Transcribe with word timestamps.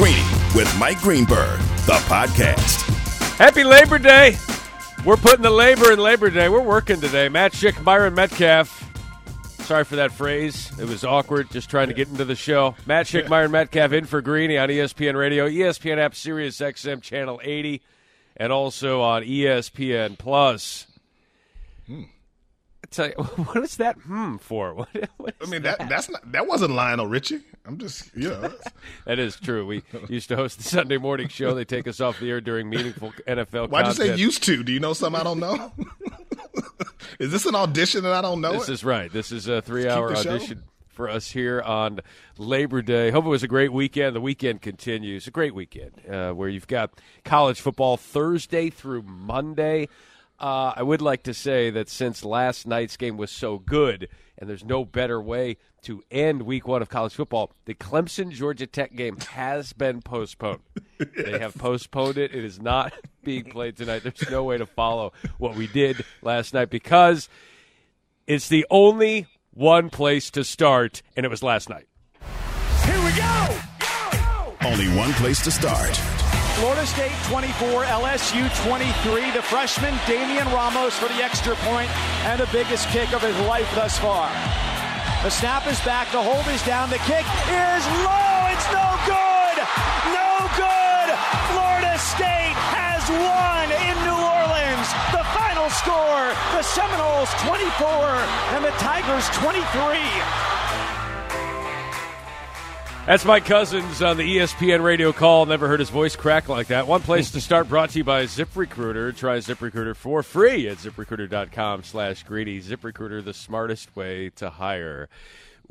Greeny 0.00 0.24
with 0.54 0.74
Mike 0.78 0.98
Greenberg, 1.02 1.58
the 1.84 2.00
podcast. 2.08 2.88
Happy 3.36 3.64
Labor 3.64 3.98
Day. 3.98 4.34
We're 5.04 5.18
putting 5.18 5.42
the 5.42 5.50
labor 5.50 5.92
in 5.92 5.98
Labor 5.98 6.30
Day. 6.30 6.48
We're 6.48 6.62
working 6.62 7.02
today. 7.02 7.28
Matt 7.28 7.52
Schick, 7.52 7.84
Byron 7.84 8.14
Medcalf. 8.14 8.82
Sorry 9.66 9.84
for 9.84 9.96
that 9.96 10.10
phrase. 10.10 10.72
It 10.80 10.88
was 10.88 11.04
awkward 11.04 11.50
just 11.50 11.68
trying 11.68 11.88
to 11.88 11.94
get 11.94 12.08
into 12.08 12.24
the 12.24 12.34
show. 12.34 12.76
Matt 12.86 13.04
Schick, 13.04 13.28
Myron 13.28 13.50
Medcalf 13.50 13.92
in 13.92 14.06
for 14.06 14.22
Greeny 14.22 14.56
on 14.56 14.70
ESPN 14.70 15.16
Radio, 15.16 15.46
ESPN 15.46 15.98
app, 15.98 16.14
Sirius 16.14 16.58
XM 16.60 17.02
Channel 17.02 17.38
80, 17.44 17.82
and 18.38 18.54
also 18.54 19.02
on 19.02 19.22
ESPN 19.22 20.16
Plus. 20.16 20.86
Tell 22.90 23.06
you, 23.06 23.14
what 23.22 23.62
is 23.62 23.76
that 23.76 23.96
hmm 23.98 24.36
for? 24.38 24.74
What, 24.74 24.88
what 25.16 25.34
I 25.40 25.46
mean, 25.46 25.62
that, 25.62 25.88
that's 25.88 26.08
not 26.10 26.32
that 26.32 26.46
wasn't 26.46 26.72
Lionel 26.72 27.06
Richie. 27.06 27.40
I'm 27.64 27.78
just, 27.78 28.10
you 28.16 28.30
know. 28.30 28.50
that's- 29.04 29.36
true. 29.42 29.64
We 29.66 29.82
used 30.08 30.28
to 30.30 30.36
host 30.36 30.58
the 30.58 30.64
Sunday 30.64 30.96
morning 30.96 31.28
show. 31.28 31.54
They 31.54 31.64
take 31.64 31.86
us 31.86 32.00
off 32.00 32.18
the 32.18 32.28
air 32.30 32.40
during 32.40 32.68
meaningful 32.68 33.12
NFL 33.28 33.68
Why'd 33.70 33.86
you 33.86 33.92
say 33.92 34.16
used 34.16 34.42
to? 34.44 34.62
Do 34.64 34.72
you 34.72 34.80
know 34.80 34.92
something 34.92 35.20
I 35.20 35.24
don't 35.24 35.38
know? 35.40 35.72
Is 37.18 37.30
this 37.30 37.46
an 37.46 37.54
audition 37.54 38.04
and 38.04 38.14
I 38.14 38.22
don't 38.22 38.40
know 38.40 38.52
This 38.52 38.68
it? 38.68 38.72
is 38.72 38.84
right. 38.84 39.12
This 39.12 39.30
is 39.30 39.46
a 39.46 39.60
three-hour 39.62 40.08
the 40.10 40.22
show. 40.22 40.30
audition 40.30 40.62
for 40.88 41.08
us 41.08 41.30
here 41.30 41.60
on 41.60 42.00
Labor 42.38 42.82
Day. 42.82 43.10
Hope 43.10 43.24
it 43.24 43.28
was 43.28 43.42
a 43.42 43.48
great 43.48 43.72
weekend. 43.72 44.16
The 44.16 44.20
weekend 44.20 44.62
continues. 44.62 45.26
A 45.26 45.30
great 45.30 45.54
weekend 45.54 45.92
uh, 46.10 46.32
where 46.32 46.48
you've 46.48 46.66
got 46.66 46.92
college 47.24 47.60
football 47.60 47.96
Thursday 47.96 48.70
through 48.70 49.02
Monday. 49.02 49.88
Uh, 50.40 50.72
I 50.74 50.82
would 50.82 51.02
like 51.02 51.24
to 51.24 51.34
say 51.34 51.68
that 51.70 51.90
since 51.90 52.24
last 52.24 52.66
night's 52.66 52.96
game 52.96 53.18
was 53.18 53.30
so 53.30 53.58
good, 53.58 54.08
and 54.38 54.48
there's 54.48 54.64
no 54.64 54.86
better 54.86 55.20
way 55.20 55.58
to 55.82 56.02
end 56.10 56.42
Week 56.42 56.66
One 56.66 56.80
of 56.80 56.88
college 56.88 57.12
football, 57.12 57.52
the 57.66 57.74
Clemson 57.74 58.30
Georgia 58.30 58.66
Tech 58.66 58.94
game 58.96 59.18
has 59.18 59.72
been 59.72 60.00
postponed. 60.00 60.60
They 61.16 61.38
have 61.38 61.54
postponed 61.54 62.18
it. 62.18 62.34
It 62.34 62.44
is 62.44 62.60
not 62.60 62.92
being 63.24 63.44
played 63.44 63.78
tonight. 63.78 64.02
There's 64.02 64.30
no 64.30 64.44
way 64.44 64.58
to 64.58 64.66
follow 64.66 65.14
what 65.38 65.56
we 65.56 65.66
did 65.66 66.04
last 66.20 66.52
night 66.52 66.68
because 66.68 67.26
it's 68.26 68.48
the 68.48 68.66
only 68.70 69.26
one 69.54 69.88
place 69.88 70.30
to 70.32 70.44
start, 70.44 71.00
and 71.16 71.24
it 71.24 71.30
was 71.30 71.42
last 71.42 71.70
night. 71.70 71.86
Here 72.84 73.02
we 73.02 73.12
go! 73.16 73.60
Only 74.62 74.94
one 74.94 75.12
place 75.14 75.42
to 75.44 75.50
start. 75.50 75.98
Florida 76.60 76.84
State 76.84 77.16
24, 77.24 77.84
LSU 77.84 78.44
23. 78.68 79.30
The 79.30 79.40
freshman 79.40 79.96
Damian 80.06 80.44
Ramos 80.52 80.94
for 80.94 81.08
the 81.08 81.24
extra 81.24 81.56
point 81.64 81.88
and 82.28 82.38
the 82.38 82.46
biggest 82.52 82.86
kick 82.90 83.14
of 83.14 83.22
his 83.22 83.34
life 83.48 83.66
thus 83.74 83.96
far. 83.96 84.28
The 85.24 85.30
snap 85.30 85.66
is 85.66 85.80
back. 85.88 86.12
The 86.12 86.20
hold 86.20 86.46
is 86.52 86.60
down. 86.68 86.90
The 86.90 87.00
kick 87.08 87.24
is 87.48 87.82
low. 88.04 88.36
It's 88.52 88.68
no 88.76 88.88
good. 89.08 89.56
No 90.12 90.32
good. 90.60 91.08
Florida 91.48 91.96
State 91.96 92.60
has 92.76 93.08
won 93.08 93.64
in 93.80 93.96
New 94.04 94.20
Orleans. 94.20 94.88
The 95.16 95.24
final 95.32 95.72
score 95.72 96.28
the 96.52 96.60
Seminoles 96.60 97.32
24 97.40 97.88
and 98.52 98.60
the 98.68 98.76
Tigers 98.76 99.24
23. 99.40 100.59
That's 103.10 103.24
Mike 103.24 103.44
Couzens 103.44 104.08
on 104.08 104.18
the 104.18 104.22
E 104.22 104.36
ESPN 104.36 104.84
radio 104.84 105.12
call. 105.12 105.44
Never 105.44 105.66
heard 105.66 105.80
his 105.80 105.90
voice 105.90 106.14
crack 106.14 106.48
like 106.48 106.68
that. 106.68 106.86
One 106.86 107.00
place 107.00 107.32
to 107.32 107.40
start 107.40 107.68
brought 107.68 107.90
to 107.90 107.98
you 107.98 108.04
by 108.04 108.22
ZipRecruiter. 108.22 109.16
Try 109.16 109.38
ZipRecruiter 109.38 109.96
for 109.96 110.22
free 110.22 110.68
at 110.68 110.76
ziprecruiter.com 110.76 111.82
slash 111.82 112.22
greeny. 112.22 112.60
ZipRecruiter, 112.60 113.24
the 113.24 113.34
smartest 113.34 113.96
way 113.96 114.30
to 114.36 114.48
hire. 114.48 115.08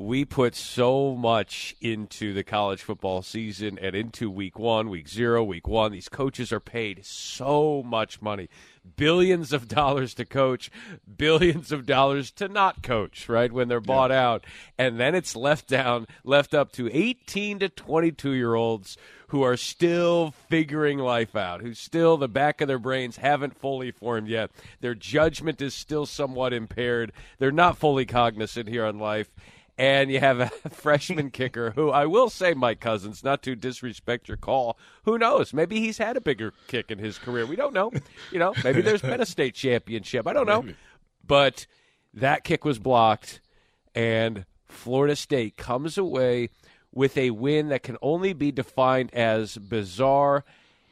We 0.00 0.24
put 0.24 0.54
so 0.54 1.14
much 1.14 1.76
into 1.78 2.32
the 2.32 2.42
college 2.42 2.82
football 2.82 3.20
season 3.20 3.78
and 3.78 3.94
into 3.94 4.30
week 4.30 4.58
one, 4.58 4.88
week 4.88 5.06
zero, 5.06 5.44
week 5.44 5.68
one. 5.68 5.92
These 5.92 6.08
coaches 6.08 6.54
are 6.54 6.58
paid 6.58 7.04
so 7.04 7.82
much 7.82 8.22
money. 8.22 8.48
Billions 8.96 9.52
of 9.52 9.68
dollars 9.68 10.14
to 10.14 10.24
coach, 10.24 10.70
billions 11.18 11.70
of 11.70 11.84
dollars 11.84 12.30
to 12.30 12.48
not 12.48 12.82
coach, 12.82 13.28
right? 13.28 13.52
When 13.52 13.68
they're 13.68 13.78
bought 13.78 14.10
out. 14.10 14.46
And 14.78 14.98
then 14.98 15.14
it's 15.14 15.36
left 15.36 15.68
down, 15.68 16.06
left 16.24 16.54
up 16.54 16.72
to 16.72 16.88
18 16.90 17.58
to 17.58 17.68
22 17.68 18.30
year 18.30 18.54
olds 18.54 18.96
who 19.28 19.42
are 19.42 19.58
still 19.58 20.30
figuring 20.48 20.98
life 20.98 21.36
out, 21.36 21.60
who 21.60 21.74
still 21.74 22.16
the 22.16 22.26
back 22.26 22.62
of 22.62 22.68
their 22.68 22.78
brains 22.78 23.18
haven't 23.18 23.58
fully 23.58 23.90
formed 23.90 24.28
yet. 24.28 24.50
Their 24.80 24.94
judgment 24.94 25.60
is 25.60 25.74
still 25.74 26.06
somewhat 26.06 26.54
impaired. 26.54 27.12
They're 27.38 27.52
not 27.52 27.76
fully 27.76 28.06
cognizant 28.06 28.66
here 28.66 28.86
on 28.86 28.98
life. 28.98 29.30
And 29.80 30.10
you 30.10 30.20
have 30.20 30.40
a 30.40 30.48
freshman 30.72 31.30
kicker 31.30 31.70
who 31.70 31.88
I 31.88 32.04
will 32.04 32.28
say, 32.28 32.52
Mike 32.52 32.80
Couzens, 32.80 33.24
not 33.24 33.42
to 33.44 33.56
disrespect 33.56 34.28
your 34.28 34.36
call. 34.36 34.76
Who 35.04 35.16
knows? 35.16 35.54
Maybe 35.54 35.80
he's 35.80 35.96
had 35.96 36.18
a 36.18 36.20
bigger 36.20 36.52
kick 36.68 36.90
in 36.90 36.98
his 36.98 37.16
career. 37.16 37.46
We 37.46 37.56
don't 37.56 37.72
know. 37.72 37.90
You 38.30 38.40
know, 38.40 38.52
maybe 38.62 38.82
there's 38.82 39.00
been 39.00 39.22
a 39.22 39.26
state 39.36 39.54
championship. 39.54 40.26
I 40.26 40.34
don't 40.34 40.46
know. 40.46 40.66
But 41.26 41.66
that 42.12 42.44
kick 42.44 42.62
was 42.62 42.78
blocked, 42.78 43.40
and 43.94 44.44
Florida 44.68 45.16
State 45.16 45.56
comes 45.56 45.96
away 45.96 46.50
with 46.92 47.16
a 47.16 47.30
win 47.30 47.70
that 47.70 47.82
can 47.82 47.96
only 48.02 48.34
be 48.34 48.52
defined 48.52 49.14
as 49.14 49.56
bizarre, 49.56 50.44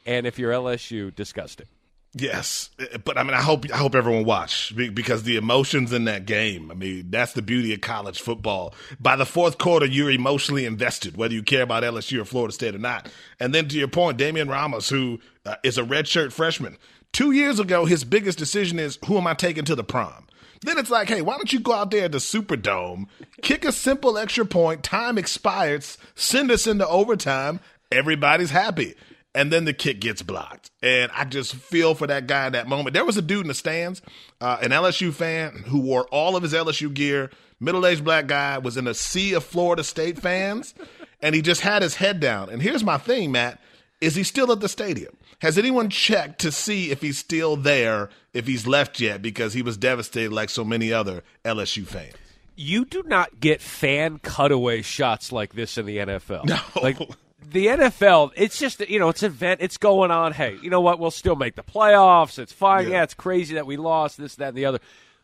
and 0.03 0.25
if 0.25 0.39
you're 0.39 0.51
LSU, 0.51 1.13
disgusting. 1.13 1.67
Yes, 2.15 2.71
but 3.05 3.19
I 3.19 3.23
mean, 3.23 3.35
I 3.35 3.41
hope 3.41 3.65
I 3.71 3.77
hope 3.77 3.93
everyone 3.93 4.25
watch 4.25 4.75
because 4.75 5.23
the 5.23 5.37
emotions 5.37 5.93
in 5.93 6.05
that 6.05 6.25
game. 6.25 6.71
I 6.71 6.73
mean, 6.73 7.11
that's 7.11 7.33
the 7.33 7.43
beauty 7.43 7.71
of 7.71 7.81
college 7.81 8.19
football. 8.19 8.73
By 8.99 9.15
the 9.15 9.27
fourth 9.27 9.59
quarter, 9.59 9.85
you're 9.85 10.09
emotionally 10.09 10.65
invested, 10.65 11.17
whether 11.17 11.35
you 11.35 11.43
care 11.43 11.61
about 11.61 11.83
LSU 11.83 12.21
or 12.21 12.25
Florida 12.25 12.51
State 12.51 12.73
or 12.73 12.79
not. 12.79 13.11
And 13.39 13.53
then 13.53 13.67
to 13.67 13.77
your 13.77 13.87
point, 13.87 14.17
Damian 14.17 14.49
Ramos, 14.49 14.89
who 14.89 15.19
uh, 15.45 15.57
is 15.63 15.77
a 15.77 15.83
redshirt 15.83 16.33
freshman, 16.33 16.77
two 17.13 17.31
years 17.31 17.59
ago, 17.59 17.85
his 17.85 18.03
biggest 18.03 18.39
decision 18.39 18.79
is 18.79 18.97
who 19.05 19.17
am 19.17 19.27
I 19.27 19.35
taking 19.35 19.65
to 19.65 19.75
the 19.75 19.83
prom. 19.83 20.25
Then 20.61 20.79
it's 20.79 20.89
like, 20.89 21.09
hey, 21.09 21.21
why 21.21 21.35
don't 21.35 21.53
you 21.53 21.59
go 21.59 21.73
out 21.73 21.91
there 21.91 22.05
at 22.05 22.11
the 22.11 22.17
Superdome, 22.17 23.05
kick 23.43 23.63
a 23.63 23.71
simple 23.71 24.17
extra 24.17 24.45
point, 24.45 24.83
time 24.83 25.17
expires, 25.17 25.97
send 26.15 26.49
us 26.51 26.67
into 26.67 26.87
overtime, 26.87 27.59
everybody's 27.91 28.49
happy. 28.49 28.95
And 29.39 29.53
then 29.53 29.63
the 29.63 29.73
kick 29.73 30.01
gets 30.01 30.21
blocked. 30.21 30.69
And 30.83 31.09
I 31.15 31.23
just 31.23 31.55
feel 31.55 31.95
for 31.95 32.05
that 32.07 32.27
guy 32.27 32.47
in 32.47 32.53
that 32.53 32.67
moment. 32.67 32.93
There 32.93 33.05
was 33.05 33.15
a 33.15 33.21
dude 33.21 33.41
in 33.41 33.47
the 33.47 33.53
stands, 33.53 34.01
uh, 34.41 34.57
an 34.61 34.71
LSU 34.71 35.13
fan 35.13 35.63
who 35.67 35.79
wore 35.79 36.05
all 36.07 36.35
of 36.35 36.43
his 36.43 36.51
LSU 36.51 36.93
gear, 36.93 37.31
middle 37.57 37.85
aged 37.85 38.03
black 38.03 38.27
guy, 38.27 38.57
was 38.57 38.75
in 38.75 38.85
a 38.85 38.93
sea 38.93 39.31
of 39.31 39.45
Florida 39.45 39.81
State 39.85 40.19
fans, 40.19 40.73
and 41.21 41.35
he 41.35 41.41
just 41.41 41.61
had 41.61 41.83
his 41.83 41.95
head 41.95 42.19
down. 42.19 42.49
And 42.49 42.61
here's 42.61 42.83
my 42.83 42.97
thing, 42.97 43.31
Matt. 43.31 43.61
Is 44.01 44.15
he 44.15 44.23
still 44.23 44.51
at 44.51 44.59
the 44.59 44.67
stadium? 44.67 45.15
Has 45.41 45.57
anyone 45.57 45.89
checked 45.89 46.39
to 46.41 46.51
see 46.51 46.91
if 46.91 46.99
he's 46.99 47.17
still 47.17 47.55
there, 47.55 48.09
if 48.33 48.45
he's 48.45 48.67
left 48.67 48.99
yet, 48.99 49.21
because 49.21 49.53
he 49.53 49.61
was 49.61 49.77
devastated 49.77 50.33
like 50.33 50.49
so 50.49 50.65
many 50.65 50.91
other 50.91 51.23
LSU 51.45 51.87
fans? 51.87 52.13
you 52.59 52.83
do 52.83 53.01
not 53.03 53.39
get 53.39 53.61
fan 53.61 54.19
cutaway 54.19 54.81
shots 54.81 55.31
like 55.31 55.53
this 55.53 55.77
in 55.77 55.85
the 55.85 55.97
NFL. 55.97 56.43
No. 56.43 56.59
Like 56.83 56.97
the 57.43 57.67
NFL, 57.67 58.31
it's 58.35 58.59
just 58.59 58.87
you 58.89 58.99
know, 58.99 59.09
it's 59.09 59.23
an 59.23 59.31
event, 59.31 59.61
it's 59.61 59.77
going 59.77 60.11
on. 60.11 60.33
Hey, 60.33 60.57
you 60.61 60.69
know 60.69 60.81
what? 60.81 60.99
We'll 60.99 61.11
still 61.11 61.35
make 61.35 61.55
the 61.55 61.63
playoffs. 61.63 62.39
It's 62.39 62.53
fine. 62.53 62.85
Yeah. 62.85 62.91
Yeah, 62.91 63.03
it's 63.03 63.13
crazy 63.13 63.55
that 63.55 63.65
we 63.65 63.77
lost 63.77 64.17
this, 64.17 64.35
that, 64.35 64.49
and 64.49 64.57
the 64.57 64.65
other. 64.65 64.79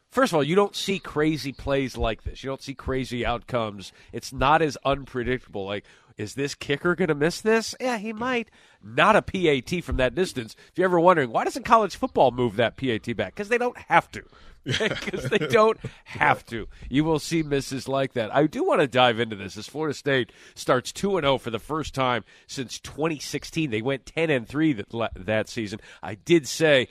First 0.10 0.32
of 0.32 0.38
all, 0.38 0.44
you 0.44 0.56
don't 0.56 0.76
see 0.76 1.00
crazy 1.00 1.52
plays 1.52 1.98
like 1.98 2.24
this. 2.24 2.42
You 2.44 2.50
don't 2.50 2.62
see 2.62 2.74
crazy 2.74 3.26
outcomes. 3.26 3.92
It's 4.14 4.32
not 4.32 4.62
as 4.62 4.78
unpredictable. 4.86 5.66
Like, 5.66 5.84
is 6.18 6.36
this 6.36 6.56
kicker 6.56 6.96
going 6.96 7.10
to 7.10 7.16
miss 7.16 7.42
this? 7.42 7.76
Yeah, 7.82 7.98
he 7.98 8.14
might. 8.14 8.50
Not 8.82 9.18
a 9.18 9.22
PAT 9.22 9.84
from 9.84 9.98
that 9.98 10.16
distance. 10.16 10.56
If 10.72 10.78
you're 10.78 10.86
ever 10.86 11.00
wondering, 11.00 11.32
why 11.32 11.44
doesn't 11.44 11.64
college 11.64 11.98
football 11.98 12.32
move 12.32 12.56
that 12.56 12.78
PAT 12.78 13.14
back? 13.18 13.36
Because 13.36 13.50
they 13.50 13.58
don't 13.58 13.78
have 13.78 14.10
to. 14.12 14.24
Because 14.66 15.30
they 15.30 15.38
don't 15.38 15.80
have 16.06 16.46
to. 16.48 16.68
You 16.90 17.04
will 17.04 17.20
see 17.20 17.44
misses 17.44 17.88
like 17.88 18.14
that. 18.14 18.34
I 18.36 18.48
do 18.48 18.64
want 18.64 18.82
to 18.82 18.88
dive 18.88 19.20
into 19.20 19.36
this 19.36 19.58
as 19.58 19.68
Florida 19.68 19.94
State 19.94 20.32
starts 20.56 20.92
2 20.92 21.18
and 21.18 21.26
0 21.26 21.38
for 21.38 21.52
the 21.52 21.60
first 21.60 21.94
time 21.94 22.24
since 22.48 22.80
2016. 22.80 23.70
They 23.70 23.82
went 23.82 24.06
10 24.06 24.30
and 24.30 24.48
3 24.48 24.74
that, 24.74 25.12
that 25.16 25.50
season. 25.50 25.80
I 26.02 26.16
did 26.16 26.48
say 26.48 26.88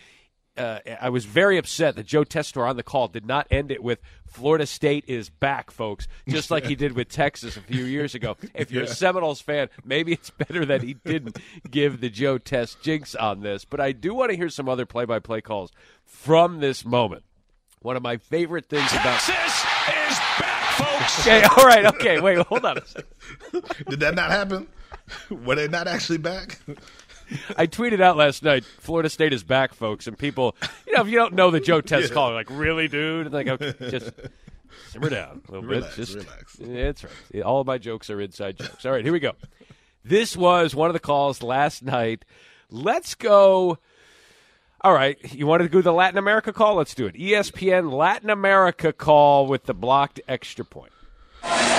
uh, 0.57 0.79
I 1.01 1.09
was 1.09 1.25
very 1.25 1.59
upset 1.59 1.97
that 1.97 2.07
Joe 2.07 2.25
Tessitore 2.25 2.69
on 2.69 2.77
the 2.77 2.83
call 2.83 3.09
did 3.09 3.27
not 3.27 3.47
end 3.51 3.71
it 3.71 3.83
with 3.83 4.01
Florida 4.27 4.67
State 4.67 5.05
is 5.09 5.29
back, 5.29 5.71
folks, 5.71 6.07
just 6.29 6.51
like 6.51 6.65
he 6.65 6.77
did 6.77 6.93
with 6.93 7.09
Texas 7.09 7.57
a 7.57 7.61
few 7.61 7.85
years 7.85 8.15
ago. 8.15 8.37
If 8.55 8.71
you're 8.71 8.85
a 8.85 8.89
Seminoles 8.89 9.41
fan, 9.41 9.69
maybe 9.85 10.13
it's 10.13 10.31
better 10.31 10.65
that 10.67 10.83
he 10.83 10.95
didn't 10.95 11.39
give 11.71 12.01
the 12.01 12.11
Joe 12.11 12.39
Test 12.39 12.83
jinx 12.83 13.15
on 13.15 13.41
this. 13.41 13.65
But 13.65 13.81
I 13.81 13.93
do 13.93 14.15
want 14.15 14.31
to 14.31 14.37
hear 14.37 14.49
some 14.49 14.69
other 14.69 14.87
play-by-play 14.87 15.41
calls 15.41 15.73
from 16.05 16.61
this 16.61 16.85
moment. 16.85 17.25
One 17.85 17.97
of 17.99 18.03
my 18.03 18.17
favorite 18.17 18.65
things 18.71 18.91
Texas 18.91 19.29
about 19.29 20.09
is 20.11 20.19
back, 20.41 20.65
folks. 20.79 21.21
Okay, 21.21 21.43
all 21.59 21.67
right, 21.67 21.85
okay, 21.85 22.19
wait, 22.19 22.39
hold 22.39 22.65
on. 22.65 22.77
Did 23.91 24.01
that 24.01 24.15
not 24.15 24.31
happen? 24.31 24.69
Were 25.31 25.55
they 25.55 25.69
not 25.69 25.87
actually 25.87 26.17
back? 26.17 26.61
I 27.59 27.67
tweeted 27.67 28.01
out 28.01 28.17
last 28.17 28.43
night, 28.43 28.65
Florida 28.65 29.11
State 29.11 29.35
is 29.35 29.45
back, 29.45 29.75
folks, 29.75 30.07
and 30.07 30.17
people, 30.17 30.57
you 30.87 30.95
know, 30.95 31.03
if 31.03 31.09
you 31.09 31.19
don't 31.19 31.35
know 31.35 31.51
the 31.51 31.61
Joe 31.61 31.83
Test 31.83 32.09
Yeah. 32.09 32.15
call, 32.15 32.33
like, 32.33 32.49
really, 32.49 32.89
dude? 32.89 33.27
And 33.27 33.35
like, 33.35 33.49
okay, 33.49 33.75
just 33.91 34.13
simmer 34.89 35.11
down 35.11 35.43
a 35.47 35.53
little 35.53 35.69
Relax, 35.69 35.95
bit. 35.95 36.07
Just, 36.07 36.15
relax. 36.15 36.57
That's 36.59 37.05
right. 37.05 37.43
All 37.43 37.61
of 37.61 37.67
my 37.67 37.77
jokes 37.77 38.09
are 38.09 38.19
inside 38.19 38.57
jokes. 38.57 38.87
All 38.87 38.93
right, 38.93 39.05
here 39.05 39.13
we 39.13 39.21
go. 39.21 39.33
This 40.03 40.39
was 40.39 40.75
one 40.75 40.89
of 40.89 40.95
the 40.95 41.01
calls 41.01 41.43
last 41.43 41.83
night. 41.83 42.25
Let's 42.71 43.15
go. 43.15 43.77
All 44.85 44.93
right, 44.93 45.17
you 45.33 45.47
wanted 45.47 45.65
to 45.65 45.71
do 45.71 45.81
the 45.81 45.95
Latin 45.95 46.19
America 46.19 46.53
call? 46.53 46.75
Let's 46.75 46.95
do 46.95 47.07
it. 47.07 47.15
ESPN 47.15 47.91
Latin 47.91 48.29
America 48.29 48.93
call 48.93 49.47
with 49.47 49.65
the 49.65 49.73
blocked 49.73 50.21
extra 50.29 50.63
point. 50.63 50.93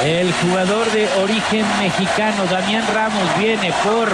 El 0.01 0.31
jugador 0.41 0.85
de 0.91 1.05
origen 1.21 1.67
mexicano, 1.77 2.47
Damián 2.49 2.83
Ramos, 2.95 3.37
viene 3.37 3.71
por 3.83 4.09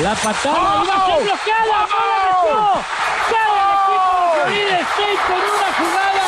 la 0.00 0.14
patada 0.14 0.80
y 0.80 0.88
va 0.88 0.96
a 0.96 1.06
ser 1.06 1.20
bloqueada. 1.22 1.84
¡Gol! 1.92 2.80
¡Sale 3.28 3.60
el 3.60 3.76
equipo 3.76 4.08
de 4.16 4.40
Florida 4.40 4.80
State 4.80 5.20
con 5.28 5.36
una 5.36 5.70
jugada 5.76 6.24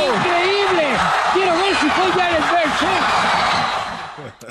increíble! 0.00 0.96
Quiero 1.34 1.52
ver 1.58 1.74
si 1.76 1.88
fue 1.90 2.08
ya 2.16 2.24
el 2.30 2.42
verse. 2.42 2.88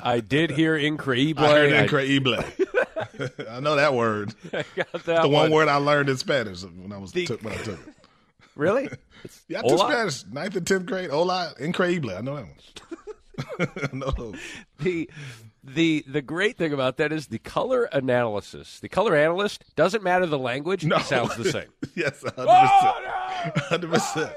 I 0.04 0.19
did 0.19 0.51
hear 0.51 0.77
increíble. 0.77 1.39
I 1.39 1.50
heard 1.51 1.89
increíble. 1.89 3.50
I 3.50 3.60
know 3.60 3.75
that 3.75 3.94
word. 3.94 4.33
I 4.54 4.63
got 4.75 5.04
that 5.06 5.21
The 5.24 5.27
one 5.27 5.44
one. 5.44 5.51
word 5.51 5.68
I 5.68 5.75
learned 5.77 6.10
in 6.10 6.18
Spanish 6.18 6.63
when 6.63 6.92
I 6.92 6.98
was 6.98 7.12
The- 7.12 7.25
took, 7.25 7.44
when 7.44 7.54
I 7.54 7.57
took 7.57 7.80
it. 7.88 7.94
Really? 8.56 8.89
Yeah, 9.48 9.60
I 9.60 9.62
took 9.62 9.80
Hola? 9.80 9.92
Spanish, 9.92 10.25
ninth 10.33 10.56
and 10.57 10.68
tenth 10.68 10.86
grade. 10.86 11.12
Hola, 11.12 11.54
increíble. 11.62 12.18
I 12.18 12.19
know 12.19 12.36
that 12.36 12.45
one. 12.45 14.00
Those. 14.18 14.36
the 14.80 15.10
the 15.63 16.04
the 16.06 16.21
great 16.21 16.57
thing 16.57 16.74
about 16.74 16.98
that 16.98 17.13
is 17.13 17.27
the 17.27 17.39
color 17.39 17.86
analysis. 17.94 18.81
The 18.81 18.89
color 18.89 19.16
analyst 19.16 19.63
doesn't 19.77 20.04
matter 20.04 20.25
the 20.25 20.38
language. 20.39 20.83
No. 20.83 20.98
It 20.98 21.04
sounds 21.04 21.38
the 21.38 21.50
same. 21.51 21.69
yes, 21.95 22.21
hundred 22.21 22.36
percent, 22.36 23.57
hundred 23.69 23.92
percent. 23.92 24.33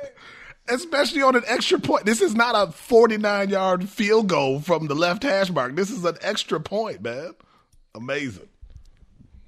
Especially 0.68 1.22
on 1.22 1.34
an 1.34 1.42
extra 1.46 1.78
point. 1.78 2.06
This 2.06 2.20
is 2.20 2.34
not 2.34 2.54
a 2.54 2.72
forty-nine 2.72 3.50
yard 3.50 3.88
field 3.88 4.28
goal 4.28 4.60
from 4.60 4.86
the 4.86 4.94
left 4.94 5.22
hash 5.24 5.50
mark. 5.50 5.74
This 5.74 5.90
is 5.90 6.04
an 6.04 6.16
extra 6.20 6.60
point, 6.60 7.02
man. 7.02 7.34
Amazing. 7.94 8.48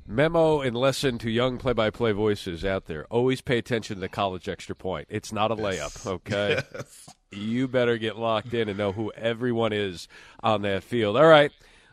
Memo 0.07 0.61
and 0.61 0.77
lesson 0.77 1.17
to 1.19 1.31
young 1.31 1.57
play-by-play 1.57 2.13
voices 2.13 2.65
out 2.65 2.87
there: 2.87 3.07
always 3.11 3.41
pay 3.41 3.59
attention 3.59 3.97
to 3.97 4.01
the 4.01 4.09
college 4.09 4.49
extra 4.49 4.75
point. 4.75 5.07
It's 5.09 5.33
not 5.33 5.51
a 5.51 5.57
layup. 5.57 6.07
Okay. 6.07 6.61
You 7.37 7.67
better 7.67 7.99
get 7.99 8.17
locked 8.17 8.55
in 8.55 8.69
and 8.69 8.79
know 8.79 8.93
who 8.93 9.11
everyone 9.17 9.73
is 9.73 10.07
on 10.41 10.63
that 10.63 10.85
field. 10.85 11.17
All 11.17 11.27
right, 11.27 11.51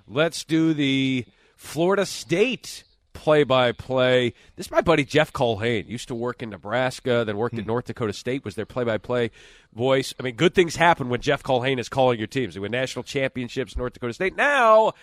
let's 0.07 0.43
do 0.43 0.75
the 0.75 1.25
Florida 1.55 2.05
State 2.05 2.83
play-by-play. 3.13 4.33
This 4.55 4.67
is 4.67 4.71
my 4.71 4.81
buddy 4.81 5.05
Jeff 5.05 5.31
Culhane. 5.33 5.87
Used 5.87 6.07
to 6.09 6.15
work 6.15 6.41
in 6.41 6.49
Nebraska, 6.49 7.23
then 7.25 7.37
worked 7.37 7.55
at 7.57 7.61
hmm. 7.61 7.67
North 7.67 7.85
Dakota 7.85 8.13
State. 8.13 8.45
Was 8.45 8.55
their 8.55 8.65
play-by-play 8.65 9.31
voice. 9.73 10.13
I 10.19 10.23
mean, 10.23 10.35
good 10.35 10.53
things 10.53 10.75
happen 10.75 11.09
when 11.09 11.21
Jeff 11.21 11.43
Culhane 11.43 11.79
is 11.79 11.89
calling 11.89 12.17
your 12.17 12.27
teams. 12.27 12.53
They 12.53 12.59
win 12.59 12.71
national 12.71 13.03
championships. 13.03 13.77
North 13.77 13.93
Dakota 13.93 14.13
State. 14.13 14.35
Now, 14.35 14.93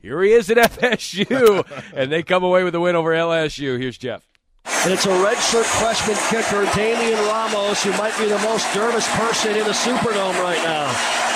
here 0.00 0.22
he 0.22 0.32
is 0.32 0.50
at 0.50 0.56
FSU, 0.72 1.64
and 1.94 2.10
they 2.10 2.22
come 2.22 2.44
away 2.44 2.64
with 2.64 2.74
a 2.74 2.80
win 2.80 2.96
over 2.96 3.10
LSU. 3.10 3.78
Here's 3.78 3.98
Jeff. 3.98 4.28
And 4.64 4.92
it's 4.92 5.06
a 5.06 5.08
redshirt 5.08 5.64
freshman 5.64 6.16
kicker, 6.28 6.64
Damian 6.76 7.18
Ramos, 7.26 7.82
who 7.82 7.90
might 7.92 8.16
be 8.18 8.26
the 8.26 8.38
most 8.38 8.74
nervous 8.74 9.08
person 9.16 9.56
in 9.56 9.64
the 9.64 9.72
Superdome 9.72 10.40
right 10.40 10.62
now. 10.62 11.31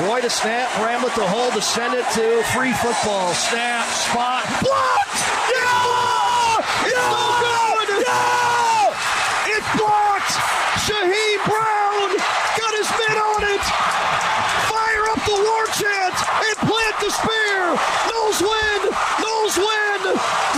Roy 0.00 0.20
to 0.20 0.30
snap, 0.30 0.68
Bramlett 0.82 1.14
to 1.14 1.22
hold, 1.26 1.52
to 1.54 1.62
send 1.62 1.94
it 1.94 2.04
to 2.18 2.42
free 2.50 2.72
football. 2.82 3.32
Snap, 3.32 3.86
spot, 3.86 4.42
blocked! 4.58 5.18
Yeah! 5.54 6.58
It's 6.82 6.98
no 6.98 7.24
good! 7.38 8.02
Yeah! 8.02 9.54
It's 9.54 9.70
blocked! 9.78 10.34
Shyheim 10.82 11.40
Brown 11.46 12.10
got 12.58 12.72
his 12.74 12.90
mitt 12.90 13.18
on 13.22 13.42
it! 13.54 13.64
Fire 14.66 15.04
up 15.14 15.22
the 15.30 15.38
war 15.38 15.64
chant 15.78 16.16
and 16.42 16.56
plant 16.66 16.96
the 16.98 17.10
spear! 17.14 17.62
Noles 18.10 18.40
win! 18.42 18.80
Noles 19.22 19.56
win! 19.62 20.00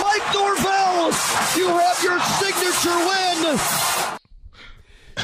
Mike 0.01 0.27
Norvell, 0.33 1.13
you 1.61 1.69
have 1.77 2.01
your 2.01 2.19
signature 2.41 2.99
win! 3.05 3.61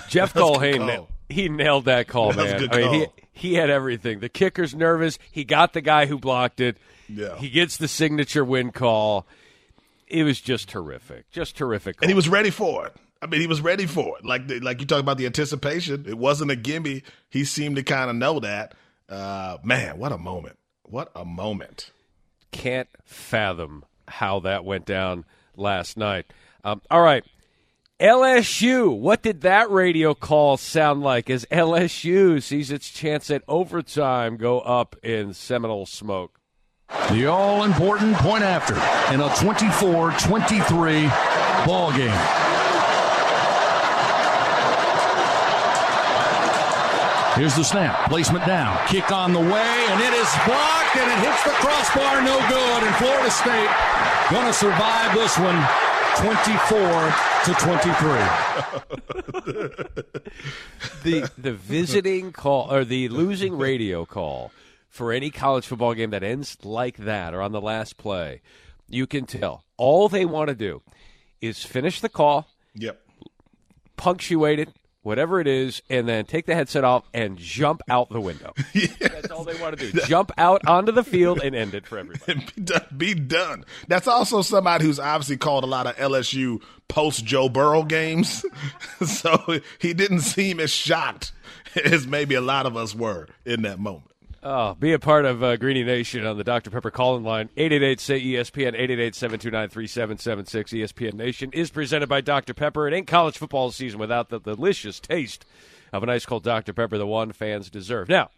Jeff 0.08 0.34
That's 0.34 0.44
Culhane, 0.44 0.86
call. 0.96 1.08
he 1.30 1.48
nailed 1.48 1.86
that 1.86 2.08
call, 2.08 2.32
That's 2.32 2.52
a 2.52 2.52
man. 2.52 2.60
good 2.60 2.74
I 2.74 2.76
mean, 2.76 2.86
call. 2.88 2.94
he 3.16 3.21
had 3.32 3.70
everything. 3.70 4.20
The 4.20 4.28
kicker's 4.28 4.74
nervous. 4.74 5.18
He 5.30 5.44
got 5.44 5.72
the 5.72 5.80
guy 5.80 6.06
who 6.06 6.18
blocked 6.18 6.60
it. 6.60 6.76
Yeah. 7.08 7.36
He 7.36 7.50
gets 7.50 7.76
the 7.76 7.88
signature 7.88 8.44
win 8.44 8.70
call. 8.70 9.26
It 10.06 10.24
was 10.24 10.40
just 10.40 10.68
terrific. 10.68 11.30
Just 11.30 11.56
terrific. 11.56 11.96
and 12.02 12.10
he 12.10 12.14
was 12.14 12.28
ready 12.28 12.50
for 12.50 12.86
it. 12.86 12.94
I 13.20 13.26
mean, 13.26 13.40
he 13.40 13.46
was 13.46 13.60
ready 13.60 13.86
for 13.86 14.18
it. 14.18 14.24
Like 14.24 14.48
the, 14.48 14.60
like 14.60 14.80
you 14.80 14.86
talk 14.86 15.00
about 15.00 15.16
the 15.16 15.26
anticipation. 15.26 16.04
It 16.06 16.18
wasn't 16.18 16.50
a 16.50 16.56
gimme. 16.56 17.02
He 17.30 17.44
seemed 17.44 17.76
to 17.76 17.82
kind 17.82 18.10
of 18.10 18.16
know 18.16 18.40
that. 18.40 18.74
Uh, 19.08 19.58
man, 19.62 19.98
what 19.98 20.12
a 20.12 20.18
moment! 20.18 20.58
What 20.84 21.10
a 21.14 21.24
moment! 21.24 21.90
can't 22.52 22.88
fathom 23.04 23.84
how 24.06 24.38
that 24.40 24.64
went 24.64 24.84
down 24.84 25.24
last 25.56 25.96
night. 25.96 26.26
Um, 26.62 26.80
all 26.90 27.00
right. 27.02 27.24
LSU, 28.02 28.98
what 28.98 29.22
did 29.22 29.42
that 29.42 29.70
radio 29.70 30.12
call 30.12 30.56
sound 30.56 31.02
like 31.02 31.30
as 31.30 31.46
LSU 31.52 32.42
sees 32.42 32.72
its 32.72 32.90
chance 32.90 33.30
at 33.30 33.44
overtime 33.46 34.36
go 34.38 34.58
up 34.58 34.96
in 35.04 35.32
Seminole 35.32 35.86
smoke? 35.86 36.40
The 37.12 37.26
all 37.26 37.62
important 37.62 38.16
point 38.16 38.42
after 38.42 38.74
in 39.14 39.20
a 39.20 39.32
24 39.36 40.18
23 40.18 41.06
ball 41.64 41.92
game. 41.92 42.10
Here's 47.38 47.54
the 47.54 47.62
snap. 47.62 48.10
Placement 48.10 48.44
down. 48.46 48.84
Kick 48.88 49.12
on 49.12 49.32
the 49.32 49.38
way, 49.38 49.86
and 49.94 50.00
it 50.02 50.12
is 50.12 50.30
blocked, 50.44 50.96
and 50.98 51.06
it 51.06 51.18
hits 51.22 51.44
the 51.44 51.54
crossbar. 51.62 52.20
No 52.22 52.36
good. 52.48 52.82
And 52.82 52.96
Florida 52.96 53.30
State 53.30 53.70
going 54.28 54.46
to 54.46 54.52
survive 54.52 55.14
this 55.14 55.38
one 55.38 55.91
24 56.16 57.14
to 57.44 57.54
23. 57.54 58.12
the 61.02 61.30
the 61.38 61.52
visiting 61.52 62.32
call 62.32 62.72
or 62.72 62.84
the 62.84 63.08
losing 63.08 63.56
radio 63.56 64.04
call 64.04 64.52
for 64.88 65.12
any 65.12 65.30
college 65.30 65.66
football 65.66 65.94
game 65.94 66.10
that 66.10 66.22
ends 66.22 66.56
like 66.64 66.96
that 66.98 67.34
or 67.34 67.40
on 67.42 67.52
the 67.52 67.60
last 67.60 67.96
play, 67.96 68.40
you 68.88 69.06
can 69.06 69.24
tell 69.26 69.64
all 69.76 70.08
they 70.08 70.24
want 70.24 70.48
to 70.48 70.54
do 70.54 70.82
is 71.40 71.64
finish 71.64 72.00
the 72.00 72.08
call, 72.08 72.46
Yep. 72.74 73.00
punctuate 73.96 74.58
it, 74.58 74.68
whatever 75.02 75.40
it 75.40 75.46
is, 75.46 75.82
and 75.90 76.08
then 76.08 76.24
take 76.24 76.46
the 76.46 76.54
headset 76.54 76.84
off 76.84 77.04
and 77.12 77.36
jump 77.36 77.82
out 77.88 78.08
the 78.10 78.20
window. 78.20 78.52
That's 79.00 79.30
all 79.30 79.44
they 79.44 79.60
want 79.60 79.78
to 79.78 79.90
do. 79.90 80.00
Jump 80.02 80.32
out 80.38 80.66
onto 80.66 80.92
the 80.92 81.04
field 81.04 81.40
and 81.42 81.54
end 81.54 81.74
it 81.74 81.86
for 81.86 81.98
everybody. 81.98 82.34
Be 82.56 82.62
done, 82.62 82.86
be 82.96 83.14
done. 83.14 83.64
That's 83.88 84.06
also 84.06 84.42
somebody 84.42 84.84
who's 84.84 84.98
obviously 85.00 85.36
called 85.36 85.64
a 85.64 85.66
lot 85.66 85.86
of 85.86 85.96
LSU 85.96 86.62
post 86.88 87.24
Joe 87.24 87.48
Burrow 87.48 87.82
games, 87.82 88.44
so 89.04 89.60
he 89.78 89.92
didn't 89.94 90.20
seem 90.20 90.60
as 90.60 90.70
shocked 90.70 91.32
as 91.84 92.06
maybe 92.06 92.34
a 92.34 92.40
lot 92.40 92.66
of 92.66 92.76
us 92.76 92.94
were 92.94 93.26
in 93.44 93.62
that 93.62 93.78
moment. 93.78 94.11
Oh, 94.44 94.74
be 94.74 94.92
a 94.92 94.98
part 94.98 95.24
of 95.24 95.40
uh, 95.40 95.56
Greeny 95.56 95.84
Nation 95.84 96.26
on 96.26 96.36
the 96.36 96.42
Dr. 96.42 96.70
Pepper 96.70 96.90
call-in 96.90 97.22
line. 97.22 97.48
888-SAY-ESPN, 97.56 98.76
888-729-3776. 98.76 100.82
ESPN 100.82 101.14
Nation 101.14 101.50
is 101.52 101.70
presented 101.70 102.08
by 102.08 102.22
Dr. 102.22 102.52
Pepper. 102.52 102.88
It 102.88 102.94
ain't 102.94 103.06
college 103.06 103.38
football 103.38 103.70
season 103.70 104.00
without 104.00 104.30
the 104.30 104.40
delicious 104.40 104.98
taste 104.98 105.46
of 105.92 106.02
a 106.02 106.06
nice 106.06 106.26
cold 106.26 106.42
Dr. 106.42 106.72
Pepper, 106.72 106.98
the 106.98 107.06
one 107.06 107.30
fans 107.30 107.70
deserve. 107.70 108.08
Now, 108.08 108.30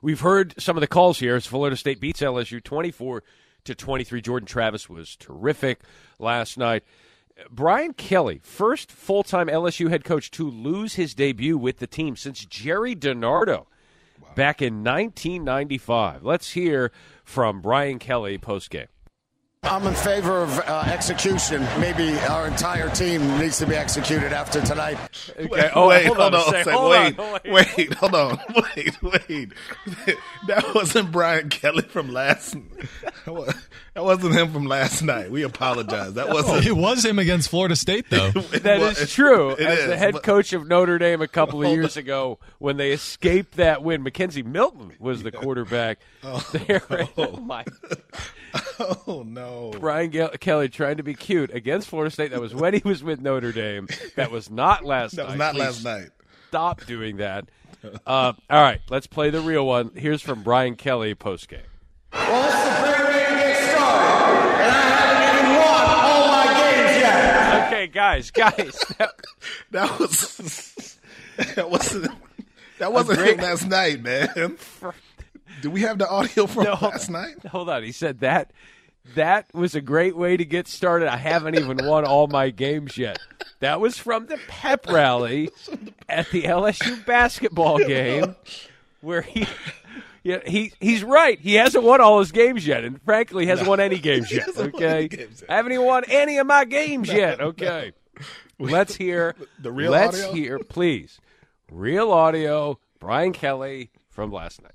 we've 0.00 0.20
heard 0.20 0.54
some 0.62 0.76
of 0.76 0.80
the 0.80 0.86
calls 0.86 1.18
here 1.18 1.34
as 1.34 1.44
Florida 1.44 1.76
State 1.76 1.98
beats 1.98 2.20
LSU 2.20 2.62
24 2.62 3.24
to 3.64 3.74
23. 3.74 4.20
Jordan 4.20 4.46
Travis 4.46 4.88
was 4.88 5.16
terrific 5.16 5.80
last 6.20 6.56
night. 6.56 6.84
Brian 7.50 7.94
Kelly, 7.94 8.38
first 8.44 8.92
full-time 8.92 9.48
LSU 9.48 9.90
head 9.90 10.04
coach 10.04 10.30
to 10.30 10.48
lose 10.48 10.94
his 10.94 11.14
debut 11.14 11.58
with 11.58 11.78
the 11.78 11.88
team 11.88 12.14
since 12.14 12.44
Gerry 12.44 12.94
DiNardo 12.94 13.66
back 14.34 14.62
in 14.62 14.84
1995. 14.84 16.24
Let's 16.24 16.52
hear 16.52 16.92
from 17.24 17.60
Brian 17.60 17.98
Kelly 17.98 18.38
post 18.38 18.70
game. 18.70 18.88
I'm 19.62 19.86
in 19.86 19.92
favor 19.94 20.38
of 20.42 20.58
uh, 20.60 20.84
execution. 20.86 21.60
Maybe 21.78 22.18
our 22.20 22.46
entire 22.46 22.88
team 22.88 23.20
needs 23.38 23.58
to 23.58 23.66
be 23.66 23.76
executed 23.76 24.32
after 24.32 24.62
tonight. 24.62 24.96
Okay. 25.38 25.70
Oh, 25.74 25.88
wait, 25.88 26.06
hold, 26.06 26.16
hold 26.16 26.34
on. 26.34 26.40
on, 26.40 26.54
a 26.54 26.64
sec. 26.64 26.66
Hold 26.68 26.90
wait, 26.92 27.18
on. 27.18 27.32
wait, 27.52 27.76
wait, 27.76 27.92
hold 27.94 28.14
on, 28.14 28.38
wait, 28.76 29.02
wait. 29.02 29.52
That 30.46 30.64
wasn't 30.74 31.12
Brian 31.12 31.50
Kelly 31.50 31.82
from 31.82 32.10
last. 32.10 32.56
That 33.26 34.02
wasn't 34.02 34.34
him 34.34 34.50
from 34.50 34.64
last 34.64 35.02
night. 35.02 35.30
We 35.30 35.42
apologize. 35.42 36.14
That 36.14 36.28
wasn't. 36.32 36.64
It 36.64 36.72
was 36.72 37.04
him 37.04 37.18
against 37.18 37.50
Florida 37.50 37.76
State, 37.76 38.06
though. 38.08 38.32
It 38.34 38.62
That 38.62 38.80
was- 38.80 38.98
is 38.98 39.12
true. 39.12 39.50
it 39.50 39.60
As 39.60 39.86
the 39.86 39.96
head 39.96 40.14
but- 40.14 40.22
coach 40.22 40.54
of 40.54 40.66
Notre 40.68 40.98
Dame 40.98 41.20
a 41.20 41.28
couple 41.28 41.60
of 41.60 41.66
Hold 41.66 41.76
years 41.76 41.98
ago, 41.98 42.38
when 42.60 42.78
they 42.78 42.92
escaped 42.92 43.56
that 43.58 43.82
win, 43.82 44.02
McKenzie 44.02 44.44
Milton 44.44 44.92
was 44.98 45.22
the 45.22 45.30
quarterback. 45.30 45.98
there. 46.52 46.82
Oh, 47.18 47.36
my. 47.36 47.64
Oh 49.06 49.24
no. 49.26 49.72
Brian 49.78 50.10
Ge- 50.10 50.38
Kelly 50.40 50.68
trying 50.68 50.96
to 50.98 51.02
be 51.02 51.14
cute 51.14 51.52
against 51.54 51.88
Florida 51.88 52.10
State. 52.10 52.30
That 52.30 52.40
was 52.40 52.54
when 52.54 52.74
he 52.74 52.82
was 52.84 53.02
with 53.02 53.20
Notre 53.20 53.52
Dame. 53.52 53.88
That 54.16 54.30
was 54.30 54.50
not 54.50 54.84
last 54.84 55.14
night. 55.16 55.28
That 55.28 55.38
night. 55.38 55.38
was 55.38 55.38
not 55.38 55.54
Please 55.54 55.60
last 55.60 55.84
night. 55.84 56.08
Stop 56.48 56.86
doing 56.86 57.16
that. 57.18 57.48
Uh, 58.06 58.32
all 58.48 58.62
right, 58.62 58.80
let's 58.90 59.06
play 59.06 59.30
the 59.30 59.40
real 59.40 59.66
one. 59.66 59.90
Here's 59.94 60.22
from 60.22 60.42
Brian 60.42 60.76
Kelly 60.76 61.14
post 61.14 61.48
game. 61.48 61.60
Well, 62.12 62.42
this 62.42 62.54
is 62.54 62.78
a 62.78 63.02
great 63.02 63.14
way 63.14 63.24
to 63.24 63.34
get 63.36 63.70
started, 63.74 64.48
and 64.60 64.72
I 64.72 64.80
haven't 64.82 65.46
even 65.46 65.56
won 65.56 65.84
all 65.90 66.28
my 66.28 66.46
games 66.60 67.00
yet. 67.00 67.66
Okay, 67.72 67.86
guys, 67.86 68.30
guys. 68.30 68.84
That, 68.98 69.10
That 69.70 69.98
was. 70.00 70.98
That 71.54 71.70
wasn't. 71.70 72.10
That 72.78 72.92
wasn't 72.92 73.18
great- 73.18 73.34
him 73.38 73.44
last 73.44 73.66
night, 73.68 74.02
man. 74.02 74.56
Do 75.62 75.70
we 75.70 75.82
have 75.82 75.98
the 75.98 76.08
audio 76.08 76.46
from 76.46 76.64
No. 76.64 76.78
last 76.80 77.10
night? 77.10 77.44
hold 77.50 77.68
on. 77.68 77.82
He 77.82 77.92
said 77.92 78.20
that 78.20 78.52
that 79.14 79.46
was 79.54 79.74
a 79.74 79.80
great 79.80 80.16
way 80.16 80.36
to 80.36 80.44
get 80.44 80.68
started. 80.68 81.08
I 81.12 81.16
haven't 81.16 81.56
even 81.56 81.78
won 81.86 82.04
all 82.04 82.26
my 82.26 82.50
games 82.50 82.96
yet. 82.98 83.18
That 83.60 83.80
was 83.80 83.98
from 83.98 84.26
the 84.26 84.38
pep 84.48 84.86
rally 84.88 85.50
at 86.08 86.30
the 86.30 86.42
LSU 86.44 87.04
basketball 87.06 87.78
game 87.78 88.36
where 89.00 89.22
he 89.22 89.46
yeah, 90.22 90.40
he 90.46 90.72
he's 90.80 91.02
right. 91.02 91.38
He 91.40 91.54
hasn't 91.54 91.82
won 91.84 92.00
all 92.02 92.18
his 92.20 92.30
games 92.32 92.66
yet, 92.66 92.84
and 92.84 93.00
frankly, 93.02 93.46
hasn't 93.46 93.68
won 93.68 93.80
any 93.80 93.98
games 93.98 94.30
yet. 94.30 94.48
Okay, 94.56 95.08
games 95.08 95.40
yet. 95.40 95.50
I 95.50 95.56
haven't 95.56 95.72
even 95.72 95.86
won 95.86 96.04
any 96.08 96.36
of 96.38 96.46
my 96.46 96.64
games 96.66 97.08
yet. 97.10 97.40
Okay, 97.40 97.92
let's 98.58 98.94
hear 98.94 99.34
The 99.58 99.72
real 99.72 99.90
Let's 99.92 100.22
audio? 100.22 100.32
hear, 100.34 100.58
please, 100.58 101.20
real 101.70 102.12
audio. 102.12 102.78
Brian 102.98 103.32
Kelly 103.32 103.90
from 104.10 104.30
last 104.30 104.62
night. 104.62 104.72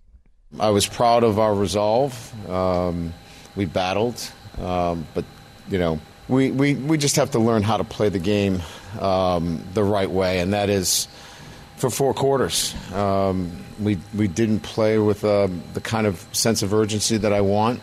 I 0.60 0.70
was 0.70 0.88
proud 0.88 1.24
of 1.24 1.40
our 1.40 1.54
resolve. 1.54 2.50
Um, 2.50 3.14
we 3.56 3.66
battled, 3.66 4.32
um, 4.58 5.08
but 5.14 5.26
you 5.70 5.78
know, 5.78 6.00
we, 6.28 6.52
we, 6.52 6.76
we 6.76 6.98
just 6.98 7.18
have 7.18 7.32
to 7.32 7.40
learn 7.40 7.64
how 7.64 7.78
to 7.78 7.84
play 7.84 8.10
the 8.10 8.20
game 8.20 8.62
um, 9.00 9.64
the 9.74 9.84
right 9.84 10.10
way, 10.10 10.40
and 10.40 10.54
that 10.54 10.70
is 10.70 11.08
for 11.78 11.90
four 11.90 12.14
quarters. 12.14 12.74
Um, 12.94 13.52
we 13.80 13.98
we 14.14 14.28
didn't 14.28 14.62
play 14.62 14.98
with 14.98 15.26
uh, 15.26 15.50
the 15.74 15.82
kind 15.82 16.08
of 16.08 16.26
sense 16.32 16.64
of 16.64 16.74
urgency 16.74 17.18
that 17.18 17.34
I 17.34 17.42
want. 17.42 17.82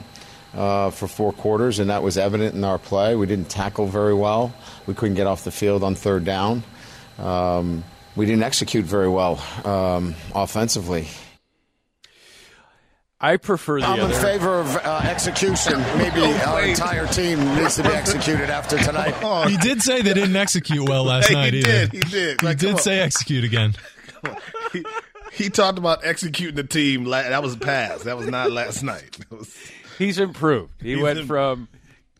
Uh, 0.54 0.90
for 0.90 1.08
four 1.08 1.32
quarters, 1.32 1.78
and 1.78 1.88
that 1.88 2.02
was 2.02 2.18
evident 2.18 2.54
in 2.54 2.62
our 2.62 2.76
play. 2.76 3.16
We 3.16 3.26
didn't 3.26 3.48
tackle 3.48 3.86
very 3.86 4.12
well. 4.12 4.52
We 4.86 4.92
couldn't 4.92 5.14
get 5.14 5.26
off 5.26 5.44
the 5.44 5.50
field 5.50 5.82
on 5.82 5.94
third 5.94 6.26
down. 6.26 6.62
Um, 7.18 7.84
we 8.16 8.26
didn't 8.26 8.42
execute 8.42 8.84
very 8.84 9.08
well 9.08 9.42
offensively. 10.34 11.08
I 13.24 13.36
prefer 13.36 13.78
the 13.80 13.86
I'm 13.86 14.00
other. 14.00 14.14
in 14.14 14.20
favor 14.20 14.58
of 14.58 14.76
uh, 14.76 15.00
execution. 15.04 15.78
Maybe 15.96 16.20
our 16.42 16.62
entire 16.64 17.06
team 17.06 17.38
needs 17.54 17.76
to 17.76 17.84
be 17.84 17.90
executed 17.90 18.50
after 18.50 18.76
tonight. 18.78 19.14
Oh, 19.22 19.46
He 19.46 19.56
did 19.56 19.80
say 19.80 20.02
they 20.02 20.12
didn't 20.14 20.34
execute 20.34 20.88
well 20.88 21.04
last 21.04 21.28
Hey, 21.28 21.34
night 21.34 21.52
he 21.52 21.60
either. 21.60 21.86
did, 21.86 21.92
he 21.92 22.00
did. 22.00 22.40
He 22.40 22.46
Like, 22.46 22.58
come 22.58 22.66
did 22.70 22.74
on. 22.74 22.80
say 22.80 22.98
execute 23.00 23.44
again. 23.44 23.74
he, 24.72 24.84
he 25.32 25.48
talked 25.50 25.78
about 25.78 26.04
executing 26.04 26.56
the 26.56 26.64
team. 26.64 27.04
la- 27.04 27.22
That 27.22 27.42
was 27.42 27.54
past. 27.56 28.04
That 28.04 28.16
was 28.18 28.26
not 28.26 28.50
last 28.50 28.82
night. 28.82 29.18
Was- 29.30 29.56
He's 29.98 30.18
improved. 30.18 30.72
He 30.82 30.94
He's 30.94 31.02
went 31.02 31.20
im- 31.20 31.26
from 31.28 31.68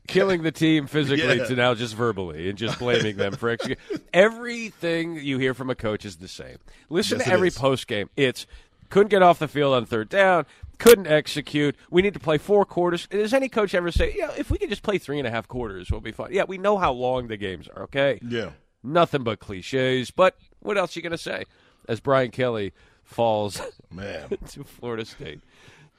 killing 0.07 0.43
the 0.43 0.53
team 0.53 0.87
physically 0.87 1.39
Yeah. 1.39 1.45
to 1.47 1.57
now 1.57 1.75
just 1.75 1.95
verbally 1.97 2.49
and 2.49 2.57
just 2.57 2.79
blaming 2.79 3.17
them 3.17 3.33
for 3.33 3.49
executing. 3.49 3.83
Everything 4.13 5.17
you 5.17 5.39
hear 5.39 5.55
from 5.55 5.71
a 5.71 5.75
coach 5.75 6.05
is 6.05 6.17
the 6.17 6.29
same. 6.29 6.59
Listen 6.91 7.19
Yes, 7.19 7.27
to 7.27 7.33
every 7.33 7.51
post 7.51 7.87
game. 7.89 8.09
It's 8.17 8.47
couldn't 8.91 9.09
get 9.09 9.23
off 9.23 9.39
the 9.39 9.49
field 9.49 9.75
on 9.75 9.87
third 9.87 10.09
down, 10.11 10.45
couldn't 10.79 11.07
execute. 11.07 11.77
We 11.91 12.03
need 12.03 12.15
to 12.15 12.21
play 12.21 12.39
four 12.39 12.65
quarters. 12.65 13.07
Does 13.09 13.33
any 13.35 13.49
coach 13.49 13.75
ever 13.75 13.91
say, 13.93 14.15
"Yeah, 14.17 14.31
if 14.37 14.51
we 14.51 14.59
could 14.59 14.69
just 14.71 14.83
play 14.83 14.99
three 14.99 15.19
and 15.19 15.27
a 15.27 15.31
half 15.31 15.47
quarters, 15.49 15.91
we'll 15.91 16.01
be 16.01 16.13
fine"? 16.13 16.33
Yeah, 16.33 16.45
we 16.45 16.59
know 16.59 16.79
how 16.79 16.93
long 16.93 17.29
the 17.29 17.37
games 17.37 17.69
are. 17.69 17.85
Okay, 17.85 18.19
yeah. 18.27 18.51
nothing 18.83 19.23
but 19.23 19.39
cliches. 19.41 20.11
But 20.11 20.37
what 20.61 20.77
else 20.79 20.97
are 20.97 20.99
you 20.99 21.03
going 21.03 21.13
to 21.13 21.19
say? 21.19 21.45
As 21.89 22.01
Brian 22.01 22.31
Kelly 22.31 22.73
falls 23.05 23.61
Man. 23.91 24.29
to 24.51 24.65
Florida 24.65 25.05
State. 25.05 25.41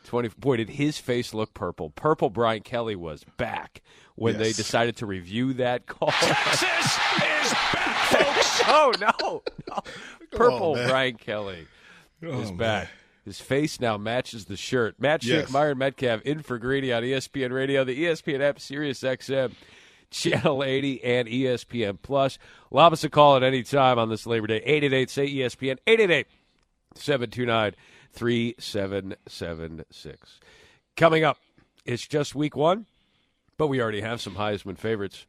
Twenty. 0.05 0.29
Boy, 0.37 0.57
did 0.57 0.69
his 0.71 0.97
face 0.97 1.33
look 1.33 1.53
purple. 1.53 1.89
Purple. 1.91 2.29
Brian 2.29 2.61
Kelly 2.61 2.95
was 2.95 3.23
back 3.37 3.81
when 4.15 4.37
they 4.37 4.51
decided 4.51 4.97
to 4.97 5.05
review 5.05 5.53
that 5.53 5.85
call. 5.85 6.11
Texas 6.11 6.61
is 6.63 7.53
back, 7.73 7.97
folks. 8.09 8.61
oh 8.67 8.91
no, 8.99 9.43
no. 9.69 9.79
Purple. 10.31 10.75
man. 10.75 10.89
Brian 10.89 11.15
Kelly 11.15 11.67
oh, 12.23 12.41
is 12.41 12.49
Oh, 12.49 12.53
back. 12.53 12.83
man. 12.83 12.89
His 13.25 13.39
face 13.39 13.79
now 13.79 13.97
matches 13.97 14.45
the 14.45 14.57
shirt. 14.57 14.95
Matt 14.99 15.21
Schick, 15.21 15.27
Yes. 15.29 15.49
Myron 15.51 15.77
Medcalf, 15.77 16.21
in 16.23 16.41
for 16.41 16.57
Greeny 16.57 16.91
on 16.91 17.03
ESPN 17.03 17.51
Radio, 17.53 17.83
the 17.85 18.03
ESPN 18.05 18.41
app, 18.41 18.59
Sirius 18.59 18.99
XM, 19.01 19.53
Channel 20.11 20.61
80, 20.63 21.03
and 21.03 21.27
ESPN 21.27 21.97
Plus. 22.01 22.37
Lob 22.69 22.91
us 22.93 23.03
a 23.05 23.09
call 23.09 23.37
at 23.37 23.43
any 23.43 23.63
time 23.63 23.97
on 23.97 24.09
this 24.09 24.27
Labor 24.27 24.47
Day. 24.47 24.57
888 24.57 25.09
say 25.09 25.27
ESPN. 25.27 25.77
888 25.87 26.27
729 26.95 27.73
3776. 28.13 30.39
Coming 30.95 31.23
up, 31.23 31.37
it's 31.85 32.05
just 32.07 32.35
week 32.35 32.55
one, 32.55 32.85
but 33.57 33.67
we 33.67 33.81
already 33.81 34.01
have 34.01 34.21
some 34.21 34.35
Heisman 34.35 34.77
favorites. 34.77 35.25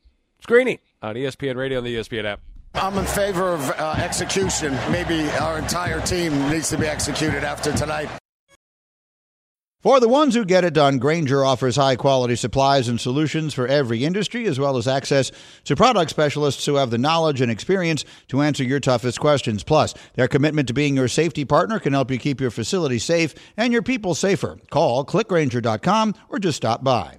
Greeny 0.47 0.81
on 1.01 1.15
ESPN 1.15 1.57
Radio 1.57 1.79
and 1.79 1.87
the 1.87 1.97
ESPN 1.97 2.27
app. 2.27 2.41
I'm 2.75 2.99
in 2.99 3.05
favor 3.05 3.53
of 3.53 3.71
uh, 3.71 3.95
execution. 3.99 4.75
Maybe 4.91 5.29
our 5.31 5.59
entire 5.59 6.01
team 6.01 6.51
needs 6.51 6.71
to 6.71 6.79
be 6.79 6.87
executed 6.87 7.45
after 7.45 7.73
tonight. 7.73 8.09
For 9.85 10.01
the 10.01 10.09
ones 10.09 10.35
who 10.35 10.47
get 10.47 10.65
it 10.65 10.73
done, 10.73 10.97
Grainger 10.97 11.45
offers 11.45 11.77
high 11.77 11.97
quality 11.97 12.37
supplies 12.37 12.89
and 12.89 12.99
solutions 12.99 13.53
for 13.53 13.69
every 13.69 14.03
industry, 14.03 14.47
as 14.47 14.59
well 14.59 14.79
as 14.79 14.89
access 14.89 15.31
to 15.65 15.77
product 15.77 16.11
specialists 16.11 16.65
who 16.65 16.77
have 16.77 16.89
the 16.89 16.97
knowledge 16.97 17.43
and 17.43 17.51
experience 17.51 18.03
to 18.29 18.41
answer 18.41 18.65
your 18.65 18.81
toughest 18.81 19.21
questions. 19.21 19.63
Plus, 19.63 19.93
their 20.15 20.27
commitment 20.27 20.69
to 20.69 20.75
being 20.75 20.97
your 20.97 21.07
safety 21.07 21.45
partner 21.45 21.79
can 21.79 21.93
help 21.93 22.11
you 22.11 22.19
keep 22.19 22.41
your 22.41 22.51
facility 22.51 22.99
safe 22.99 23.35
and 23.59 23.75
your 23.75 23.83
people 23.83 24.15
safer. 24.15 24.57
Call 24.71 25.05
clickgrainger.com 25.05 26.15
or 26.31 26.39
just 26.39 26.57
stop 26.57 26.83
by. 26.83 27.19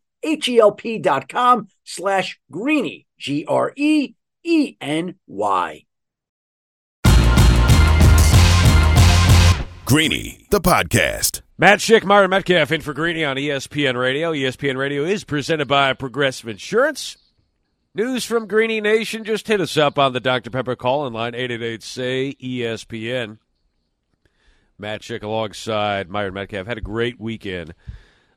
H-E-L-P 0.23 0.99
dot 0.99 1.27
com 1.29 1.67
slash 1.83 2.39
greeny, 2.51 3.07
G-R-E-E-N-Y. 3.17 4.15
Greeny, 9.85 10.45
the 10.51 10.61
podcast. 10.61 11.41
Matt 11.57 11.79
Schick, 11.79 12.05
Myron 12.05 12.29
Medcalf 12.31 12.71
in 12.71 12.79
for 12.81 12.93
Greeny 12.93 13.25
on 13.25 13.35
ESPN 13.35 13.99
Radio. 13.99 14.31
ESPN 14.31 14.77
Radio 14.77 15.03
is 15.03 15.25
presented 15.25 15.67
by 15.67 15.91
Progressive 15.93 16.47
Insurance. 16.47 17.17
News 17.93 18.23
from 18.23 18.47
Greeny 18.47 18.79
Nation. 18.79 19.25
Just 19.25 19.49
hit 19.49 19.59
us 19.59 19.75
up 19.75 19.99
on 19.99 20.13
the 20.13 20.21
Dr. 20.21 20.49
Pepper 20.49 20.77
call 20.77 21.05
in 21.07 21.13
line 21.13 21.33
888-SAY-ESPN. 21.33 23.37
Matt 24.79 25.01
Schick 25.01 25.23
alongside 25.23 26.09
Myron 26.09 26.33
Medcalf 26.33 26.67
had 26.67 26.77
a 26.77 26.81
great 26.81 27.19
weekend 27.19 27.73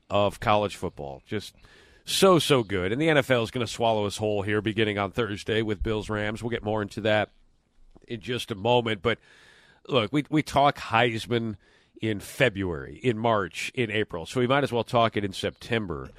of 0.09 0.39
college 0.39 0.75
football. 0.75 1.21
Just 1.25 1.55
so, 2.05 2.39
so 2.39 2.63
good. 2.63 2.91
And 2.91 3.01
the 3.01 3.07
NFL 3.07 3.43
is 3.43 3.51
going 3.51 3.65
to 3.65 3.71
swallow 3.71 4.05
us 4.05 4.17
whole 4.17 4.41
here 4.43 4.61
beginning 4.61 4.97
on 4.97 5.11
Thursday 5.11 5.61
with 5.61 5.83
Bills 5.83 6.09
Rams. 6.09 6.43
We'll 6.43 6.51
get 6.51 6.63
more 6.63 6.81
into 6.81 7.01
that 7.01 7.31
in 8.07 8.21
just 8.21 8.51
a 8.51 8.55
moment. 8.55 9.01
But 9.01 9.17
look, 9.87 10.13
we, 10.13 10.25
we 10.29 10.43
talk 10.43 10.77
Heisman 10.77 11.55
in 12.01 12.19
February, 12.19 12.99
in 13.01 13.17
March, 13.17 13.71
in 13.73 13.89
April. 13.89 14.25
So 14.25 14.39
we 14.39 14.47
might 14.47 14.63
as 14.63 14.71
well 14.71 14.83
talk 14.83 15.17
it 15.17 15.25
in 15.25 15.33
September. 15.33 16.09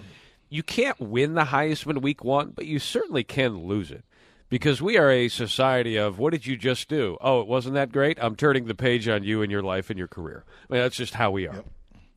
You 0.49 0.63
can't 0.63 0.99
win 1.01 1.35
the 1.35 1.45
Heisman 1.45 2.03
week 2.03 2.25
one, 2.25 2.53
but 2.55 2.67
you 2.67 2.79
certainly 2.79 3.25
can 3.25 3.67
lose 3.67 3.91
it 3.91 4.05
because 4.49 4.81
we 4.81 4.97
are 4.97 5.11
a 5.11 5.29
society 5.29 5.97
of 5.97 6.19
what 6.19 6.33
did 6.33 6.47
you 6.47 6.57
just 6.57 6.89
do? 6.89 7.17
Oh, 7.21 7.41
it 7.41 7.47
wasn't 7.47 7.75
that 7.75 7.93
great? 7.93 8.19
I'm 8.21 8.37
turning 8.37 8.67
the 8.67 8.75
page 8.75 9.09
on 9.09 9.25
you 9.25 9.43
and 9.43 9.51
your 9.51 9.63
life 9.63 9.91
and 9.91 9.99
your 9.99 10.09
career. 10.09 10.45
I 10.69 10.73
mean, 10.73 10.83
that's 10.83 10.97
just 10.97 11.15
how 11.15 11.31
we 11.31 11.47
are. 11.47 11.65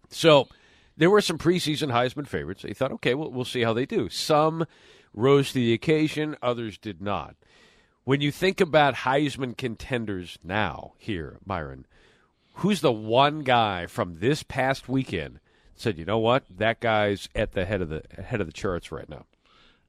So 0.10 0.48
there 1.00 1.10
were 1.10 1.22
some 1.22 1.38
preseason 1.38 1.92
Heisman 1.92 2.28
favorites. 2.28 2.62
They 2.62 2.74
thought, 2.74 2.92
okay, 2.92 3.16
we'll, 3.16 3.32
we'll 3.32 3.46
see 3.46 3.62
how 3.62 3.74
they 3.74 3.86
do. 3.86 4.10
Some 4.10 4.66
rose 5.14 5.48
to 5.50 5.54
the 5.56 5.74
occasion, 5.74 6.36
others 6.42 6.78
did 6.78 7.02
not. 7.02 7.36
When 8.04 8.20
you 8.20 8.32
think 8.32 8.60
about 8.60 8.96
Heisman 8.96 9.58
contenders 9.58 10.38
now, 10.44 10.94
here, 10.98 11.38
Byron, 11.46 11.86
who's 12.56 12.82
the 12.82 12.92
one 12.92 13.44
guy 13.44 13.88
from 13.88 14.20
this 14.20 14.44
past 14.44 14.90
weekend 14.90 15.40
said, 15.74 15.98
you 15.98 16.04
know 16.04 16.20
what, 16.20 16.44
that 16.50 16.82
guy's 16.82 17.30
at 17.34 17.54
the 17.54 17.64
head 17.64 17.82
of 17.82 17.88
the 17.88 18.04
head 18.22 18.42
of 18.42 18.48
the 18.48 18.54
charts 18.54 18.92
right 18.92 19.08
now? 19.08 19.26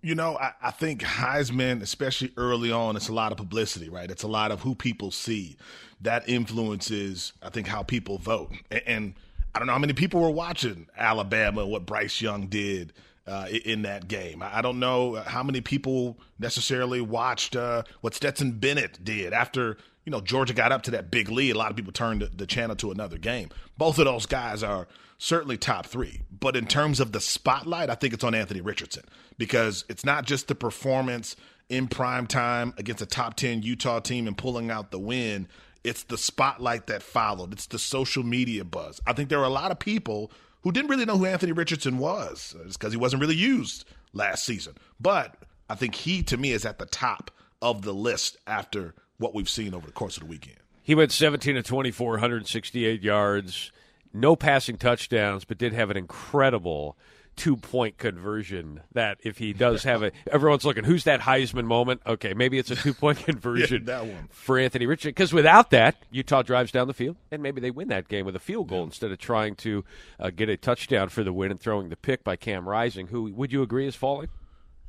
You 0.02 0.14
know, 0.14 0.38
I, 0.38 0.52
I 0.62 0.71
think 0.71 1.02
Heisman, 1.02 1.83
especially 1.83 2.33
early 2.37 2.71
on, 2.71 2.95
it's 2.95 3.09
a 3.09 3.12
lot 3.12 3.33
of 3.33 3.38
publicity, 3.38 3.88
right? 3.88 4.11
It's 4.11 4.23
a 4.23 4.29
lot 4.29 4.52
of 4.52 4.62
who 4.62 4.76
people 4.76 5.11
see. 5.11 5.57
That 6.00 6.29
influences, 6.29 7.33
I 7.43 7.50
think, 7.50 7.67
how 7.67 7.83
people 7.83 8.17
vote. 8.19 8.52
And, 8.71 8.83
and 8.87 9.14
I 9.54 9.59
don't 9.59 9.66
know 9.66 9.73
how 9.73 9.78
many 9.78 9.92
people 9.92 10.21
were 10.21 10.30
watching 10.30 10.87
Alabama 10.97 11.66
what 11.66 11.87
Bryce 11.87 12.21
Young 12.21 12.47
did 12.47 12.92
uh, 13.26 13.47
in 13.64 13.83
that 13.83 14.09
game. 14.09 14.42
I 14.42 14.62
don't 14.62 14.78
know 14.78 15.16
how 15.16 15.42
many 15.42 15.61
people 15.61 16.19
necessarily 16.38 17.00
watched 17.00 17.57
uh, 17.57 17.83
what 18.00 18.14
Stetson 18.14 18.52
Bennett 18.52 19.04
did 19.04 19.33
after 19.33 19.76
you 20.04 20.11
know 20.11 20.21
Georgia 20.21 20.54
got 20.54 20.73
up 20.73 20.83
to 20.83 20.90
that 20.92 21.11
big 21.11 21.30
lead. 21.30 21.54
A 21.54 21.59
lot 21.59 21.71
of 21.71 21.76
people 21.76 21.92
turned 21.92 22.23
the, 22.23 22.47
channel 22.47 22.76
to 22.76 22.90
another 22.90 23.19
game. 23.19 23.49
Both 23.76 23.99
of 23.99 24.04
those 24.04 24.26
guys 24.26 24.62
are 24.62 24.88
certainly 25.19 25.57
top 25.57 25.87
three. 25.87 26.23
But 26.38 26.57
in 26.57 26.66
terms 26.66 26.99
of 26.99 27.12
the 27.12 27.21
spotlight, 27.21 27.90
I 27.90 27.95
think 27.95 28.14
it's 28.14 28.25
on 28.25 28.35
Anthony 28.35 28.61
Richardson 28.61 29.04
because 29.39 29.84
it's 29.89 30.04
not 30.04 30.25
just 30.25 30.49
the 30.49 30.54
performance 30.54 31.36
in 31.69 31.86
prime 31.86 32.26
time 32.26 32.75
against 32.78 33.02
a 33.02 33.06
top 33.06 33.36
10 33.36 33.63
Utah 33.63 34.00
team 34.00 34.26
and 34.26 34.36
pulling 34.36 34.71
out 34.71 34.91
the 34.91 34.99
win. 34.99 35.47
It's 35.82 36.02
the 36.04 36.19
spotlight 36.19 36.86
that 36.88 37.02
followed. 37.02 37.52
It's 37.52 37.66
the 37.66 37.78
social 37.78 38.23
media 38.23 38.64
buzz. 38.64 39.00
I 39.06 39.12
think 39.12 39.28
there 39.28 39.38
were 39.38 39.45
a 39.45 39.49
lot 39.49 39.71
of 39.71 39.78
people 39.78 40.30
who 40.62 40.73
didn't 40.73 40.90
really 40.90 41.06
know 41.06 41.16
who 41.16 41.26
Anthony 41.26 41.52
Richardson 41.52 41.99
was 41.99 42.54
uh, 42.58 42.69
because 42.69 42.93
he 42.93 42.99
wasn't 42.99 43.21
really 43.21 43.36
used 43.36 43.84
last 44.12 44.45
season. 44.45 44.75
But 45.00 45.36
I 45.69 45.75
think 45.75 45.95
he, 45.95 46.23
to 46.25 46.36
me, 46.36 46.52
is 46.52 46.66
at 46.66 46.78
the 46.78 46.86
top 46.86 47.30
of 47.62 47.82
the 47.82 47.95
list 47.95 48.36
after 48.47 48.95
what 49.19 49.34
we've 49.34 49.49
seen 49.49 49.75
over 49.75 49.86
the 49.86 49.93
course 49.93 50.16
of 50.16 50.25
the 50.25 50.28
weekend. 50.28 50.58
He 50.82 50.95
went 50.95 51.12
17 51.12 51.54
to 51.54 51.62
24, 51.62 52.12
168 52.12 53.02
yards, 53.02 53.71
no 54.12 54.34
passing 54.34 54.76
touchdowns, 54.76 55.45
but 55.45 55.58
did 55.58 55.73
have 55.73 55.90
an 55.90 55.97
incredible 55.97 56.97
two 57.41 57.57
point 57.57 57.97
conversion. 57.99 58.81
That 58.93 59.19
if 59.25 59.39
he 59.39 59.53
does 59.53 59.83
have 59.85 60.03
a, 60.03 60.13
everyone's 60.31 60.65
looking, 60.65 60.85
who's 60.85 61.05
that 61.05 61.21
Heisman 61.21 61.65
moment? 61.65 62.03
Okay, 62.07 62.35
maybe 62.35 62.59
it's 62.59 62.71
a 62.71 62.76
two 62.76 62.95
point 62.95 63.19
conversion 63.19 63.87
that 63.87 64.07
one. 64.07 64.29
for 64.31 64.59
Anthony 64.59 64.87
Richardson. 64.87 65.11
Because 65.11 65.33
without 65.33 65.71
that, 65.71 65.97
Utah 66.11 66.43
drives 66.43 66.71
down 66.71 66.87
the 66.87 66.95
field, 66.95 67.17
and 67.31 67.43
maybe 67.43 67.61
they 67.61 67.71
win 67.71 67.89
that 67.89 68.09
game 68.09 68.26
with 68.26 68.37
a 68.37 68.41
field 68.41 68.69
goal 68.69 68.85
instead 68.85 69.11
of 69.11 69.19
trying 69.19 69.55
to 69.57 69.85
uh, 70.19 70.31
get 70.31 70.49
a 70.49 70.57
touchdown 70.57 71.09
for 71.09 71.25
the 71.25 71.33
win 71.33 71.50
and 71.50 71.59
throwing 71.61 71.89
the 71.89 71.97
pick 71.97 72.23
by 72.23 72.37
Cam 72.37 72.69
Rising, 72.69 73.07
who 73.09 73.33
would 73.33 73.53
you 73.53 73.63
agree 73.63 73.87
is 73.87 73.97
falling? 73.97 74.29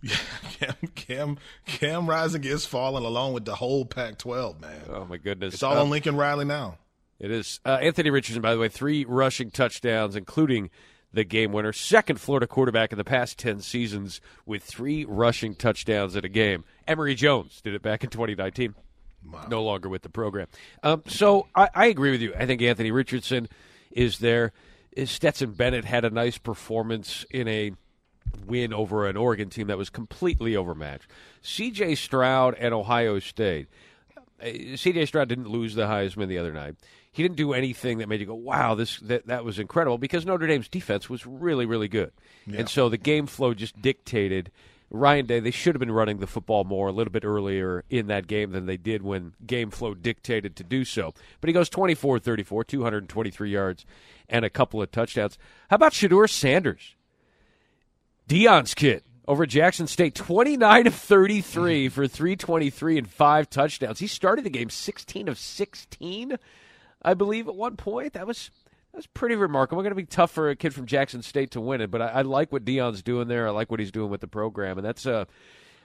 Cam 0.60 0.76
Cam 0.96 1.38
Cam 1.66 2.10
Rising 2.10 2.44
is 2.44 2.66
falling 2.66 3.06
along 3.06 3.34
with 3.34 3.46
the 3.46 3.56
whole 3.56 3.86
Pac-12, 3.86 4.60
man. 4.60 4.82
Oh 4.90 5.06
my 5.06 5.18
goodness! 5.18 5.54
It's 5.54 5.64
all 5.64 5.78
Uh, 5.78 5.82
on 5.82 5.90
Lincoln 5.90 6.16
Riley 6.18 6.46
now. 6.46 6.78
It 7.20 7.30
is 7.30 7.60
uh, 7.66 7.78
Anthony 7.82 8.10
Richardson, 8.10 8.42
by 8.42 8.54
the 8.56 8.60
way, 8.60 8.68
three 8.68 9.06
rushing 9.06 9.52
touchdowns, 9.52 10.16
including 10.16 10.72
the 11.14 11.24
game 11.24 11.52
winner. 11.52 11.74
Second 11.74 12.20
Florida 12.20 12.48
quarterback 12.48 12.92
in 12.92 12.98
the 12.98 13.04
past 13.04 13.38
ten 13.38 13.60
seasons 13.62 14.22
with 14.46 14.64
three 14.64 15.06
rushing 15.06 15.56
touchdowns 15.56 16.16
in 16.16 16.26
a 16.26 16.30
game. 16.30 16.64
Emory 16.88 17.16
Jones 17.16 17.62
did 17.62 17.74
it 17.74 17.82
back 17.82 18.04
in 18.04 18.10
2019. 18.10 18.76
No 19.50 19.64
longer 19.64 19.88
with 19.88 20.02
the 20.02 20.10
program. 20.10 20.48
Um, 20.82 21.04
so 21.08 21.48
I, 21.54 21.70
I 21.76 21.86
agree 21.88 22.12
with 22.12 22.22
you. 22.22 22.34
I 22.36 22.46
think 22.48 22.62
Anthony 22.62 22.92
Richardson 22.92 23.48
is 23.92 24.18
there. 24.20 24.52
Stetson 25.06 25.52
Bennett 25.52 25.86
had 25.86 26.06
a 26.06 26.10
nice 26.10 26.38
performance 26.38 27.26
in 27.30 27.48
a 27.48 27.72
win 28.46 28.74
over 28.74 29.08
an 29.08 29.18
Oregon 29.18 29.50
team 29.50 29.68
that 29.68 29.78
was 29.78 29.90
completely 29.90 30.56
overmatched. 30.56 31.08
C.J. 31.42 31.96
Stroud 31.96 32.56
and 32.56 32.74
Ohio 32.74 33.20
State. 33.20 33.68
Uh, 34.42 34.76
C.J. 34.76 35.06
Stroud 35.06 35.30
didn't 35.30 35.50
lose 35.50 35.76
the 35.76 35.84
Heisman 35.84 36.28
the 36.28 36.38
other 36.38 36.54
night. 36.54 36.76
He 37.12 37.24
didn't 37.24 37.38
do 37.38 37.54
anything 37.54 37.98
that 37.98 38.08
made 38.08 38.22
you 38.22 38.26
go, 38.26 38.36
"Wow, 38.36 38.76
this 38.76 39.00
that, 39.02 39.28
that 39.28 39.44
was 39.44 39.60
incredible," 39.60 39.98
because 39.98 40.26
Notre 40.26 40.48
Dame's 40.48 40.70
defense 40.70 41.10
was 41.10 41.26
really, 41.26 41.66
really 41.66 41.90
good, 41.90 42.12
and 42.58 42.70
so 42.70 42.90
the 42.90 42.98
game 42.98 43.28
flow 43.28 43.54
just 43.54 43.82
dictated. 43.82 44.52
Ryan 44.94 45.26
Day, 45.26 45.40
they 45.40 45.52
should 45.52 45.74
have 45.74 45.80
been 45.80 45.92
running 45.92 46.18
the 46.20 46.28
football 46.28 46.66
more 46.66 46.90
a 46.90 46.92
little 46.92 47.14
bit 47.14 47.24
earlier 47.24 47.86
in 47.90 48.08
that 48.08 48.28
game 48.28 48.52
than 48.52 48.66
they 48.66 48.76
did 48.76 49.02
when 49.02 49.34
game 49.48 49.72
flow 49.72 49.94
dictated 49.94 50.58
to 50.58 50.66
do 50.66 50.84
so. 50.84 51.14
But 51.40 51.48
he 51.48 51.54
goes 51.54 51.70
24 51.70 52.20
34, 52.20 52.66
223 52.66 53.50
yards, 53.50 53.86
and 54.28 54.44
a 54.44 54.50
couple 54.50 54.82
of 54.82 54.92
touchdowns. 54.92 55.38
How 55.70 55.76
about 55.76 55.94
Shedeur 55.94 56.30
Sanders? 56.30 56.96
Deion's 58.28 58.74
kid 58.74 59.04
over 59.28 59.44
at 59.44 59.50
Jackson 59.50 59.88
State, 59.88 60.16
29 60.16 60.88
of 60.88 60.96
33 60.96 61.90
for 61.90 62.08
323 62.08 62.98
and 62.98 63.10
five 63.10 63.50
touchdowns. 63.50 64.00
He 64.00 64.08
started 64.08 64.46
the 64.46 64.50
game 64.50 64.70
16 64.70 65.28
of 65.28 65.38
16, 65.38 66.38
I 67.02 67.14
believe, 67.14 67.48
at 67.48 67.56
one 67.56 67.76
point. 67.78 68.14
That 68.14 68.28
was 68.28 68.52
that 68.92 68.98
was 68.98 69.08
pretty 69.08 69.36
remarkable. 69.36 69.82
Going 69.82 69.92
to 69.92 69.96
be 69.96 70.06
tough 70.06 70.32
for 70.32 70.50
a 70.50 70.56
kid 70.56 70.74
from 70.74 70.86
Jackson 70.86 71.22
State 71.22 71.52
to 71.52 71.62
win 71.62 71.82
it, 71.82 71.92
but 71.92 72.02
I, 72.02 72.08
I 72.08 72.22
like 72.22 72.52
what 72.52 72.66
Deion's 72.66 73.02
doing 73.02 73.28
there. 73.28 73.48
I 73.48 73.52
like 73.52 73.72
what 73.72 73.80
he's 73.80 73.92
doing 73.92 74.10
with 74.10 74.22
the 74.22 74.28
program, 74.28 74.78
and 74.78 74.86
that's 74.86 75.06
uh, 75.06 75.26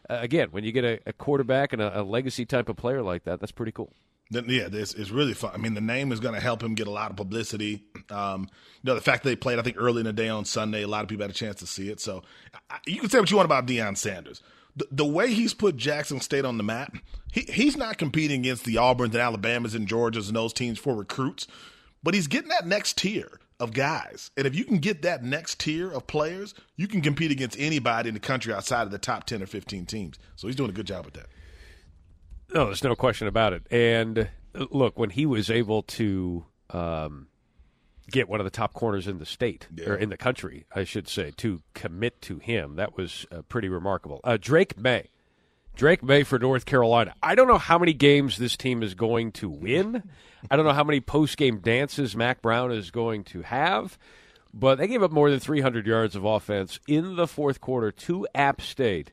uh, 0.09 0.19
again 0.21 0.49
when 0.51 0.65
you 0.65 0.73
get 0.73 0.85
a, 0.85 1.01
a 1.07 1.13
quarterback 1.13 1.73
and 1.73 1.81
a, 1.83 2.01
a 2.01 2.03
legacy 2.03 2.45
type 2.45 2.69
of 2.69 2.77
player 2.77 3.03
like 3.03 3.25
that, 3.25 3.41
that's 3.41 3.53
pretty 3.53 3.73
cool. 3.73 3.93
Then, 4.29 4.47
yeah, 4.49 4.67
is 4.73 5.13
really 5.13 5.35
fun. 5.35 5.53
I 5.55 5.59
mean, 5.59 5.75
the 5.75 5.81
name 5.81 6.11
is 6.11 6.19
going 6.19 6.35
to 6.35 6.41
help 6.41 6.61
him 6.61 6.75
get 6.75 6.89
a 6.89 6.91
lot 6.91 7.13
of 7.13 7.17
publicity. 7.17 7.85
Um, 8.11 8.49
you 8.83 8.89
know, 8.89 8.97
the 8.97 9.01
fact 9.01 9.23
that 9.23 9.29
they 9.29 9.37
played, 9.37 9.61
I 9.61 9.63
think, 9.63 9.77
early 9.79 10.01
in 10.01 10.07
the 10.07 10.13
day 10.13 10.29
on 10.29 10.45
Sunday, 10.45 10.83
a 10.83 10.89
lot 10.89 11.05
of 11.05 11.09
people 11.09 11.23
had 11.23 11.31
a 11.31 11.35
chance 11.35 11.61
to 11.61 11.67
see 11.67 11.91
it. 11.91 12.01
So 12.01 12.25
I, 12.69 12.79
you 12.87 13.01
can 13.01 13.09
say 13.09 13.21
what 13.21 13.31
you 13.31 13.37
want 13.37 13.45
about 13.45 13.67
Deion 13.67 13.97
Sanders. 13.97 14.43
The, 14.91 15.07
way 15.07 15.33
he's 15.33 15.55
put 15.55 15.77
Jackson 15.77 16.21
State 16.21 16.45
on 16.45 16.59
the 16.59 16.63
map, 16.63 16.97
he, 17.33 17.43
he's 17.43 17.77
not 17.77 17.97
competing 17.97 18.41
against 18.41 18.65
the 18.65 18.75
Auburns 18.75 19.07
and 19.07 19.17
Alabamas 19.17 19.75
and 19.75 19.89
Georgias 19.89 20.27
and 20.27 20.37
those 20.37 20.53
teams 20.53 20.79
for 20.79 20.95
recruits, 20.95 21.47
but 22.03 22.13
he's 22.13 22.27
getting 22.27 22.51
that 22.51 22.67
next 22.67 22.99
tier 22.99 23.41
of 23.59 23.73
guys. 23.73 24.31
And 24.37 24.47
if 24.47 24.55
you 24.55 24.65
can 24.65 24.79
get 24.79 25.03
that 25.03 25.25
next 25.25 25.61
tier 25.61 25.91
of 25.91 26.07
players, 26.07 26.55
you 26.77 26.89
can 26.89 27.01
compete 27.01 27.31
against 27.31 27.59
anybody 27.59 28.09
in 28.09 28.15
the 28.15 28.21
country 28.21 28.53
outside 28.53 28.83
of 28.83 28.91
the 28.91 28.99
top 28.99 29.25
10 29.25 29.43
or 29.43 29.47
15 29.47 29.87
teams. 29.87 30.19
So 30.37 30.47
he's 30.47 30.57
doing 30.57 30.71
a 30.71 30.75
good 30.75 30.87
job 30.87 31.07
with 31.07 31.15
that. 31.15 31.27
No, 32.53 32.67
there's 32.67 32.85
no 32.85 32.95
question 32.95 33.29
about 33.29 33.53
it. 33.55 33.67
And 33.71 34.29
uh, 34.55 34.67
look, 34.71 34.99
when 34.99 35.11
he 35.11 35.27
was 35.27 35.51
able 35.51 35.83
to 35.85 36.45
um, 36.71 37.29
get 38.11 38.29
one 38.29 38.41
of 38.41 38.45
the 38.45 38.51
top 38.51 38.73
corners 38.73 39.07
in 39.09 39.19
the 39.19 39.27
state 39.27 39.69
or 39.87 39.97
in 39.97 40.11
the 40.11 40.17
country, 40.17 40.65
I 40.75 40.85
should 40.85 41.09
say, 41.09 41.33
to 41.39 41.63
commit 41.75 42.21
to 42.23 42.39
him. 42.39 42.77
That 42.77 42.97
was 42.97 43.27
uh, 43.33 43.43
pretty 43.43 43.69
remarkable. 43.69 44.21
Uh, 44.25 44.39
Drake 44.41 44.79
Maye. 44.79 45.11
Drake 45.75 46.03
Maye 46.03 46.23
for 46.23 46.39
North 46.39 46.65
Carolina. 46.65 47.15
I 47.23 47.35
don't 47.35 47.49
know 47.49 47.59
how 47.59 47.79
many 47.79 47.93
games 47.93 48.39
this 48.39 48.57
team 48.57 48.83
is 48.83 48.95
going 48.95 49.33
to 49.33 49.51
win. 49.51 50.03
I 50.51 50.57
don't 50.57 50.65
know 50.65 50.73
how 50.73 50.85
many 50.85 51.01
post 51.01 51.37
game 51.37 51.59
dances 51.59 52.17
Mack 52.17 52.41
Brown 52.41 52.73
is 52.73 52.91
going 52.91 53.25
to 53.25 53.43
have, 53.43 53.99
but 54.55 54.77
they 54.77 54.87
gave 54.87 55.03
up 55.03 55.11
more 55.11 55.31
than 55.31 55.39
300 55.41 55.87
yards 55.87 56.17
of 56.17 56.25
offense 56.25 56.81
in 56.87 57.17
the 57.17 57.27
fourth 57.27 57.61
quarter 57.61 57.93
to 57.93 58.27
App 58.35 58.63
State. 58.63 59.13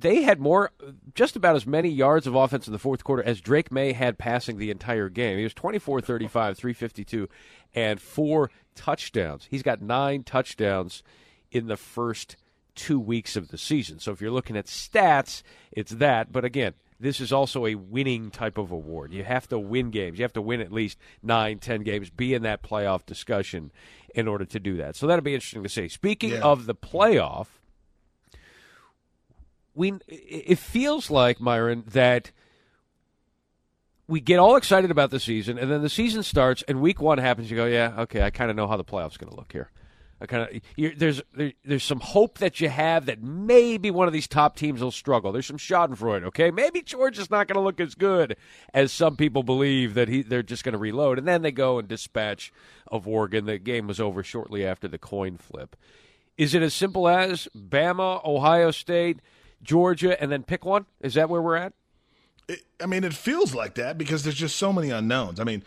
They 0.00 0.22
had 0.22 0.40
more, 0.40 0.70
just 1.14 1.36
about 1.36 1.56
as 1.56 1.66
many 1.66 1.88
yards 1.90 2.26
of 2.26 2.34
offense 2.34 2.66
in 2.66 2.72
the 2.72 2.78
fourth 2.78 3.04
quarter 3.04 3.22
as 3.22 3.40
Drake 3.40 3.70
Maye 3.70 3.92
had 3.92 4.18
passing 4.18 4.56
the 4.58 4.70
entire 4.70 5.08
game. 5.08 5.36
He 5.38 5.44
was 5.44 5.54
24 5.54 6.00
35, 6.00 6.56
352, 6.56 7.28
and 7.74 8.00
four 8.00 8.50
touchdowns. 8.74 9.46
He's 9.50 9.62
got 9.62 9.82
nine 9.82 10.22
touchdowns 10.22 11.02
in 11.50 11.66
the 11.66 11.76
first 11.76 12.36
two 12.74 12.98
weeks 13.00 13.36
of 13.36 13.48
the 13.48 13.58
season. 13.58 13.98
So 13.98 14.12
if 14.12 14.20
you're 14.20 14.30
looking 14.30 14.56
at 14.56 14.66
stats, 14.66 15.42
it's 15.72 15.92
that. 15.92 16.32
But 16.32 16.44
again, 16.44 16.74
this 16.98 17.20
is 17.20 17.32
also 17.32 17.66
a 17.66 17.74
winning 17.74 18.30
type 18.30 18.56
of 18.58 18.70
award. 18.70 19.12
You 19.12 19.24
have 19.24 19.48
to 19.48 19.58
win 19.58 19.90
games. 19.90 20.18
You 20.18 20.22
have 20.24 20.32
to 20.34 20.42
win 20.42 20.60
at 20.60 20.72
least 20.72 20.98
nine, 21.22 21.58
ten 21.58 21.82
games, 21.82 22.10
be 22.10 22.32
in 22.34 22.42
that 22.42 22.62
playoff 22.62 23.04
discussion 23.04 23.70
in 24.14 24.28
order 24.28 24.44
to 24.44 24.60
do 24.60 24.76
that. 24.78 24.96
So 24.96 25.06
that'll 25.06 25.22
be 25.24 25.34
interesting 25.34 25.62
to 25.62 25.68
see. 25.68 25.88
Speaking 25.88 26.30
Yeah. 26.30 26.40
of 26.42 26.66
the 26.66 26.74
playoff, 26.74 27.46
we 29.80 29.94
it 30.06 30.58
feels 30.58 31.10
like 31.10 31.40
Myron 31.40 31.84
that 31.88 32.30
we 34.06 34.20
get 34.20 34.38
all 34.38 34.56
excited 34.56 34.90
about 34.90 35.10
the 35.10 35.18
season, 35.18 35.58
and 35.58 35.70
then 35.70 35.80
the 35.80 35.88
season 35.88 36.22
starts, 36.22 36.62
and 36.68 36.82
week 36.82 37.00
one 37.00 37.16
happens. 37.16 37.50
You 37.50 37.56
go, 37.56 37.64
yeah, 37.64 37.94
okay, 38.00 38.22
I 38.22 38.30
kind 38.30 38.50
of 38.50 38.56
know 38.56 38.66
how 38.66 38.76
the 38.76 38.84
playoffs 38.84 39.18
going 39.18 39.30
to 39.30 39.36
look 39.36 39.52
here. 39.52 39.70
I 40.20 40.26
kind 40.26 40.42
of 40.42 40.98
there's 40.98 41.22
there, 41.34 41.54
there's 41.64 41.82
some 41.82 42.00
hope 42.00 42.38
that 42.38 42.60
you 42.60 42.68
have 42.68 43.06
that 43.06 43.22
maybe 43.22 43.90
one 43.90 44.06
of 44.06 44.12
these 44.12 44.28
top 44.28 44.54
teams 44.54 44.82
will 44.82 44.90
struggle. 44.90 45.32
There's 45.32 45.46
some 45.46 45.56
Schadenfreude, 45.56 46.24
okay? 46.24 46.50
Maybe 46.50 46.82
Georgia's 46.82 47.30
not 47.30 47.48
going 47.48 47.54
to 47.54 47.62
look 47.62 47.80
as 47.80 47.94
good 47.94 48.36
as 48.74 48.92
some 48.92 49.16
people 49.16 49.42
believe 49.42 49.94
that 49.94 50.08
he 50.08 50.20
they're 50.20 50.42
just 50.42 50.62
going 50.62 50.74
to 50.74 50.78
reload, 50.78 51.16
and 51.16 51.26
then 51.26 51.40
they 51.40 51.52
go 51.52 51.78
and 51.78 51.88
dispatch 51.88 52.52
of 52.86 53.08
Oregon. 53.08 53.46
The 53.46 53.56
game 53.56 53.86
was 53.86 53.98
over 53.98 54.22
shortly 54.22 54.66
after 54.66 54.88
the 54.88 54.98
coin 54.98 55.38
flip. 55.38 55.74
Is 56.36 56.54
it 56.54 56.60
as 56.62 56.74
simple 56.74 57.08
as 57.08 57.48
Bama, 57.56 58.22
Ohio 58.22 58.72
State, 58.72 59.20
Georgia, 59.62 60.20
and 60.20 60.30
then 60.30 60.42
pick 60.42 60.64
one? 60.64 60.86
Is 61.00 61.14
that 61.14 61.28
where 61.28 61.42
we're 61.42 61.56
at? 61.56 61.72
It, 62.48 62.62
I 62.80 62.86
mean, 62.86 63.04
it 63.04 63.14
feels 63.14 63.54
like 63.54 63.74
that 63.74 63.98
because 63.98 64.22
there's 64.22 64.36
just 64.36 64.56
so 64.56 64.72
many 64.72 64.90
unknowns. 64.90 65.38
I 65.40 65.44
mean, 65.44 65.62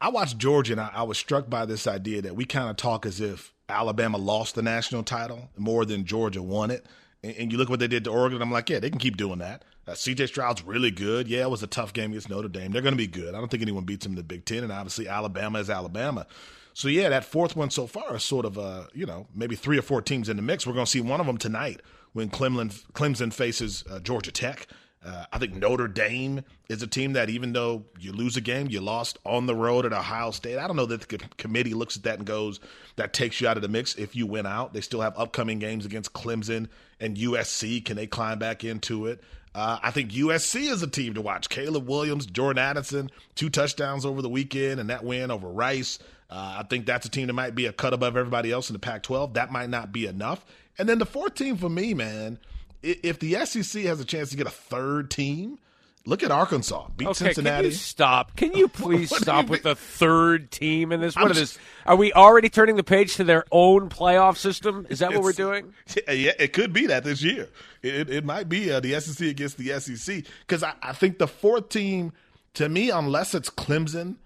I 0.00 0.08
watched 0.08 0.38
Georgia 0.38 0.72
and 0.72 0.80
I, 0.80 0.90
I 0.94 1.02
was 1.04 1.18
struck 1.18 1.48
by 1.48 1.64
this 1.66 1.86
idea 1.86 2.22
that 2.22 2.36
we 2.36 2.44
kind 2.44 2.68
of 2.68 2.76
talk 2.76 3.06
as 3.06 3.20
if 3.20 3.52
Alabama 3.68 4.18
lost 4.18 4.54
the 4.54 4.62
national 4.62 5.02
title 5.02 5.50
more 5.56 5.84
than 5.84 6.04
Georgia 6.04 6.42
won 6.42 6.70
it. 6.70 6.86
And, 7.22 7.36
and 7.36 7.52
you 7.52 7.58
look 7.58 7.68
what 7.68 7.78
they 7.78 7.88
did 7.88 8.04
to 8.04 8.10
Oregon. 8.10 8.42
I'm 8.42 8.50
like, 8.50 8.68
yeah, 8.68 8.78
they 8.78 8.90
can 8.90 8.98
keep 8.98 9.16
doing 9.16 9.38
that. 9.38 9.64
Uh, 9.86 9.92
CJ 9.92 10.28
Stroud's 10.28 10.64
really 10.64 10.90
good. 10.90 11.28
Yeah, 11.28 11.42
it 11.42 11.50
was 11.50 11.62
a 11.62 11.68
tough 11.68 11.92
game 11.92 12.10
against 12.10 12.28
Notre 12.28 12.48
Dame. 12.48 12.72
They're 12.72 12.82
going 12.82 12.94
to 12.94 12.98
be 12.98 13.06
good. 13.06 13.34
I 13.34 13.38
don't 13.38 13.48
think 13.48 13.62
anyone 13.62 13.84
beats 13.84 14.04
them 14.04 14.12
in 14.12 14.16
the 14.16 14.24
Big 14.24 14.44
Ten, 14.44 14.64
and 14.64 14.72
obviously 14.72 15.06
Alabama 15.06 15.60
is 15.60 15.70
Alabama. 15.70 16.26
So 16.74 16.88
yeah, 16.88 17.08
that 17.08 17.24
fourth 17.24 17.54
one 17.56 17.70
so 17.70 17.86
far 17.86 18.16
is 18.16 18.24
sort 18.24 18.44
of 18.44 18.58
uh, 18.58 18.84
you 18.92 19.06
know 19.06 19.28
maybe 19.34 19.54
three 19.54 19.78
or 19.78 19.82
four 19.82 20.02
teams 20.02 20.28
in 20.28 20.36
the 20.36 20.42
mix. 20.42 20.66
We're 20.66 20.74
going 20.74 20.86
to 20.86 20.90
see 20.90 21.00
one 21.00 21.20
of 21.20 21.26
them 21.26 21.38
tonight 21.38 21.80
when 22.16 22.30
Clemson 22.30 22.72
Clemson 22.92 23.30
faces 23.30 23.84
uh, 23.90 23.98
Georgia 23.98 24.32
Tech. 24.32 24.66
Uh, 25.04 25.26
I 25.30 25.38
think 25.38 25.54
Notre 25.54 25.86
Dame 25.86 26.42
is 26.70 26.82
a 26.82 26.86
team 26.86 27.12
that 27.12 27.28
even 27.28 27.52
though 27.52 27.84
you 28.00 28.10
lose 28.10 28.38
a 28.38 28.40
game, 28.40 28.68
you 28.68 28.80
lost 28.80 29.18
on 29.24 29.44
the 29.44 29.54
road 29.54 29.84
at 29.84 29.92
Ohio 29.92 30.30
State. 30.30 30.58
I 30.58 30.66
don't 30.66 30.76
know 30.76 30.86
that 30.86 31.02
the 31.02 31.18
committee 31.36 31.74
looks 31.74 31.96
at 31.96 32.04
that 32.04 32.16
and 32.16 32.26
goes, 32.26 32.58
that 32.96 33.12
takes 33.12 33.40
you 33.40 33.46
out 33.46 33.56
of 33.56 33.62
the 33.62 33.68
mix 33.68 33.94
if 33.96 34.16
you 34.16 34.26
win 34.26 34.46
out. 34.46 34.72
They 34.72 34.80
still 34.80 35.02
have 35.02 35.16
upcoming 35.16 35.58
games 35.58 35.84
against 35.84 36.14
Clemson 36.14 36.68
and 36.98 37.18
USC. 37.18 37.84
Can 37.84 37.96
they 37.96 38.06
climb 38.06 38.38
back 38.38 38.64
into 38.64 39.06
it? 39.06 39.20
Uh, 39.54 39.78
I 39.82 39.90
think 39.90 40.10
USC 40.10 40.72
is 40.72 40.82
a 40.82 40.88
team 40.88 41.14
to 41.14 41.20
watch. 41.20 41.50
Caleb 41.50 41.86
Williams, 41.86 42.24
Jordan 42.26 42.62
Addison, 42.64 43.10
two 43.34 43.50
touchdowns 43.50 44.06
over 44.06 44.22
the 44.22 44.28
weekend, 44.28 44.80
and 44.80 44.88
that 44.90 45.04
win 45.04 45.30
over 45.30 45.48
Rice. 45.48 45.98
Uh, 46.28 46.56
I 46.58 46.62
think 46.64 46.86
that's 46.86 47.06
a 47.06 47.10
team 47.10 47.28
that 47.28 47.34
might 47.34 47.54
be 47.54 47.66
a 47.66 47.72
cut 47.72 47.92
above 47.92 48.16
everybody 48.16 48.50
else 48.50 48.70
in 48.70 48.72
the 48.72 48.80
Pac 48.80 49.04
12. 49.04 49.34
That 49.34 49.52
might 49.52 49.70
not 49.70 49.92
be 49.92 50.06
enough. 50.06 50.44
And 50.78 50.88
then 50.88 50.98
the 50.98 51.06
fourth 51.06 51.34
team 51.34 51.56
for 51.56 51.68
me, 51.68 51.94
man, 51.94 52.38
if 52.82 53.18
the 53.18 53.34
SEC 53.46 53.82
has 53.84 54.00
a 54.00 54.04
chance 54.04 54.30
to 54.30 54.36
get 54.36 54.46
a 54.46 54.50
third 54.50 55.10
team, 55.10 55.58
look 56.04 56.22
at 56.22 56.30
Arkansas. 56.30 56.88
Beat 56.96 57.08
Okay, 57.08 57.14
Cincinnati. 57.32 57.56
can 57.56 57.64
you 57.64 57.70
stop? 57.72 58.36
Can 58.36 58.52
you 58.52 58.68
please 58.68 59.14
stop 59.14 59.46
you 59.46 59.50
with 59.50 59.62
the 59.62 59.74
third 59.74 60.50
team 60.50 60.92
in 60.92 61.00
this? 61.00 61.16
What 61.16 61.30
is 61.30 61.38
this? 61.38 61.58
Are 61.86 61.96
we 61.96 62.12
already 62.12 62.48
turning 62.48 62.76
the 62.76 62.84
page 62.84 63.16
to 63.16 63.24
their 63.24 63.44
own 63.50 63.88
playoff 63.88 64.36
system? 64.36 64.86
Is 64.90 64.98
that 65.00 65.12
what 65.12 65.22
we're 65.22 65.32
doing? 65.32 65.72
Yeah, 66.08 66.32
it 66.38 66.52
could 66.52 66.72
be 66.72 66.86
that 66.86 67.04
this 67.04 67.22
year. 67.22 67.48
It, 67.82 67.94
it, 67.94 68.10
it 68.10 68.24
might 68.24 68.48
be 68.48 68.70
uh, 68.70 68.80
the 68.80 68.98
SEC 69.00 69.26
against 69.28 69.56
the 69.58 69.78
SEC 69.80 70.24
because 70.46 70.62
I, 70.62 70.74
I 70.82 70.92
think 70.92 71.18
the 71.18 71.28
fourth 71.28 71.70
team, 71.70 72.12
to 72.54 72.68
me, 72.68 72.90
unless 72.90 73.34
it's 73.34 73.50
Clemson, 73.50 74.16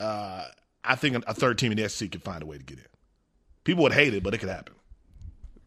uh, 0.00 0.44
I 0.84 0.94
think 0.96 1.22
a 1.26 1.34
third 1.34 1.58
team 1.58 1.72
in 1.72 1.78
the 1.78 1.88
SEC 1.88 2.10
could 2.12 2.22
find 2.22 2.42
a 2.42 2.46
way 2.46 2.56
to 2.56 2.64
get 2.64 2.78
in. 2.78 2.84
People 3.64 3.82
would 3.82 3.92
hate 3.92 4.14
it, 4.14 4.22
but 4.22 4.32
it 4.32 4.38
could 4.38 4.48
happen. 4.48 4.74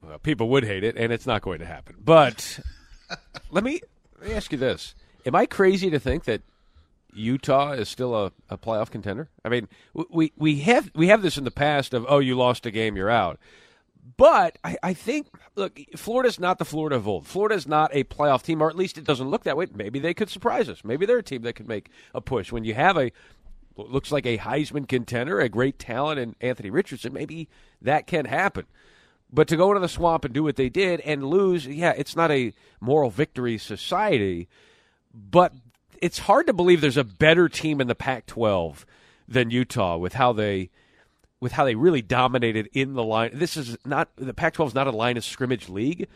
Well, 0.01 0.19
people 0.19 0.49
would 0.49 0.63
hate 0.63 0.83
it, 0.83 0.95
and 0.97 1.13
it's 1.13 1.27
not 1.27 1.41
going 1.41 1.59
to 1.59 1.65
happen. 1.65 1.95
But 2.03 2.59
let 3.51 3.63
me 3.63 3.81
let 4.19 4.29
me 4.29 4.35
ask 4.35 4.51
you 4.51 4.57
this: 4.57 4.95
Am 5.25 5.35
I 5.35 5.45
crazy 5.45 5.89
to 5.89 5.99
think 5.99 6.23
that 6.25 6.41
Utah 7.13 7.73
is 7.73 7.89
still 7.89 8.15
a, 8.15 8.31
a 8.49 8.57
playoff 8.57 8.89
contender? 8.89 9.29
I 9.45 9.49
mean, 9.49 9.67
we 10.09 10.31
we 10.35 10.59
have 10.61 10.91
we 10.95 11.07
have 11.07 11.21
this 11.21 11.37
in 11.37 11.43
the 11.43 11.51
past 11.51 11.93
of 11.93 12.05
oh, 12.07 12.19
you 12.19 12.35
lost 12.35 12.65
a 12.65 12.71
game, 12.71 12.95
you're 12.95 13.09
out. 13.09 13.39
But 14.17 14.57
I, 14.63 14.77
I 14.81 14.93
think 14.93 15.27
look, 15.55 15.79
Florida's 15.95 16.39
not 16.39 16.57
the 16.57 16.65
Florida 16.65 16.95
of 16.95 17.07
old. 17.07 17.27
Florida's 17.27 17.67
not 17.67 17.91
a 17.93 18.03
playoff 18.03 18.41
team, 18.41 18.61
or 18.61 18.69
at 18.69 18.75
least 18.75 18.97
it 18.97 19.03
doesn't 19.03 19.29
look 19.29 19.43
that 19.43 19.57
way. 19.57 19.67
Maybe 19.73 19.99
they 19.99 20.15
could 20.15 20.29
surprise 20.29 20.69
us. 20.69 20.83
Maybe 20.83 21.05
they're 21.05 21.19
a 21.19 21.23
team 21.23 21.43
that 21.43 21.53
could 21.53 21.67
make 21.67 21.89
a 22.15 22.21
push. 22.21 22.51
When 22.51 22.63
you 22.63 22.73
have 22.73 22.97
a 22.97 23.11
looks 23.77 24.11
like 24.11 24.25
a 24.25 24.37
Heisman 24.37 24.87
contender, 24.87 25.39
a 25.39 25.49
great 25.49 25.79
talent 25.79 26.19
in 26.19 26.35
Anthony 26.41 26.69
Richardson, 26.69 27.13
maybe 27.13 27.49
that 27.81 28.07
can 28.07 28.25
happen. 28.25 28.65
But 29.31 29.47
to 29.47 29.57
go 29.57 29.69
into 29.69 29.79
the 29.79 29.87
swamp 29.87 30.25
and 30.25 30.33
do 30.33 30.43
what 30.43 30.57
they 30.57 30.69
did 30.69 30.99
and 31.01 31.23
lose, 31.23 31.65
yeah, 31.65 31.93
it's 31.95 32.15
not 32.15 32.31
a 32.31 32.53
moral 32.81 33.09
victory 33.09 33.57
society, 33.57 34.49
but 35.13 35.53
it's 36.01 36.19
hard 36.19 36.47
to 36.47 36.53
believe 36.53 36.81
there's 36.81 36.97
a 36.97 37.03
better 37.03 37.47
team 37.47 37.79
in 37.79 37.87
the 37.87 37.95
Pac-12 37.95 38.83
than 39.27 39.49
Utah 39.51 39.97
with 39.97 40.13
how 40.13 40.33
they 40.33 40.69
with 41.39 41.53
how 41.53 41.65
they 41.65 41.75
really 41.75 42.03
dominated 42.03 42.69
in 42.71 42.93
the 42.93 43.03
line. 43.03 43.31
This 43.33 43.57
is 43.57 43.77
not 43.83 44.09
the 44.15 44.33
Pac-12 44.33 44.67
is 44.67 44.75
not 44.75 44.87
a 44.87 44.91
line 44.91 45.17
of 45.17 45.25
scrimmage 45.25 45.69
league, 45.69 46.07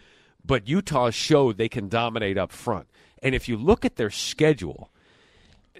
but 0.45 0.69
Utah 0.69 1.09
showed 1.09 1.57
they 1.57 1.69
can 1.69 1.89
dominate 1.89 2.37
up 2.37 2.51
front. 2.51 2.87
And 3.23 3.33
if 3.33 3.49
you 3.49 3.57
look 3.57 3.83
at 3.83 3.95
their 3.95 4.11
schedule, 4.11 4.91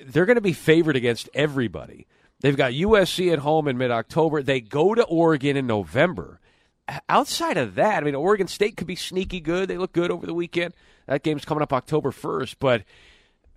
they're 0.04 0.26
going 0.26 0.36
to 0.36 0.42
be 0.42 0.54
favored 0.54 0.96
against 0.96 1.30
everybody. 1.34 2.08
They've 2.40 2.58
got 2.58 2.74
USC 2.74 3.32
at 3.32 3.40
home 3.40 3.68
in 3.68 3.78
mid-October. 3.78 4.42
They 4.42 4.62
go 4.62 4.96
to 4.96 5.04
Oregon 5.04 5.56
in 5.56 5.68
November. 5.68 6.40
Outside 7.10 7.58
of 7.58 7.76
that, 7.76 8.04
I 8.04 8.06
mean, 8.06 8.16
Oregon 8.16 8.48
State 8.48 8.78
could 8.78 8.88
be 8.88 8.96
sneaky 8.96 9.40
good. 9.40 9.68
They 9.70 9.78
look 9.78 9.92
good 9.94 10.12
over 10.12 10.26
the 10.26 10.34
weekend. 10.34 10.74
That 11.08 11.24
game's 11.24 11.46
coming 11.46 11.62
up 11.62 11.74
October 11.74 12.12
1st, 12.12 12.56
but 12.60 12.84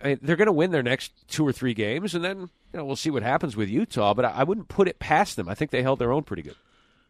I 0.03 0.09
mean, 0.09 0.19
they're 0.23 0.37
going 0.37 0.47
to 0.47 0.53
win 0.53 0.71
their 0.71 0.83
next 0.83 1.13
two 1.29 1.47
or 1.47 1.53
three 1.53 1.75
games, 1.75 2.15
and 2.15 2.25
then 2.25 2.39
you 2.73 2.79
know 2.79 2.85
we'll 2.85 2.97
see 2.97 3.11
what 3.11 3.23
happens 3.23 3.57
with 3.57 3.69
Utah. 3.69 4.15
But 4.15 4.25
I, 4.27 4.29
I 4.31 4.45
wouldn't 4.45 4.69
put 4.69 4.89
it 4.89 4.99
past 4.99 5.37
them. 5.37 5.49
I 5.49 5.55
think 5.55 5.71
they 5.71 5.83
held 5.83 5.99
their 5.99 6.13
own 6.13 6.23
pretty 6.23 6.43
good. 6.43 6.57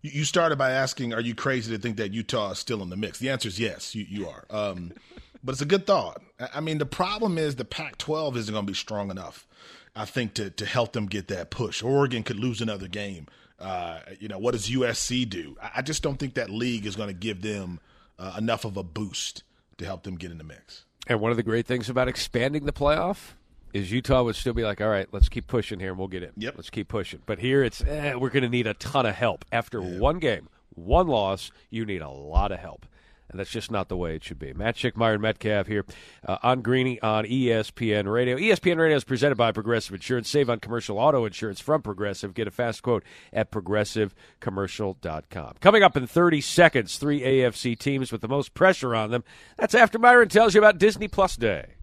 You 0.02 0.24
started 0.24 0.56
by 0.58 0.70
asking, 0.70 1.12
"Are 1.12 1.20
you 1.20 1.34
crazy 1.34 1.74
to 1.74 1.80
think 1.80 1.96
that 1.98 2.12
Utah 2.12 2.52
is 2.52 2.58
still 2.58 2.82
in 2.82 2.88
the 2.88 2.96
mix?" 2.96 3.18
The 3.18 3.30
answer 3.30 3.48
is 3.48 3.60
yes, 3.60 3.94
you, 3.94 4.06
you 4.08 4.28
are. 4.28 4.44
Um, 4.50 4.92
but 5.44 5.52
it's 5.52 5.60
a 5.62 5.66
good 5.66 5.86
thought. 5.86 6.22
I- 6.40 6.48
I 6.54 6.60
mean, 6.60 6.78
the 6.78 6.86
problem 6.86 7.36
is 7.38 7.56
the 7.56 7.64
Pac-12 7.64 8.36
isn't 8.36 8.52
going 8.52 8.64
to 8.66 8.70
be 8.70 8.76
strong 8.76 9.10
enough. 9.10 9.46
I 9.94 10.04
think 10.04 10.34
to 10.34 10.50
to 10.50 10.64
help 10.66 10.92
them 10.92 11.06
get 11.06 11.28
that 11.28 11.50
push. 11.50 11.82
Oregon 11.82 12.22
could 12.22 12.38
lose 12.38 12.60
another 12.60 12.88
game. 12.88 13.26
Uh, 13.58 14.00
you 14.20 14.28
know, 14.28 14.38
what 14.38 14.52
does 14.52 14.68
USC 14.68 15.28
do? 15.28 15.56
I, 15.60 15.82
just 15.82 16.02
don't 16.02 16.16
think 16.16 16.34
that 16.34 16.48
league 16.48 16.86
is 16.86 16.94
going 16.94 17.08
to 17.08 17.14
give 17.14 17.42
them 17.42 17.80
uh, 18.18 18.36
enough 18.38 18.64
of 18.64 18.76
a 18.76 18.84
boost 18.84 19.42
to 19.78 19.84
help 19.84 20.04
them 20.04 20.16
get 20.16 20.30
in 20.30 20.38
the 20.38 20.44
mix. 20.44 20.84
And 21.08 21.20
one 21.20 21.30
of 21.30 21.36
the 21.36 21.42
great 21.42 21.66
things 21.66 21.88
about 21.88 22.06
expanding 22.06 22.66
the 22.66 22.72
playoff 22.72 23.32
is 23.72 23.90
Utah 23.90 24.22
would 24.22 24.36
still 24.36 24.54
be 24.54 24.62
like, 24.62 24.80
all 24.80 24.88
right, 24.88 25.08
let's 25.12 25.28
keep 25.28 25.46
pushing 25.46 25.80
here 25.80 25.90
and 25.90 25.98
we'll 25.98 26.08
get 26.08 26.22
in. 26.22 26.32
Yep. 26.36 26.54
Let's 26.56 26.70
keep 26.70 26.88
pushing. 26.88 27.20
But 27.26 27.38
here 27.38 27.64
it's, 27.64 27.82
eh, 27.82 28.14
we're 28.14 28.30
going 28.30 28.44
to 28.44 28.48
need 28.48 28.66
a 28.66 28.74
ton 28.74 29.06
of 29.06 29.14
help. 29.14 29.44
After 29.50 29.80
one 29.80 30.18
game, 30.18 30.48
one 30.74 31.08
loss, 31.08 31.50
you 31.70 31.84
need 31.84 32.02
a 32.02 32.08
lot 32.08 32.52
of 32.52 32.60
help. 32.60 32.86
And 33.30 33.38
that's 33.38 33.50
just 33.50 33.70
not 33.70 33.88
the 33.88 33.96
way 33.96 34.14
it 34.14 34.24
should 34.24 34.38
be. 34.38 34.54
Matt 34.54 34.76
Schick, 34.76 34.96
Myron 34.96 35.20
Medcalf 35.20 35.66
here 35.66 35.84
uh, 36.26 36.38
on 36.42 36.62
Greeny 36.62 36.98
on 37.02 37.24
ESPN 37.24 38.10
Radio. 38.10 38.36
ESPN 38.36 38.78
Radio 38.78 38.96
is 38.96 39.04
presented 39.04 39.36
by 39.36 39.52
Progressive 39.52 39.94
Insurance. 39.94 40.30
Save 40.30 40.48
on 40.48 40.60
commercial 40.60 40.98
auto 40.98 41.26
insurance 41.26 41.60
from 41.60 41.82
Progressive. 41.82 42.32
Get 42.34 42.48
a 42.48 42.50
fast 42.50 42.82
quote 42.82 43.04
at 43.32 43.50
progressivecommercial.com. 43.50 45.54
Coming 45.60 45.82
up 45.82 45.96
in 45.96 46.06
30 46.06 46.40
seconds, 46.40 46.96
three 46.96 47.20
AFC 47.20 47.78
teams 47.78 48.10
with 48.10 48.22
the 48.22 48.28
most 48.28 48.54
pressure 48.54 48.94
on 48.94 49.10
them. 49.10 49.24
That's 49.58 49.74
after 49.74 49.98
Myron 49.98 50.28
tells 50.28 50.54
you 50.54 50.60
about 50.60 50.78
Disney 50.78 51.08
Plus 51.08 51.36
Day. 51.36 51.77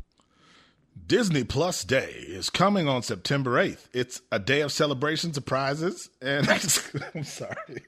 Disney 1.04 1.44
Plus 1.44 1.84
Day 1.84 2.10
is 2.28 2.50
coming 2.50 2.88
on 2.88 3.04
September 3.04 3.52
8th. 3.64 3.90
It's 3.94 4.22
a 4.32 4.40
day 4.40 4.62
of 4.62 4.72
celebration, 4.72 5.34
surprises, 5.34 6.10
and 6.20 6.50
I'm 7.16 7.24
sorry. 7.24 7.84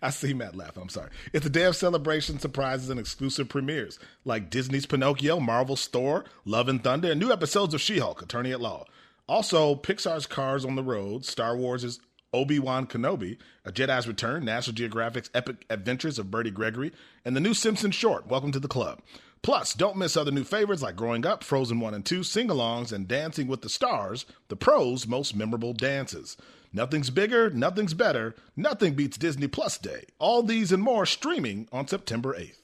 I 0.00 0.10
see 0.10 0.32
Matt 0.32 0.54
laugh. 0.54 0.76
I'm 0.76 0.88
sorry. 0.90 1.10
It's 1.32 1.46
a 1.46 1.50
day 1.50 1.64
of 1.64 1.74
celebration, 1.74 2.38
surprises, 2.38 2.88
and 2.88 3.00
exclusive 3.00 3.48
premieres 3.48 3.98
like 4.24 4.50
Disney's 4.50 4.86
Pinocchio, 4.86 5.40
Marvel's 5.40 5.86
Thor, 5.88 6.24
Love 6.44 6.68
and 6.68 6.84
Thunder, 6.84 7.10
and 7.10 7.18
new 7.18 7.32
episodes 7.32 7.74
of 7.74 7.80
She 7.80 7.98
Hulk, 7.98 8.22
Attorney 8.22 8.52
at 8.52 8.60
Law. 8.60 8.84
Also, 9.28 9.74
Pixar's 9.74 10.26
Cars 10.26 10.64
on 10.64 10.76
the 10.76 10.84
Road, 10.84 11.24
Star 11.24 11.56
Wars' 11.56 11.98
Obi 12.32 12.58
Wan 12.60 12.86
Kenobi, 12.86 13.38
A 13.64 13.72
Jedi's 13.72 14.06
Return, 14.06 14.44
National 14.44 14.74
Geographic's 14.74 15.30
Epic 15.34 15.64
Adventures 15.68 16.18
of 16.18 16.30
Bertie 16.30 16.50
Gregory, 16.50 16.92
and 17.24 17.34
the 17.34 17.40
new 17.40 17.54
Simpsons 17.54 17.94
short, 17.94 18.28
Welcome 18.28 18.52
to 18.52 18.60
the 18.60 18.68
Club. 18.68 19.00
Plus, 19.42 19.74
don't 19.74 19.96
miss 19.96 20.16
other 20.16 20.30
new 20.30 20.44
favorites 20.44 20.82
like 20.82 20.94
Growing 20.94 21.26
Up, 21.26 21.42
Frozen 21.42 21.80
1 21.80 21.94
and 21.94 22.06
2, 22.06 22.22
Sing 22.22 22.46
Alongs, 22.48 22.92
and 22.92 23.08
Dancing 23.08 23.48
with 23.48 23.60
the 23.62 23.68
Stars, 23.68 24.24
the 24.48 24.54
pros' 24.56 25.06
most 25.06 25.34
memorable 25.34 25.72
dances. 25.72 26.36
Nothing's 26.72 27.10
bigger, 27.10 27.50
nothing's 27.50 27.92
better, 27.92 28.34
nothing 28.56 28.94
beats 28.94 29.18
Disney 29.18 29.48
Plus 29.48 29.78
Day. 29.78 30.04
All 30.20 30.42
these 30.44 30.70
and 30.70 30.82
more 30.82 31.04
streaming 31.06 31.68
on 31.72 31.88
September 31.88 32.34
8th. 32.34 32.58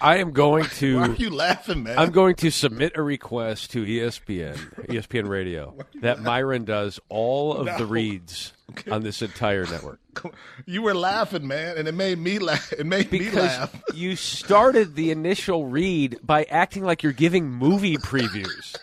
I 0.00 0.16
am 0.16 0.32
going 0.32 0.64
to. 0.64 0.96
Why 0.98 1.08
are 1.08 1.14
you 1.14 1.30
laughing, 1.30 1.84
man? 1.84 1.96
I'm 1.96 2.10
going 2.10 2.34
to 2.36 2.50
submit 2.50 2.92
a 2.96 3.02
request 3.02 3.70
to 3.72 3.84
ESPN, 3.84 4.56
ESPN 4.88 5.28
Radio, 5.28 5.76
that 6.00 6.20
Myron 6.20 6.64
does 6.64 6.98
all 7.08 7.54
of 7.56 7.66
No. 7.66 7.78
the 7.78 7.86
reads 7.86 8.52
on 8.90 9.02
this 9.02 9.22
entire 9.22 9.66
network. 9.66 9.98
You 10.66 10.82
were 10.82 10.94
laughing, 10.94 11.46
man, 11.46 11.78
and 11.78 11.88
it 11.88 11.92
made 11.94 12.18
me 12.18 12.38
laugh. 12.38 12.72
It 12.72 12.84
made 12.86 13.10
me 13.10 13.18
Because 13.18 13.58
laugh. 13.58 13.82
you 13.94 14.14
started 14.14 14.94
the 14.94 15.10
initial 15.10 15.66
read 15.66 16.18
by 16.22 16.44
acting 16.44 16.84
like 16.84 17.02
you're 17.02 17.12
giving 17.12 17.48
movie 17.50 17.96
previews. 17.96 18.76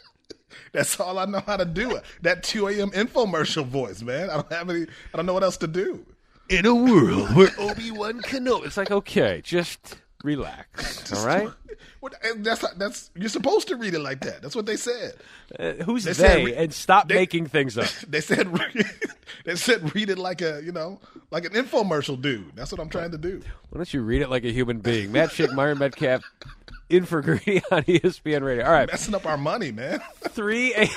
That's 0.73 0.99
all 0.99 1.17
I 1.19 1.25
know 1.25 1.41
how 1.45 1.57
to 1.57 1.65
do. 1.65 1.99
That 2.21 2.43
2 2.43 2.67
a.m. 2.67 2.89
infomercial 2.91 3.65
voice, 3.65 4.01
man. 4.01 4.29
I 4.29 4.35
don't 4.35 4.51
have 4.51 4.69
any. 4.69 4.83
I 5.13 5.17
don't 5.17 5.25
know 5.25 5.33
what 5.33 5.43
else 5.43 5.57
to 5.57 5.67
do. 5.67 6.05
In 6.49 6.65
a 6.65 6.73
world 6.75 7.35
where 7.35 7.49
Obi 7.59 7.91
Wan 7.91 8.21
Kenobi, 8.21 8.65
it's 8.65 8.77
like 8.77 8.91
okay, 8.91 9.41
just 9.43 9.97
relax, 10.23 11.13
all 11.17 11.25
right? 11.25 11.49
What, 12.01 12.13
and 12.23 12.45
that's 12.45 12.61
that's 12.77 13.09
you're 13.13 13.27
supposed 13.29 13.67
to 13.69 13.75
read 13.75 13.93
it 13.93 13.99
like 13.99 14.21
that. 14.21 14.41
That's 14.41 14.55
what 14.55 14.65
they 14.65 14.77
said. 14.77 15.15
Uh, 15.57 15.73
who's 15.83 16.05
they? 16.05 16.13
said 16.13 16.45
re- 16.45 16.55
and 16.55 16.73
stop 16.73 17.09
they- 17.09 17.15
making 17.15 17.47
things 17.47 17.77
up. 17.77 17.87
They 18.07 18.21
said 18.21 18.47
they 19.43 19.55
said 19.55 19.93
read 19.93 20.09
it 20.09 20.17
like 20.17 20.41
a 20.41 20.61
you 20.63 20.71
know 20.71 20.99
like 21.29 21.43
an 21.43 21.51
infomercial 21.51 22.21
dude. 22.21 22.55
That's 22.55 22.71
what 22.71 22.79
I'm 22.79 22.87
trying 22.89 23.11
to 23.11 23.17
do. 23.17 23.41
Why 23.69 23.77
don't 23.79 23.93
you 23.93 24.01
read 24.01 24.21
it 24.21 24.29
like 24.29 24.45
a 24.45 24.51
human 24.51 24.79
being? 24.79 25.11
Matt 25.11 25.29
Schick, 25.31 25.53
Myron 25.53 25.77
Medcalf, 25.77 26.21
in 26.89 27.03
for 27.05 27.21
Greeny 27.21 27.61
on 27.69 27.83
ESPN 27.83 28.43
Radio. 28.43 28.63
All 28.65 28.71
right, 28.71 28.89
Messing 28.89 29.13
up 29.15 29.25
our 29.25 29.37
money, 29.37 29.71
man. 29.73 29.99
three. 30.29 30.73
A- 30.75 30.89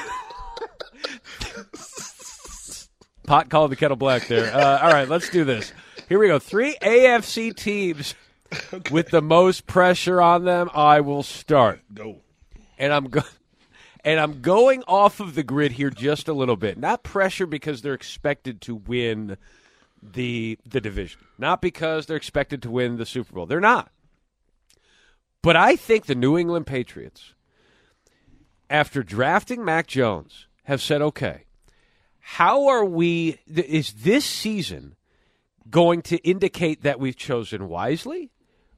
Pot 3.27 3.49
called 3.51 3.71
the 3.71 3.77
kettle 3.77 3.97
black 3.97 4.27
there. 4.27 4.55
Uh, 4.55 4.79
all 4.83 4.91
right, 4.93 5.09
let's 5.09 5.31
do 5.31 5.45
this. 5.45 5.73
Here 6.09 6.19
we 6.19 6.27
go. 6.27 6.39
Three 6.39 6.77
AFC 6.83 7.55
teams 7.57 8.15
with 8.91 9.09
the 9.11 9.23
most 9.23 9.67
pressure 9.67 10.21
on 10.21 10.45
them. 10.45 10.71
I 10.75 11.01
will 11.01 11.23
start. 11.23 11.81
Go. 11.93 12.17
and 12.79 12.93
I'm 12.93 13.09
go- 13.09 13.23
and 14.05 14.19
I'm 14.19 14.41
going 14.41 14.83
off 14.87 15.21
of 15.21 15.35
the 15.35 15.43
grid 15.43 15.73
here 15.73 15.91
just 15.91 16.29
a 16.29 16.33
little 16.33 16.57
bit. 16.57 16.79
Not 16.79 17.03
pressure 17.03 17.47
because 17.47 17.83
they're 17.83 17.95
expected 17.95 18.61
to 18.63 18.75
win 18.75 19.37
the 20.03 20.59
the 20.67 20.81
division. 20.81 21.21
Not 21.39 21.61
because 21.63 22.07
they're 22.07 22.17
expected 22.17 22.63
to 22.63 22.71
win 22.71 22.97
the 22.97 23.07
Super 23.07 23.33
Bowl. 23.35 23.47
They're 23.47 23.61
not. 23.61 23.91
But 25.43 25.57
I 25.57 25.77
think 25.77 26.07
the 26.07 26.15
New 26.15 26.39
England 26.39 26.67
Patriots 26.67 27.35
after 28.71 29.03
drafting 29.03 29.65
Mac 29.65 29.87
Jones 29.87 30.47
have 30.65 30.81
said, 30.81 31.03
"Okay, 31.03 31.45
how 32.21 32.67
are 32.69 32.85
we 32.85 33.39
is 33.47 33.93
this 33.93 34.25
season 34.25 34.97
going 35.71 36.03
to 36.03 36.17
indicate 36.19 36.83
that 36.83 36.99
we've 36.99 37.17
chosen 37.17 37.69
wisely 37.69 38.32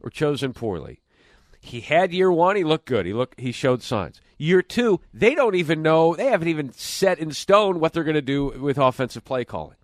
or 0.05 0.11
chosen 0.11 0.53
poorly?" 0.53 1.01
He 1.61 1.81
had 1.81 2.13
year 2.13 2.31
one. 2.31 2.57
He 2.57 2.63
looked 2.65 2.87
good. 2.87 3.07
He 3.07 3.13
looked. 3.13 3.41
He 3.41 3.51
showed 3.51 3.83
signs. 3.83 4.21
Year 4.37 4.61
two, 4.63 5.01
they 5.13 5.35
don't 5.35 5.55
even 5.55 5.81
know. 5.81 6.15
They 6.15 6.27
haven't 6.27 6.49
even 6.49 6.73
set 6.73 7.19
in 7.19 7.33
stone 7.33 7.81
what 7.81 7.93
they're 7.93 8.05
going 8.05 8.15
to 8.15 8.23
do 8.23 8.47
with 8.61 8.79
offensive 8.79 9.25
play 9.25 9.45
calling. 9.45 9.77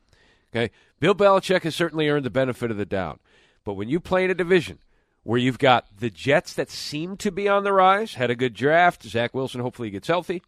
Okay, 0.53 0.71
Bill 0.99 1.15
Belichick 1.15 1.63
has 1.63 1.75
certainly 1.75 2.09
earned 2.09 2.27
the 2.27 2.31
benefit 2.31 2.71
of 2.71 2.77
the 2.77 2.85
doubt. 2.85 3.21
But 3.65 3.75
when 3.75 3.89
you 3.89 4.01
play 4.01 4.25
in 4.25 4.31
a 4.31 4.35
division 4.35 4.79
where 5.23 5.39
you've 5.39 5.59
got 5.59 5.87
the 5.99 6.11
Jets 6.11 6.53
that 6.55 6.71
seem 6.71 7.17
to 7.19 7.31
be 7.31 7.49
on 7.49 7.65
the 7.65 7.73
rise, 7.73 8.15
had 8.15 8.31
a 8.31 8.37
good 8.37 8.55
draft. 8.55 9.03
Zach 9.03 9.35
Wilson 9.35 9.61
hopefully 9.61 9.91
gets 9.91 10.09
healthy. 10.09 10.43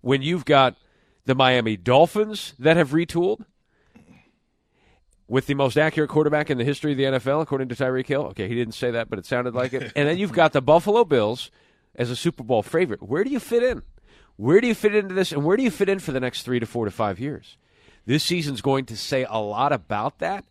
When 0.00 0.22
you've 0.22 0.44
got 0.44 0.76
the 1.24 1.34
Miami 1.34 1.76
Dolphins 1.76 2.54
that 2.58 2.76
have 2.76 2.90
retooled, 2.90 3.44
with 5.32 5.46
the 5.46 5.54
most 5.54 5.78
accurate 5.78 6.10
quarterback 6.10 6.50
in 6.50 6.58
the 6.58 6.64
history 6.64 6.92
of 6.92 6.98
the 6.98 7.04
NFL, 7.04 7.40
according 7.40 7.66
to 7.66 7.74
Tyreek 7.74 8.06
Hill. 8.06 8.24
Okay, 8.26 8.48
he 8.48 8.54
didn't 8.54 8.74
say 8.74 8.90
that, 8.90 9.08
but 9.08 9.18
it 9.18 9.24
sounded 9.24 9.54
like 9.54 9.72
it. 9.72 9.90
and 9.96 10.06
then 10.06 10.18
you've 10.18 10.34
got 10.34 10.52
the 10.52 10.60
Buffalo 10.60 11.06
Bills 11.06 11.50
as 11.94 12.10
a 12.10 12.16
Super 12.16 12.42
Bowl 12.42 12.62
favorite. 12.62 13.02
Where 13.02 13.24
do 13.24 13.30
you 13.30 13.40
fit 13.40 13.62
in? 13.62 13.80
Where 14.36 14.60
do 14.60 14.66
you 14.66 14.74
fit 14.74 14.94
into 14.94 15.14
this, 15.14 15.32
and 15.32 15.42
where 15.42 15.56
do 15.56 15.62
you 15.62 15.70
fit 15.70 15.88
in 15.88 16.00
for 16.00 16.12
the 16.12 16.20
next 16.20 16.42
three 16.42 16.60
to 16.60 16.66
four 16.66 16.84
to 16.84 16.90
five 16.90 17.18
years? 17.18 17.56
This 18.04 18.22
season's 18.22 18.60
going 18.60 18.84
to 18.84 18.96
say 18.96 19.24
a 19.26 19.40
lot 19.40 19.72
about 19.72 20.18
that. 20.18 20.44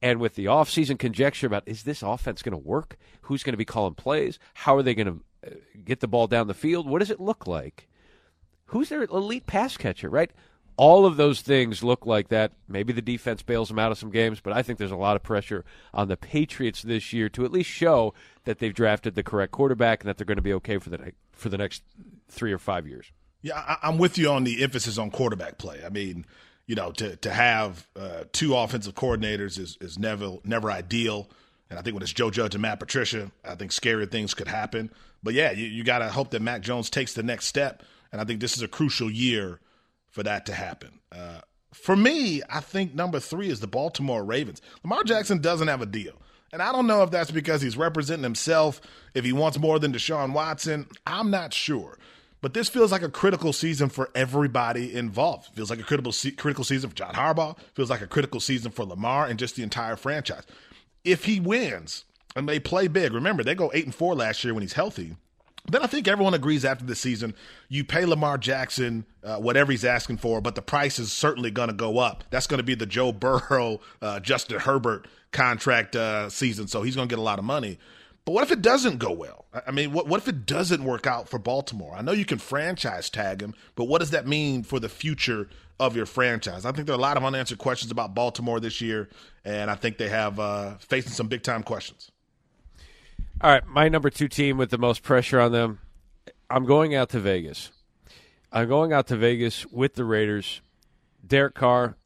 And 0.00 0.20
with 0.20 0.36
the 0.36 0.44
offseason 0.44 0.96
conjecture 0.96 1.48
about 1.48 1.64
is 1.66 1.82
this 1.82 2.00
offense 2.00 2.40
going 2.40 2.52
to 2.52 2.56
work? 2.56 2.96
Who's 3.22 3.42
going 3.42 3.54
to 3.54 3.58
be 3.58 3.64
calling 3.64 3.94
plays? 3.94 4.38
How 4.54 4.76
are 4.76 4.82
they 4.84 4.94
going 4.94 5.06
to 5.08 5.48
uh, 5.50 5.54
get 5.84 5.98
the 5.98 6.08
ball 6.08 6.28
down 6.28 6.46
the 6.46 6.54
field? 6.54 6.88
What 6.88 7.00
does 7.00 7.10
it 7.10 7.18
look 7.18 7.48
like? 7.48 7.88
Who's 8.66 8.90
their 8.90 9.02
elite 9.02 9.46
pass 9.46 9.76
catcher, 9.76 10.08
right? 10.08 10.30
All 10.80 11.04
of 11.04 11.18
those 11.18 11.42
things 11.42 11.84
look 11.84 12.06
like 12.06 12.28
that. 12.28 12.52
Maybe 12.66 12.94
the 12.94 13.02
defense 13.02 13.42
bails 13.42 13.68
them 13.68 13.78
out 13.78 13.92
of 13.92 13.98
some 13.98 14.10
games, 14.10 14.40
but 14.40 14.54
I 14.54 14.62
think 14.62 14.78
there's 14.78 14.90
a 14.90 14.96
lot 14.96 15.14
of 15.14 15.22
pressure 15.22 15.62
on 15.92 16.08
the 16.08 16.16
Patriots 16.16 16.80
this 16.80 17.12
year 17.12 17.28
to 17.28 17.44
at 17.44 17.52
least 17.52 17.68
show 17.68 18.14
that 18.44 18.60
they've 18.60 18.72
drafted 18.72 19.14
the 19.14 19.22
correct 19.22 19.52
quarterback 19.52 20.00
and 20.00 20.08
that 20.08 20.16
they're 20.16 20.24
going 20.24 20.36
to 20.36 20.42
be 20.42 20.54
okay 20.54 20.78
for 20.78 20.88
the 20.88 21.12
for 21.32 21.50
the 21.50 21.58
next 21.58 21.82
three 22.28 22.50
or 22.50 22.58
five 22.58 22.88
years. 22.88 23.12
Yeah, 23.42 23.58
I, 23.58 23.76
I'm 23.82 23.98
with 23.98 24.16
you 24.16 24.30
on 24.30 24.44
the 24.44 24.62
emphasis 24.62 24.96
on 24.96 25.10
quarterback 25.10 25.58
play. 25.58 25.82
I 25.84 25.90
mean, 25.90 26.24
you 26.66 26.76
know, 26.76 26.92
to 26.92 27.14
to 27.16 27.30
have 27.30 27.86
uh, 27.94 28.24
two 28.32 28.56
offensive 28.56 28.94
coordinators 28.94 29.58
is 29.58 29.76
is 29.82 29.98
never 29.98 30.38
never 30.44 30.70
ideal. 30.70 31.28
And 31.68 31.78
I 31.78 31.82
think 31.82 31.92
when 31.92 32.02
it's 32.02 32.14
Joe 32.14 32.30
Judge 32.30 32.54
and 32.54 32.62
Matt 32.62 32.80
Patricia, 32.80 33.30
I 33.44 33.54
think 33.54 33.70
scarier 33.70 34.10
things 34.10 34.32
could 34.32 34.48
happen. 34.48 34.90
But 35.22 35.34
yeah, 35.34 35.50
you, 35.50 35.66
you 35.66 35.84
got 35.84 35.98
to 35.98 36.08
hope 36.08 36.30
that 36.30 36.40
Mac 36.40 36.62
Jones 36.62 36.88
takes 36.88 37.12
the 37.12 37.22
next 37.22 37.48
step. 37.48 37.82
And 38.10 38.18
I 38.18 38.24
think 38.24 38.40
this 38.40 38.56
is 38.56 38.62
a 38.62 38.68
crucial 38.68 39.10
year 39.10 39.60
for 40.10 40.22
that 40.22 40.46
to 40.46 40.54
happen. 40.54 41.00
Uh, 41.12 41.40
for 41.72 41.96
me, 41.96 42.42
I 42.50 42.60
think 42.60 42.94
number 42.94 43.20
three 43.20 43.48
is 43.48 43.60
the 43.60 43.66
Baltimore 43.66 44.24
Ravens. 44.24 44.60
Lamar 44.82 45.04
Jackson 45.04 45.40
doesn't 45.40 45.68
have 45.68 45.82
a 45.82 45.86
deal. 45.86 46.14
And 46.52 46.60
I 46.60 46.72
don't 46.72 46.88
know 46.88 47.02
if 47.04 47.10
that's 47.12 47.30
because 47.30 47.62
he's 47.62 47.76
representing 47.76 48.24
himself, 48.24 48.80
if 49.14 49.24
he 49.24 49.32
wants 49.32 49.58
more 49.58 49.78
than 49.78 49.92
Deshaun 49.92 50.32
Watson. 50.32 50.86
I'm 51.06 51.30
not 51.30 51.54
sure. 51.54 51.96
But 52.40 52.54
this 52.54 52.68
feels 52.68 52.90
like 52.90 53.02
a 53.02 53.08
critical 53.10 53.52
season 53.52 53.88
for 53.88 54.10
everybody 54.14 54.94
involved. 54.94 55.54
Feels 55.54 55.70
like 55.70 55.78
a 55.78 55.84
critical 55.84 56.12
critical 56.36 56.64
season 56.64 56.90
for 56.90 56.96
John 56.96 57.14
Harbaugh. 57.14 57.56
Feels 57.74 57.90
like 57.90 58.00
a 58.00 58.06
critical 58.06 58.40
season 58.40 58.72
for 58.72 58.84
Lamar 58.84 59.26
and 59.26 59.38
just 59.38 59.56
the 59.56 59.62
entire 59.62 59.96
franchise. 59.96 60.44
If 61.04 61.24
he 61.24 61.38
wins 61.38 62.04
and 62.34 62.48
they 62.48 62.58
play 62.58 62.88
big, 62.88 63.12
remember 63.12 63.44
they 63.44 63.54
go 63.54 63.70
eight 63.74 63.84
and 63.84 63.94
four 63.94 64.14
last 64.14 64.42
year 64.42 64.54
when 64.54 64.62
he's 64.62 64.72
healthy. 64.72 65.16
Then 65.68 65.82
I 65.82 65.86
think 65.86 66.08
everyone 66.08 66.34
agrees 66.34 66.64
after 66.64 66.84
the 66.84 66.94
season, 66.94 67.34
you 67.68 67.84
pay 67.84 68.04
Lamar 68.04 68.38
Jackson 68.38 69.04
uh, 69.22 69.36
whatever 69.36 69.70
he's 69.72 69.84
asking 69.84 70.16
for, 70.16 70.40
but 70.40 70.54
the 70.54 70.62
price 70.62 70.98
is 70.98 71.12
certainly 71.12 71.50
going 71.50 71.68
to 71.68 71.74
go 71.74 71.98
up. 71.98 72.24
That's 72.30 72.46
going 72.46 72.58
to 72.58 72.64
be 72.64 72.74
the 72.74 72.86
Joe 72.86 73.12
Burrow, 73.12 73.80
uh, 74.02 74.20
Justin 74.20 74.60
Herbert 74.60 75.06
contract 75.32 75.94
uh, 75.94 76.30
season, 76.30 76.66
so 76.66 76.82
he's 76.82 76.96
going 76.96 77.08
to 77.08 77.12
get 77.12 77.18
a 77.18 77.22
lot 77.22 77.38
of 77.38 77.44
money. 77.44 77.78
But 78.24 78.32
what 78.32 78.44
if 78.44 78.52
it 78.52 78.62
doesn't 78.62 78.98
go 78.98 79.12
well? 79.12 79.46
I- 79.66 79.70
mean, 79.70 79.92
what, 79.92 80.06
what 80.06 80.20
if 80.20 80.28
it 80.28 80.46
doesn't 80.46 80.84
work 80.84 81.06
out 81.06 81.28
for 81.28 81.38
Baltimore? 81.38 81.94
I 81.96 82.02
know 82.02 82.12
you 82.12 82.24
can 82.24 82.38
franchise 82.38 83.10
tag 83.10 83.42
him, 83.42 83.54
but 83.76 83.84
what 83.84 83.98
does 84.00 84.10
that 84.10 84.26
mean 84.26 84.62
for 84.62 84.78
the 84.80 84.88
future 84.88 85.48
of 85.78 85.96
your 85.96 86.06
franchise? 86.06 86.64
I 86.64 86.72
think 86.72 86.86
there 86.86 86.94
are 86.94 86.98
a 86.98 87.02
lot 87.02 87.16
of 87.16 87.24
unanswered 87.24 87.58
questions 87.58 87.90
about 87.90 88.14
Baltimore 88.14 88.60
this 88.60 88.80
year, 88.80 89.08
and 89.44 89.70
I 89.70 89.74
think 89.74 89.98
they 89.98 90.08
have 90.08 90.38
uh, 90.38 90.76
facing 90.78 91.12
some 91.12 91.28
big 91.28 91.42
time 91.42 91.62
questions. 91.62 92.10
All 93.42 93.50
right, 93.50 93.66
my 93.66 93.88
number 93.88 94.10
two 94.10 94.28
team 94.28 94.58
with 94.58 94.68
the 94.68 94.76
most 94.76 95.02
pressure 95.02 95.40
on 95.40 95.50
them. 95.50 95.78
I'm 96.50 96.66
going 96.66 96.94
out 96.94 97.08
to 97.10 97.20
Vegas. 97.20 97.70
I'm 98.52 98.68
going 98.68 98.92
out 98.92 99.06
to 99.06 99.16
Vegas 99.16 99.64
with 99.64 99.94
the 99.94 100.04
Raiders. 100.04 100.60
Derek 101.26 101.54
Carr 101.54 101.96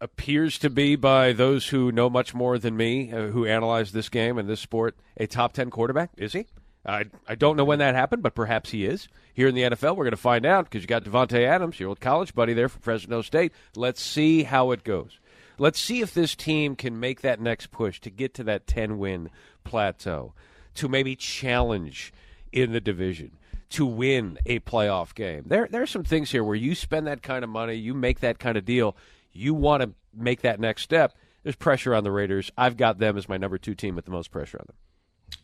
appears 0.00 0.58
to 0.58 0.68
be, 0.68 0.96
by 0.96 1.32
those 1.32 1.68
who 1.68 1.92
know 1.92 2.10
much 2.10 2.34
more 2.34 2.58
than 2.58 2.76
me, 2.76 3.12
uh, 3.12 3.28
who 3.28 3.46
analyze 3.46 3.92
this 3.92 4.08
game 4.08 4.36
and 4.36 4.48
this 4.48 4.58
sport, 4.58 4.96
a 5.16 5.28
top 5.28 5.52
10 5.52 5.70
quarterback. 5.70 6.10
Is 6.16 6.32
he? 6.32 6.46
I, 6.84 7.04
I 7.28 7.36
don't 7.36 7.56
know 7.56 7.64
when 7.64 7.78
that 7.78 7.94
happened, 7.94 8.24
but 8.24 8.34
perhaps 8.34 8.70
he 8.70 8.84
is. 8.84 9.06
Here 9.32 9.46
in 9.46 9.54
the 9.54 9.62
NFL, 9.62 9.94
we're 9.94 10.04
going 10.04 10.10
to 10.10 10.16
find 10.16 10.44
out 10.44 10.64
because 10.64 10.82
you 10.82 10.88
got 10.88 11.04
Davante 11.04 11.46
Adams, 11.46 11.78
your 11.78 11.90
old 11.90 12.00
college 12.00 12.34
buddy 12.34 12.52
there 12.52 12.68
from 12.68 12.82
Fresno 12.82 13.22
State. 13.22 13.52
Let's 13.76 14.02
see 14.02 14.42
how 14.42 14.72
it 14.72 14.82
goes. 14.82 15.20
Let's 15.56 15.78
see 15.78 16.00
if 16.00 16.12
this 16.14 16.34
team 16.34 16.74
can 16.74 16.98
make 16.98 17.20
that 17.20 17.40
next 17.40 17.70
push 17.70 18.00
to 18.00 18.10
get 18.10 18.34
to 18.34 18.44
that 18.44 18.66
10 18.66 18.98
win 18.98 19.30
plateau. 19.62 20.34
To 20.74 20.88
maybe 20.88 21.16
challenge 21.16 22.12
in 22.52 22.72
the 22.72 22.80
division, 22.80 23.32
to 23.70 23.86
win 23.86 24.38
a 24.46 24.60
playoff 24.60 25.14
game. 25.14 25.44
There, 25.46 25.68
there 25.70 25.82
are 25.82 25.86
some 25.86 26.04
things 26.04 26.30
here 26.30 26.42
where 26.42 26.56
you 26.56 26.74
spend 26.74 27.06
that 27.06 27.22
kind 27.22 27.44
of 27.44 27.50
money, 27.50 27.74
you 27.74 27.94
make 27.94 28.20
that 28.20 28.38
kind 28.38 28.56
of 28.56 28.64
deal, 28.64 28.96
you 29.32 29.54
want 29.54 29.82
to 29.82 29.90
make 30.14 30.42
that 30.42 30.58
next 30.60 30.82
step. 30.82 31.14
There's 31.42 31.56
pressure 31.56 31.94
on 31.94 32.04
the 32.04 32.10
Raiders. 32.10 32.50
I've 32.58 32.76
got 32.76 32.98
them 32.98 33.16
as 33.16 33.28
my 33.28 33.36
number 33.36 33.58
two 33.58 33.74
team 33.74 33.96
with 33.96 34.04
the 34.04 34.10
most 34.10 34.30
pressure 34.30 34.58
on 34.58 34.66
them. 34.66 34.76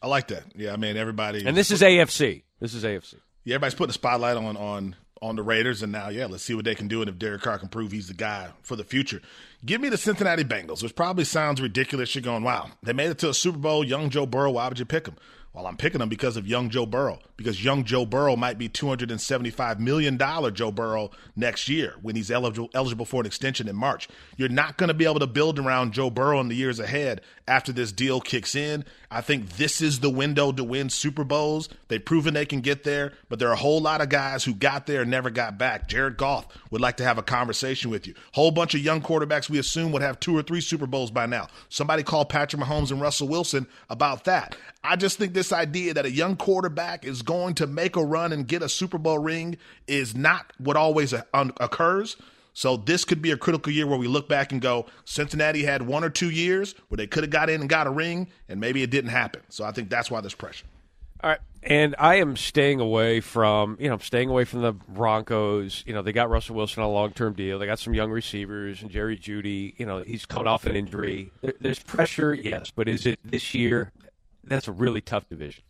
I 0.03 0.09
like 0.09 0.29
that. 0.29 0.45
Yeah, 0.55 0.73
I 0.73 0.77
mean 0.77 0.97
everybody. 0.97 1.47
And 1.47 1.57
this 1.57 1.71
is 1.71 1.81
AFC. 1.81 2.43
This 2.61 2.75
is 2.75 2.85
AFC. 2.85 3.15
Yeah, 3.45 3.55
everybody's 3.55 3.75
putting 3.75 3.91
a 3.91 3.95
spotlight 3.95 4.37
on 4.37 4.57
on 4.57 4.97
on 5.23 5.37
the 5.37 5.43
Raiders, 5.43 5.83
and 5.83 5.93
now 5.93 6.09
yeah, 6.09 6.27
let's 6.27 6.43
see 6.43 6.55
what 6.55 6.65
they 6.65 6.75
can 6.75 6.89
do, 6.89 7.01
and 7.01 7.09
if 7.09 7.19
Derek 7.19 7.43
Carr 7.43 7.59
can 7.59 7.69
prove 7.69 7.93
he's 7.93 8.09
the 8.09 8.15
guy 8.15 8.49
for 8.63 8.77
the 8.77 8.85
future. 8.85 9.21
Give 9.65 9.81
me 9.81 9.89
the 9.89 9.97
Cincinnati 9.97 10.45
Bengals, 10.45 10.83
which 10.83 10.95
probably 10.95 11.25
sounds 11.25 11.61
ridiculous. 11.61 12.15
You're 12.15 12.23
going, 12.23 12.43
wow, 12.43 12.71
they 12.83 12.93
made 12.93 13.11
it 13.11 13.19
to 13.19 13.31
a 13.31 13.35
Super 13.35 13.59
Bowl. 13.59 13.85
Young 13.85 14.11
Joe 14.11 14.27
Burrow, 14.27 14.53
why 14.53 14.69
would 14.69 14.79
you 14.79 14.85
pick 14.85 15.07
him? 15.07 15.17
Well, 15.57 15.67
I'm 15.67 15.79
picking 15.79 16.03
him 16.03 16.11
because 16.11 16.37
of 16.37 16.47
young 16.47 16.69
Joe 16.69 16.85
Burrow, 16.85 17.19
because 17.39 17.65
young 17.65 17.83
Joe 17.85 18.05
Burrow 18.05 18.37
might 18.37 18.59
be 18.59 18.69
$275 18.69 19.79
million 19.79 20.19
Joe 20.53 20.71
Burrow 20.71 21.11
next 21.35 21.67
year 21.71 21.95
when 22.03 22.15
he's 22.15 22.31
eligible, 22.31 22.69
eligible 22.75 23.07
for 23.07 23.23
an 23.23 23.27
extension 23.27 23.67
in 23.67 23.75
March. 23.75 24.07
You're 24.37 24.51
not 24.51 24.77
going 24.77 24.89
to 24.89 24.95
be 24.95 25.07
able 25.07 25.21
to 25.21 25.27
build 25.27 25.59
around 25.59 25.95
Joe 25.95 26.11
Burrow 26.11 26.41
in 26.41 26.49
the 26.49 26.55
years 26.55 26.79
ahead 26.79 27.23
after 27.49 27.73
this 27.73 27.91
deal 27.91 28.21
kicks 28.21 28.55
in. 28.55 28.85
I 29.11 29.21
think 29.21 29.57
this 29.57 29.81
is 29.81 30.01
the 30.01 30.11
window 30.11 30.53
to 30.53 30.65
win 30.65 30.91
Super 30.91 31.25
Bowls. 31.25 31.69
They've 31.89 32.05
proven 32.05 32.35
they 32.35 32.47
can 32.47 32.61
get 32.61 32.85
there, 32.85 33.13
but 33.29 33.39
there 33.39 33.49
are 33.49 33.53
a 33.53 33.57
whole 33.57 33.81
lot 33.81 34.01
of 34.01 34.09
guys 34.09 34.45
who 34.45 34.55
got 34.55 34.87
there 34.87 35.03
and 35.03 35.11
never 35.11 35.31
got 35.31 35.59
back. 35.59 35.89
Jared 35.89 36.17
Goff 36.17 36.47
would 36.71 36.81
like 36.81 36.97
to 36.97 37.05
have 37.05 37.19
a 37.19 37.23
conversation 37.23 37.91
with 37.91 38.07
you. 38.07 38.15
Whole 38.33 38.51
bunch 38.51 38.75
of 38.75 38.81
young 38.81 39.01
quarterbacks 39.01 39.49
we 39.49 39.59
assume 39.59 39.93
would 39.93 40.03
have 40.03 40.19
two 40.19 40.37
or 40.37 40.43
three 40.43 40.61
Super 40.61 40.87
Bowls 40.87 41.11
by 41.11 41.27
now. 41.27 41.49
Somebody 41.69 42.03
call 42.03 42.25
Patrick 42.25 42.63
Mahomes 42.63 42.91
and 42.91 43.01
Russell 43.01 43.29
Wilson 43.29 43.67
about 43.89 44.25
that. 44.25 44.57
I 44.83 44.97
just 44.97 45.19
think 45.19 45.35
this 45.35 45.53
idea 45.53 45.95
that 45.95 46.07
a 46.07 46.11
young 46.11 46.37
quarterback 46.37 47.05
is 47.05 47.23
going 47.23 47.55
to 47.57 47.67
make 47.67 47.97
a 47.97 48.05
run 48.05 48.33
and 48.33 48.47
get 48.47 48.63
a 48.63 48.69
Super 48.69 48.99
Bowl 48.99 49.19
ring 49.19 49.57
is 49.87 50.15
not 50.15 50.53
what 50.59 50.77
always 50.77 51.15
occurs. 51.33 52.17
So 52.57 52.79
this 52.79 53.05
could 53.05 53.21
be 53.21 53.33
a 53.33 53.37
critical 53.37 53.71
year 53.71 53.87
where 53.87 53.99
we 53.99 54.07
look 54.07 54.31
back 54.31 54.51
and 54.51 54.63
go, 54.63 54.87
Cincinnati 55.05 55.63
had 55.63 55.83
one 55.83 56.03
or 56.03 56.09
two 56.09 56.31
years 56.31 56.75
where 56.89 56.97
they 56.97 57.07
could 57.07 57.23
have 57.23 57.31
got 57.31 57.51
in 57.51 57.61
and 57.61 57.69
got 57.69 57.87
a 57.87 57.91
ring, 57.91 58.29
and 58.49 58.59
maybe 58.59 58.83
it 58.83 58.89
didn't 58.89 59.11
happen. 59.11 59.43
So 59.51 59.63
I 59.63 59.73
think 59.73 59.91
that's 59.91 60.11
why 60.11 60.23
there's 60.23 60.35
pressure. 60.35 60.65
All 61.23 61.29
right. 61.29 61.39
And 61.63 61.95
I 61.99 62.15
am 62.15 62.35
staying 62.35 62.81
away 62.81 63.21
from, 63.21 63.77
you 63.79 63.91
know, 63.91 63.99
staying 63.99 64.31
away 64.31 64.45
from 64.45 64.63
the 64.63 64.73
Broncos. 64.73 65.85
You 65.87 65.93
know, 65.93 66.01
they 66.01 66.13
got 66.13 66.31
Russell 66.31 66.57
Wilson 66.57 66.83
on 66.83 66.89
a 66.89 66.93
long 66.93 67.11
term 67.11 67.35
deal. 67.35 67.59
They 67.59 67.67
got 67.67 67.79
some 67.79 67.93
young 67.93 68.11
receivers 68.11 68.81
and 68.81 68.91
Jerry 68.91 69.19
Jeudy. 69.19 69.75
You 69.79 69.85
know, 69.85 69.99
he's 69.99 70.25
coming 70.25 70.47
off 70.47 70.65
an 70.65 70.77
injury. 70.77 71.33
There's 71.61 71.81
pressure, 71.81 72.33
yes, 72.33 72.73
but 72.75 72.89
is 72.89 73.05
it 73.05 73.21
this 73.23 73.53
year? 73.53 73.93
That's 74.45 74.67
a 74.67 74.73
really 74.73 75.03
tough 75.03 75.29
division. 75.29 75.63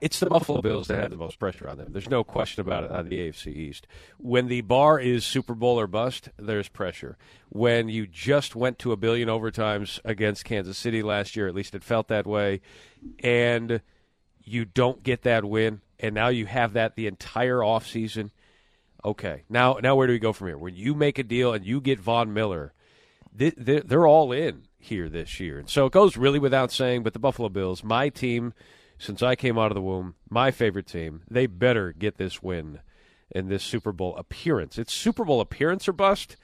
It's 0.00 0.18
the 0.18 0.26
Buffalo 0.26 0.60
Bills 0.60 0.88
that 0.88 0.98
have 0.98 1.10
the 1.10 1.16
most 1.16 1.38
pressure 1.38 1.68
on 1.68 1.78
them. 1.78 1.92
There's 1.92 2.10
no 2.10 2.24
question 2.24 2.60
about 2.60 2.84
it 2.84 2.90
on 2.90 3.08
the 3.08 3.18
AFC 3.18 3.54
East. 3.54 3.86
When 4.18 4.48
the 4.48 4.62
bar 4.62 4.98
is 4.98 5.24
Super 5.24 5.54
Bowl 5.54 5.78
or 5.78 5.86
bust, 5.86 6.30
there's 6.36 6.68
pressure. 6.68 7.16
When 7.50 7.88
you 7.88 8.06
just 8.06 8.56
went 8.56 8.78
to 8.80 8.92
a 8.92 8.96
billion 8.96 9.28
overtimes 9.28 10.00
against 10.04 10.44
Kansas 10.44 10.76
City 10.76 11.02
last 11.02 11.36
year, 11.36 11.46
at 11.46 11.54
least 11.54 11.74
it 11.74 11.84
felt 11.84 12.08
that 12.08 12.26
way, 12.26 12.60
and 13.22 13.80
you 14.42 14.64
don't 14.64 15.02
get 15.02 15.22
that 15.22 15.44
win, 15.44 15.82
and 15.98 16.14
now 16.14 16.28
you 16.28 16.46
have 16.46 16.72
that 16.72 16.96
the 16.96 17.06
entire 17.06 17.58
offseason. 17.58 18.30
Okay, 19.04 19.44
now 19.48 19.78
now 19.82 19.94
where 19.94 20.06
do 20.06 20.12
we 20.12 20.18
go 20.18 20.32
from 20.32 20.48
here? 20.48 20.58
When 20.58 20.74
you 20.74 20.94
make 20.94 21.18
a 21.18 21.22
deal 21.22 21.52
and 21.54 21.64
you 21.64 21.80
get 21.80 22.00
Von 22.00 22.32
Miller, 22.32 22.72
they're 23.32 24.06
all 24.06 24.32
in 24.32 24.64
here 24.78 25.08
this 25.08 25.38
year. 25.38 25.58
And 25.58 25.70
so 25.70 25.86
it 25.86 25.92
goes 25.92 26.16
really 26.16 26.38
without 26.38 26.72
saying, 26.72 27.02
but 27.02 27.12
the 27.12 27.18
Buffalo 27.18 27.48
Bills, 27.48 27.84
my 27.84 28.08
team– 28.08 28.52
since 29.00 29.22
I 29.22 29.34
came 29.34 29.58
out 29.58 29.70
of 29.70 29.74
the 29.74 29.82
womb, 29.82 30.14
my 30.28 30.50
favorite 30.50 30.86
team. 30.86 31.22
They 31.28 31.46
better 31.46 31.92
get 31.92 32.18
this 32.18 32.42
win 32.42 32.80
and 33.34 33.48
this 33.48 33.64
Super 33.64 33.92
Bowl 33.92 34.14
appearance. 34.16 34.78
It's 34.78 34.92
Super 34.92 35.24
Bowl 35.24 35.40
appearance 35.40 35.88
or 35.88 35.92
bust, 35.92 36.36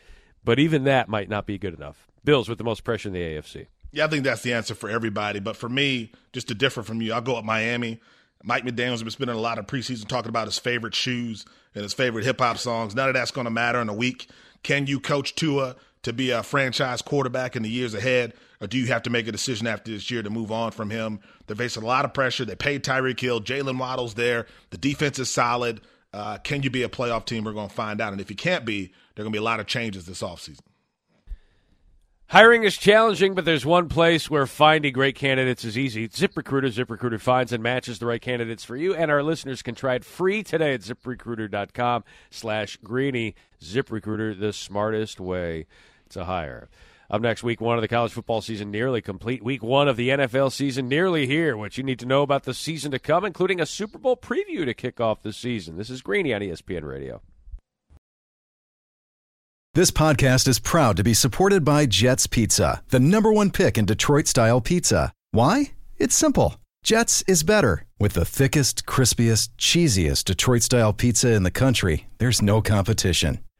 but 0.42 0.58
even 0.58 0.84
that 0.84 1.08
might 1.08 1.28
not 1.28 1.46
be 1.46 1.58
good 1.58 1.74
enough. 1.74 2.08
Bills 2.24 2.48
with 2.48 2.58
the 2.58 2.64
most 2.64 2.82
pressure 2.82 3.08
in 3.10 3.12
the 3.12 3.20
AFC. 3.20 3.66
Yeah, 3.92 4.06
I 4.06 4.08
think 4.08 4.24
that's 4.24 4.42
the 4.42 4.54
answer 4.54 4.74
for 4.74 4.88
everybody. 4.88 5.38
But 5.38 5.56
for 5.56 5.68
me, 5.68 6.12
just 6.32 6.48
to 6.48 6.54
differ 6.54 6.82
from 6.82 7.02
you, 7.02 7.12
I'll 7.12 7.20
go 7.20 7.36
up 7.36 7.44
Miami. 7.44 8.00
Mike 8.42 8.64
McDaniels 8.64 8.90
has 8.92 9.02
been 9.02 9.10
spending 9.10 9.36
a 9.36 9.40
lot 9.40 9.58
of 9.58 9.66
preseason 9.66 10.08
talking 10.08 10.30
about 10.30 10.46
his 10.46 10.58
favorite 10.58 10.94
shoes 10.94 11.44
and 11.74 11.82
his 11.82 11.92
favorite 11.92 12.24
hip 12.24 12.40
hop 12.40 12.56
songs. 12.56 12.94
None 12.94 13.08
of 13.08 13.14
that's 13.14 13.30
going 13.30 13.44
to 13.44 13.50
matter 13.50 13.80
in 13.80 13.88
a 13.88 13.94
week. 13.94 14.28
Can 14.62 14.86
you 14.86 14.98
coach 14.98 15.34
Tua 15.34 15.76
to 16.02 16.12
be 16.12 16.30
a 16.30 16.42
franchise 16.42 17.02
quarterback 17.02 17.54
in 17.54 17.62
the 17.62 17.68
years 17.68 17.92
ahead? 17.92 18.32
Or 18.60 18.66
do 18.66 18.78
you 18.78 18.86
have 18.86 19.02
to 19.02 19.10
make 19.10 19.28
a 19.28 19.32
decision 19.32 19.66
after 19.66 19.90
this 19.90 20.10
year 20.10 20.22
to 20.22 20.30
move 20.30 20.50
on 20.50 20.70
from 20.70 20.90
him? 20.90 21.20
They're 21.46 21.56
facing 21.56 21.82
a 21.82 21.86
lot 21.86 22.04
of 22.04 22.14
pressure. 22.14 22.44
They 22.44 22.56
paid 22.56 22.84
Tyreek 22.84 23.20
Hill. 23.20 23.40
Jaylen 23.40 23.78
Waddle's 23.78 24.14
there. 24.14 24.46
The 24.70 24.78
defense 24.78 25.18
is 25.18 25.30
solid. 25.30 25.80
Uh, 26.12 26.38
can 26.38 26.62
you 26.62 26.70
be 26.70 26.82
a 26.82 26.88
playoff 26.88 27.26
team? 27.26 27.44
We're 27.44 27.52
going 27.52 27.68
to 27.68 27.74
find 27.74 28.00
out. 28.00 28.12
And 28.12 28.20
if 28.20 28.30
you 28.30 28.36
can't 28.36 28.64
be, 28.64 28.92
there 29.14 29.22
are 29.22 29.24
going 29.24 29.32
to 29.32 29.36
be 29.36 29.42
a 29.42 29.42
lot 29.42 29.60
of 29.60 29.66
changes 29.66 30.06
this 30.06 30.22
offseason. 30.22 30.60
Hiring 32.30 32.64
is 32.64 32.76
challenging, 32.76 33.34
but 33.34 33.44
there's 33.44 33.64
one 33.64 33.88
place 33.88 34.28
where 34.28 34.46
finding 34.46 34.92
great 34.92 35.14
candidates 35.14 35.64
is 35.64 35.78
easy. 35.78 36.08
ZipRecruiter. 36.08 36.74
ZipRecruiter 36.74 37.20
finds 37.20 37.52
and 37.52 37.62
matches 37.62 38.00
the 38.00 38.06
right 38.06 38.20
candidates 38.20 38.64
for 38.64 38.76
you, 38.76 38.96
and 38.96 39.12
our 39.12 39.22
listeners 39.22 39.62
can 39.62 39.76
try 39.76 39.94
it 39.94 40.04
free 40.04 40.42
today 40.42 40.74
at 40.74 40.80
ZipRecruiter.com 40.80 42.02
slash 42.30 42.78
Greeny. 42.82 43.36
ZipRecruiter, 43.62 44.38
the 44.40 44.52
smartest 44.52 45.20
way 45.20 45.66
to 46.08 46.24
hire. 46.24 46.68
Up 47.10 47.22
next, 47.22 47.42
week 47.42 47.60
one 47.60 47.78
of 47.78 47.82
the 47.82 47.88
college 47.88 48.12
football 48.12 48.40
season 48.40 48.70
nearly 48.70 49.00
complete. 49.00 49.42
Week 49.42 49.62
one 49.62 49.86
of 49.86 49.96
the 49.96 50.08
NFL 50.08 50.52
season 50.52 50.88
nearly 50.88 51.26
here. 51.26 51.56
What 51.56 51.78
you 51.78 51.84
need 51.84 52.00
to 52.00 52.06
know 52.06 52.22
about 52.22 52.42
the 52.42 52.54
season 52.54 52.90
to 52.90 52.98
come, 52.98 53.24
including 53.24 53.60
a 53.60 53.66
Super 53.66 53.98
Bowl 53.98 54.16
preview 54.16 54.64
to 54.64 54.74
kick 54.74 55.00
off 55.00 55.22
the 55.22 55.32
season. 55.32 55.76
This 55.76 55.90
is 55.90 56.02
Greeny 56.02 56.34
on 56.34 56.40
ESPN 56.40 56.82
Radio. 56.82 57.22
This 59.74 59.90
podcast 59.90 60.48
is 60.48 60.58
proud 60.58 60.96
to 60.96 61.04
be 61.04 61.12
supported 61.12 61.62
by 61.62 61.84
Jets 61.84 62.26
Pizza, 62.26 62.82
the 62.88 62.98
number 62.98 63.30
one 63.30 63.50
pick 63.50 63.76
in 63.76 63.84
Detroit 63.84 64.26
style 64.26 64.60
pizza. 64.60 65.12
Why? 65.32 65.72
It's 65.98 66.16
simple. 66.16 66.56
Jets 66.82 67.22
is 67.26 67.42
better. 67.42 67.84
With 67.98 68.14
the 68.14 68.24
thickest, 68.24 68.86
crispiest, 68.86 69.50
cheesiest 69.58 70.24
Detroit 70.24 70.62
style 70.62 70.92
pizza 70.92 71.32
in 71.32 71.42
the 71.42 71.50
country, 71.50 72.06
there's 72.18 72.40
no 72.40 72.62
competition. 72.62 73.40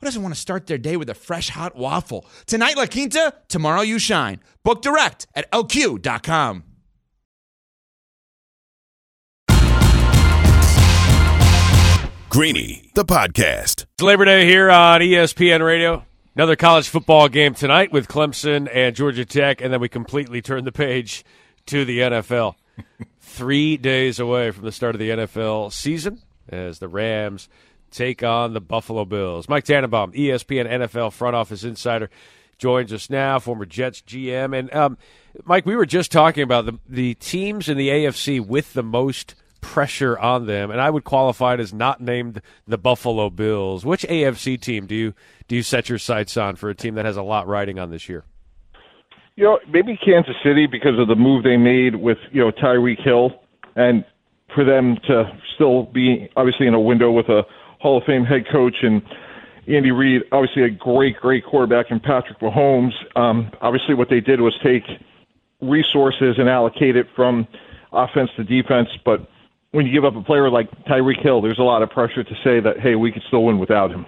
who 0.00 0.06
doesn't 0.06 0.22
want 0.22 0.34
to 0.34 0.40
start 0.40 0.66
their 0.66 0.78
day 0.78 0.96
with 0.96 1.10
a 1.10 1.14
fresh 1.14 1.50
hot 1.50 1.76
waffle? 1.76 2.24
Tonight, 2.46 2.76
La 2.76 2.86
Quinta, 2.86 3.34
tomorrow, 3.48 3.82
you 3.82 3.98
shine. 3.98 4.40
Book 4.64 4.80
direct 4.80 5.26
at 5.34 5.50
lq.com. 5.52 6.64
Greeny, 12.30 12.90
the 12.94 13.04
podcast. 13.04 13.86
It's 13.94 14.02
Labor 14.02 14.24
Day 14.24 14.46
here 14.46 14.70
on 14.70 15.00
ESPN 15.00 15.64
Radio. 15.64 16.04
Another 16.36 16.54
college 16.56 16.88
football 16.88 17.28
game 17.28 17.54
tonight 17.54 17.92
with 17.92 18.06
Clemson 18.06 18.70
and 18.72 18.94
Georgia 18.94 19.24
Tech, 19.24 19.60
and 19.60 19.72
then 19.72 19.80
we 19.80 19.88
completely 19.88 20.40
turn 20.40 20.64
the 20.64 20.72
page 20.72 21.24
to 21.66 21.84
the 21.84 21.98
NFL. 21.98 22.54
Three 23.20 23.76
days 23.76 24.20
away 24.20 24.52
from 24.52 24.64
the 24.64 24.72
start 24.72 24.94
of 24.94 25.00
the 25.00 25.10
NFL 25.10 25.72
season 25.72 26.22
as 26.48 26.78
the 26.78 26.88
Rams 26.88 27.48
take 27.90 28.22
on 28.22 28.54
the 28.54 28.60
Buffalo 28.60 29.04
Bills. 29.04 29.48
Mike 29.48 29.64
Tannenbaum, 29.64 30.12
ESPN 30.12 30.68
NFL 30.68 31.12
front 31.12 31.36
office 31.36 31.64
insider, 31.64 32.10
joins 32.58 32.92
us 32.92 33.10
now, 33.10 33.38
former 33.38 33.66
Jets 33.66 34.02
GM. 34.02 34.56
And 34.56 34.72
um, 34.74 34.98
Mike, 35.44 35.66
we 35.66 35.74
were 35.74 35.86
just 35.86 36.12
talking 36.12 36.42
about 36.42 36.66
the, 36.66 36.78
the 36.88 37.14
teams 37.14 37.68
in 37.68 37.76
the 37.76 37.88
AFC 37.88 38.44
with 38.44 38.74
the 38.74 38.82
most 38.82 39.34
pressure 39.60 40.18
on 40.18 40.46
them, 40.46 40.70
and 40.70 40.80
I 40.80 40.90
would 40.90 41.04
qualify 41.04 41.54
it 41.54 41.60
as 41.60 41.72
not 41.72 42.00
named 42.00 42.40
the 42.66 42.78
Buffalo 42.78 43.30
Bills. 43.30 43.84
Which 43.84 44.02
AFC 44.02 44.60
team 44.60 44.86
do 44.86 44.94
you 44.94 45.14
do 45.48 45.56
you 45.56 45.62
set 45.62 45.88
your 45.88 45.98
sights 45.98 46.36
on 46.36 46.56
for 46.56 46.70
a 46.70 46.74
team 46.74 46.94
that 46.94 47.04
has 47.04 47.16
a 47.16 47.22
lot 47.22 47.46
riding 47.46 47.78
on 47.78 47.90
this 47.90 48.08
year? 48.08 48.24
You 49.36 49.44
know, 49.44 49.58
maybe 49.70 49.98
Kansas 50.04 50.34
City 50.44 50.66
because 50.66 50.98
of 50.98 51.08
the 51.08 51.14
move 51.14 51.44
they 51.44 51.56
made 51.56 51.96
with 51.96 52.18
you 52.32 52.40
know 52.40 52.50
Tyreek 52.50 53.02
Hill, 53.02 53.32
and 53.76 54.04
for 54.54 54.64
them 54.64 54.96
to 55.06 55.24
still 55.54 55.84
be 55.84 56.28
obviously 56.36 56.66
in 56.66 56.74
a 56.74 56.80
window 56.80 57.10
with 57.10 57.28
a 57.28 57.42
Hall 57.80 57.98
of 57.98 58.04
Fame 58.04 58.24
head 58.24 58.46
coach 58.50 58.76
and 58.82 59.02
Andy 59.66 59.90
Reid, 59.90 60.22
obviously 60.32 60.62
a 60.62 60.70
great, 60.70 61.16
great 61.16 61.44
quarterback 61.44 61.90
in 61.90 62.00
Patrick 62.00 62.38
Mahomes. 62.40 62.92
Um, 63.16 63.50
obviously, 63.60 63.94
what 63.94 64.08
they 64.08 64.20
did 64.20 64.40
was 64.40 64.54
take 64.62 64.84
resources 65.60 66.36
and 66.38 66.48
allocate 66.48 66.96
it 66.96 67.06
from 67.14 67.46
offense 67.92 68.30
to 68.36 68.44
defense, 68.44 68.88
but 69.04 69.28
when 69.72 69.86
you 69.86 69.92
give 69.92 70.04
up 70.04 70.16
a 70.16 70.22
player 70.22 70.50
like 70.50 70.70
Tyreek 70.84 71.22
Hill, 71.22 71.40
there's 71.40 71.58
a 71.58 71.62
lot 71.62 71.82
of 71.82 71.90
pressure 71.90 72.24
to 72.24 72.34
say 72.42 72.60
that 72.60 72.80
hey, 72.80 72.96
we 72.96 73.12
could 73.12 73.22
still 73.28 73.44
win 73.44 73.58
without 73.58 73.90
him. 73.90 74.06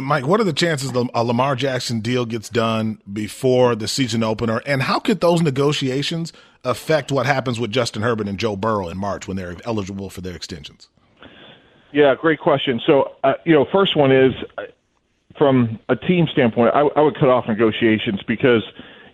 Mike, 0.00 0.26
what 0.26 0.40
are 0.40 0.44
the 0.44 0.54
chances 0.54 0.90
a 0.90 1.24
Lamar 1.24 1.54
Jackson 1.54 2.00
deal 2.00 2.24
gets 2.24 2.48
done 2.48 2.98
before 3.12 3.74
the 3.76 3.86
season 3.86 4.22
opener? 4.22 4.62
And 4.64 4.82
how 4.82 4.98
could 4.98 5.20
those 5.20 5.42
negotiations 5.42 6.32
affect 6.64 7.12
what 7.12 7.26
happens 7.26 7.60
with 7.60 7.70
Justin 7.70 8.00
Herbert 8.00 8.26
and 8.26 8.38
Joe 8.38 8.56
Burrow 8.56 8.88
in 8.88 8.96
March 8.96 9.28
when 9.28 9.36
they're 9.36 9.56
eligible 9.66 10.08
for 10.08 10.22
their 10.22 10.34
extensions? 10.34 10.88
Yeah, 11.92 12.14
great 12.14 12.40
question. 12.40 12.80
So, 12.86 13.12
uh, 13.22 13.34
you 13.44 13.52
know, 13.52 13.66
first 13.70 13.96
one 13.96 14.12
is 14.12 14.32
uh, 14.58 14.62
from 15.36 15.78
a 15.88 15.96
team 15.96 16.26
standpoint, 16.26 16.74
I, 16.74 16.80
I 16.80 17.00
would 17.00 17.14
cut 17.14 17.28
off 17.28 17.46
negotiations 17.48 18.22
because 18.22 18.62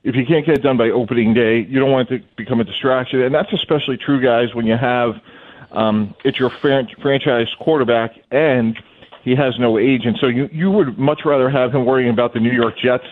if 0.05 0.15
you 0.15 0.25
can't 0.25 0.47
get 0.47 0.57
it 0.57 0.63
done 0.63 0.77
by 0.77 0.91
opening 0.91 1.35
day, 1.35 1.61
you 1.61 1.81
don't 1.81 1.91
want 1.91 2.11
it 2.11 2.19
to 2.21 2.27
become 2.37 2.61
a 2.61 2.65
distraction. 2.65 3.21
And 3.23 3.35
that's 3.35 3.53
especially 3.53 3.97
true, 3.97 4.21
guys, 4.21 4.55
when 4.55 4.67
you 4.67 4.77
have 4.77 5.21
um, 5.73 6.15
it's 6.25 6.39
your 6.39 6.51
fran- 6.51 6.89
franchise 7.01 7.49
quarterback 7.61 8.13
and 8.31 8.79
he 9.23 9.35
has 9.35 9.59
no 9.59 9.79
agent. 9.79 10.19
So 10.21 10.27
you 10.27 10.49
you 10.51 10.71
would 10.71 10.99
much 10.99 11.25
rather 11.25 11.51
have 11.51 11.75
him 11.75 11.85
worrying 11.85 12.11
about 12.11 12.33
the 12.33 12.41
New 12.41 12.53
York 12.53 12.79
Jets 12.79 13.05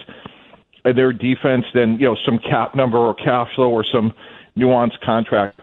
and 0.85 0.97
their 0.97 1.12
defense 1.12 1.67
than 1.75 1.99
you 1.99 2.07
know 2.07 2.17
some 2.25 2.39
cap 2.39 2.75
number 2.75 2.99
or 2.99 3.14
cash 3.14 3.55
flow 3.55 3.71
or 3.71 3.85
some 3.85 4.14
nuanced 4.57 5.01
contract 5.01 5.61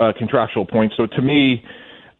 uh, 0.00 0.12
contractual 0.16 0.66
points. 0.66 0.96
So 0.96 1.06
to 1.06 1.22
me, 1.22 1.64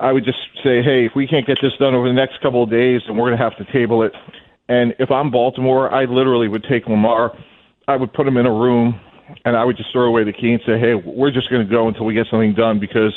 I 0.00 0.12
would 0.12 0.24
just 0.24 0.38
say, 0.62 0.82
hey, 0.82 1.06
if 1.06 1.12
we 1.16 1.26
can't 1.26 1.46
get 1.46 1.58
this 1.60 1.72
done 1.78 1.94
over 1.94 2.06
the 2.06 2.14
next 2.14 2.40
couple 2.40 2.62
of 2.62 2.70
days, 2.70 3.02
then 3.06 3.16
we're 3.16 3.28
going 3.28 3.38
to 3.38 3.42
have 3.42 3.56
to 3.56 3.72
table 3.72 4.02
it. 4.02 4.12
And 4.68 4.94
if 4.98 5.10
I'm 5.10 5.30
Baltimore, 5.30 5.92
I 5.92 6.04
literally 6.04 6.46
would 6.46 6.64
take 6.64 6.86
Lamar. 6.86 7.36
I 7.88 7.96
would 7.96 8.12
put 8.12 8.26
him 8.26 8.36
in 8.36 8.46
a 8.46 8.52
room, 8.52 9.00
and 9.44 9.56
I 9.56 9.64
would 9.64 9.76
just 9.76 9.90
throw 9.90 10.04
away 10.04 10.24
the 10.24 10.32
key 10.32 10.52
and 10.52 10.62
say, 10.64 10.78
hey, 10.78 10.94
we're 10.94 11.30
just 11.30 11.50
going 11.50 11.66
to 11.66 11.70
go 11.70 11.88
until 11.88 12.04
we 12.04 12.14
get 12.14 12.26
something 12.30 12.54
done 12.54 12.78
because 12.78 13.12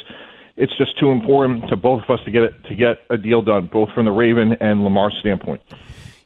it's 0.57 0.75
just 0.77 0.97
too 0.99 1.11
important 1.11 1.69
to 1.69 1.75
both 1.75 2.03
of 2.03 2.09
us 2.09 2.23
to 2.25 2.31
get 2.31 2.43
it 2.43 2.63
to 2.65 2.75
get 2.75 2.99
a 3.09 3.17
deal 3.17 3.41
done, 3.41 3.69
both 3.71 3.89
from 3.91 4.05
the 4.05 4.11
Raven 4.11 4.53
and 4.59 4.83
Lamar 4.83 5.11
standpoint. 5.19 5.61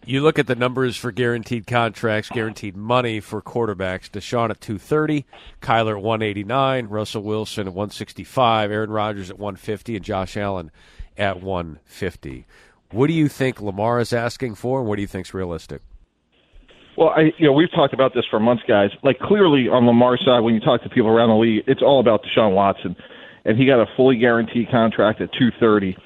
You 0.08 0.22
look 0.22 0.38
at 0.38 0.46
the 0.46 0.54
numbers 0.54 0.96
for 0.96 1.12
guaranteed 1.12 1.66
contracts, 1.66 2.30
guaranteed 2.30 2.78
money 2.78 3.20
for 3.20 3.42
quarterbacks. 3.42 4.08
Deshaun 4.08 4.52
at 4.52 4.62
230, 4.62 5.26
Kyler 5.62 5.98
at 5.98 6.04
189, 6.04 6.86
Russell 6.88 7.24
Wilson 7.24 7.68
at 7.68 7.74
165, 7.74 8.72
Aaron 8.72 8.92
Rodgers 8.92 9.32
at 9.32 9.40
150, 9.40 9.96
and 9.96 10.06
Josh 10.06 10.38
Allen 10.38 10.70
at 11.18 11.42
150. 11.42 12.46
What 12.92 13.08
do 13.08 13.14
you 13.14 13.28
think 13.28 13.60
Lamar 13.60 14.00
is 14.00 14.14
asking 14.14 14.56
for, 14.56 14.80
and 14.80 14.88
what 14.88 14.98
do 14.98 15.02
you 15.02 15.08
think 15.08 15.26
is 15.26 15.34
realistic? 15.34 15.82
Well, 16.98 17.10
I 17.10 17.32
you 17.40 17.48
know 17.48 17.54
we've 17.54 17.72
talked 17.72 17.96
about 17.96 18.14
this 18.14 18.26
for 18.30 18.40
months, 18.40 18.64
guys. 18.68 18.92
Like 19.02 19.18
clearly 19.18 19.68
on 19.68 19.88
Lamar's 19.88 20.24
side, 20.24 20.42
when 20.42 20.54
you 20.54 20.60
talk 20.60 20.84
to 20.84 20.90
people 20.90 21.10
around 21.10 21.30
the 21.30 21.36
league, 21.36 21.64
it's 21.66 21.82
all 21.82 22.00
about 22.00 22.22
Deshaun 22.24 22.54
Watson, 22.54 22.96
and 23.44 23.58
he 23.58 23.66
got 23.66 23.82
a 23.82 23.88
fully 23.98 24.18
guaranteed 24.18 24.70
contract 24.70 25.20
at 25.20 25.32
230. 25.34 25.98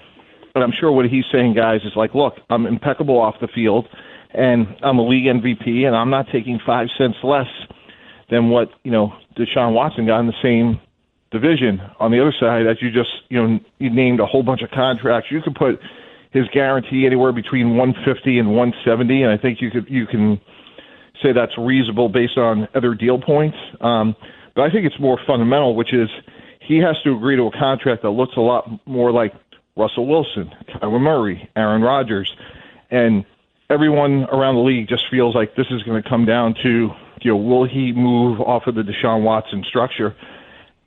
But 0.53 0.63
I'm 0.63 0.71
sure 0.79 0.91
what 0.91 1.05
he's 1.05 1.25
saying, 1.31 1.53
guys, 1.55 1.81
is 1.83 1.93
like, 1.95 2.15
look, 2.15 2.35
I'm 2.49 2.65
impeccable 2.65 3.19
off 3.19 3.35
the 3.39 3.47
field, 3.53 3.87
and 4.31 4.67
I'm 4.81 4.97
a 4.97 5.07
league 5.07 5.25
MVP, 5.25 5.85
and 5.85 5.95
I'm 5.95 6.09
not 6.09 6.25
taking 6.31 6.59
five 6.65 6.87
cents 6.97 7.17
less 7.23 7.47
than 8.29 8.49
what 8.49 8.69
you 8.83 8.91
know 8.91 9.13
Deshaun 9.37 9.73
Watson 9.73 10.05
got 10.05 10.19
in 10.19 10.27
the 10.27 10.33
same 10.41 10.79
division. 11.31 11.79
On 11.99 12.11
the 12.11 12.19
other 12.21 12.33
side, 12.39 12.67
as 12.67 12.77
you 12.81 12.91
just 12.91 13.09
you 13.29 13.41
know 13.41 13.59
you 13.79 13.89
named 13.89 14.19
a 14.19 14.25
whole 14.25 14.43
bunch 14.43 14.61
of 14.61 14.71
contracts, 14.71 15.31
you 15.31 15.41
could 15.41 15.55
put 15.55 15.79
his 16.31 16.45
guarantee 16.53 17.05
anywhere 17.05 17.31
between 17.31 17.75
150 17.75 18.37
and 18.37 18.49
170, 18.49 19.23
and 19.23 19.31
I 19.31 19.37
think 19.37 19.61
you 19.61 19.71
could 19.71 19.87
you 19.89 20.05
can 20.05 20.39
say 21.21 21.33
that's 21.33 21.57
reasonable 21.57 22.09
based 22.09 22.37
on 22.37 22.67
other 22.75 22.93
deal 22.93 23.19
points. 23.19 23.57
Um, 23.81 24.15
but 24.55 24.63
I 24.63 24.71
think 24.71 24.85
it's 24.85 24.99
more 24.99 25.19
fundamental, 25.25 25.75
which 25.75 25.93
is 25.93 26.09
he 26.67 26.77
has 26.77 26.95
to 27.03 27.15
agree 27.15 27.35
to 27.35 27.43
a 27.43 27.51
contract 27.51 28.03
that 28.03 28.11
looks 28.11 28.33
a 28.37 28.41
lot 28.41 28.69
more 28.85 29.11
like 29.11 29.33
Russell 29.79 30.05
Wilson, 30.05 30.53
Kyler 30.67 30.99
Murray, 30.99 31.49
Aaron 31.55 31.81
Rodgers, 31.81 32.35
and 32.91 33.25
everyone 33.69 34.25
around 34.25 34.55
the 34.55 34.61
league 34.61 34.89
just 34.89 35.05
feels 35.09 35.33
like 35.33 35.55
this 35.55 35.67
is 35.71 35.81
going 35.83 36.03
to 36.03 36.07
come 36.07 36.25
down 36.25 36.53
to, 36.63 36.89
you 37.21 37.31
know, 37.31 37.37
will 37.37 37.65
he 37.65 37.93
move 37.93 38.41
off 38.41 38.67
of 38.67 38.75
the 38.75 38.81
Deshaun 38.81 39.23
Watson 39.23 39.63
structure? 39.67 40.15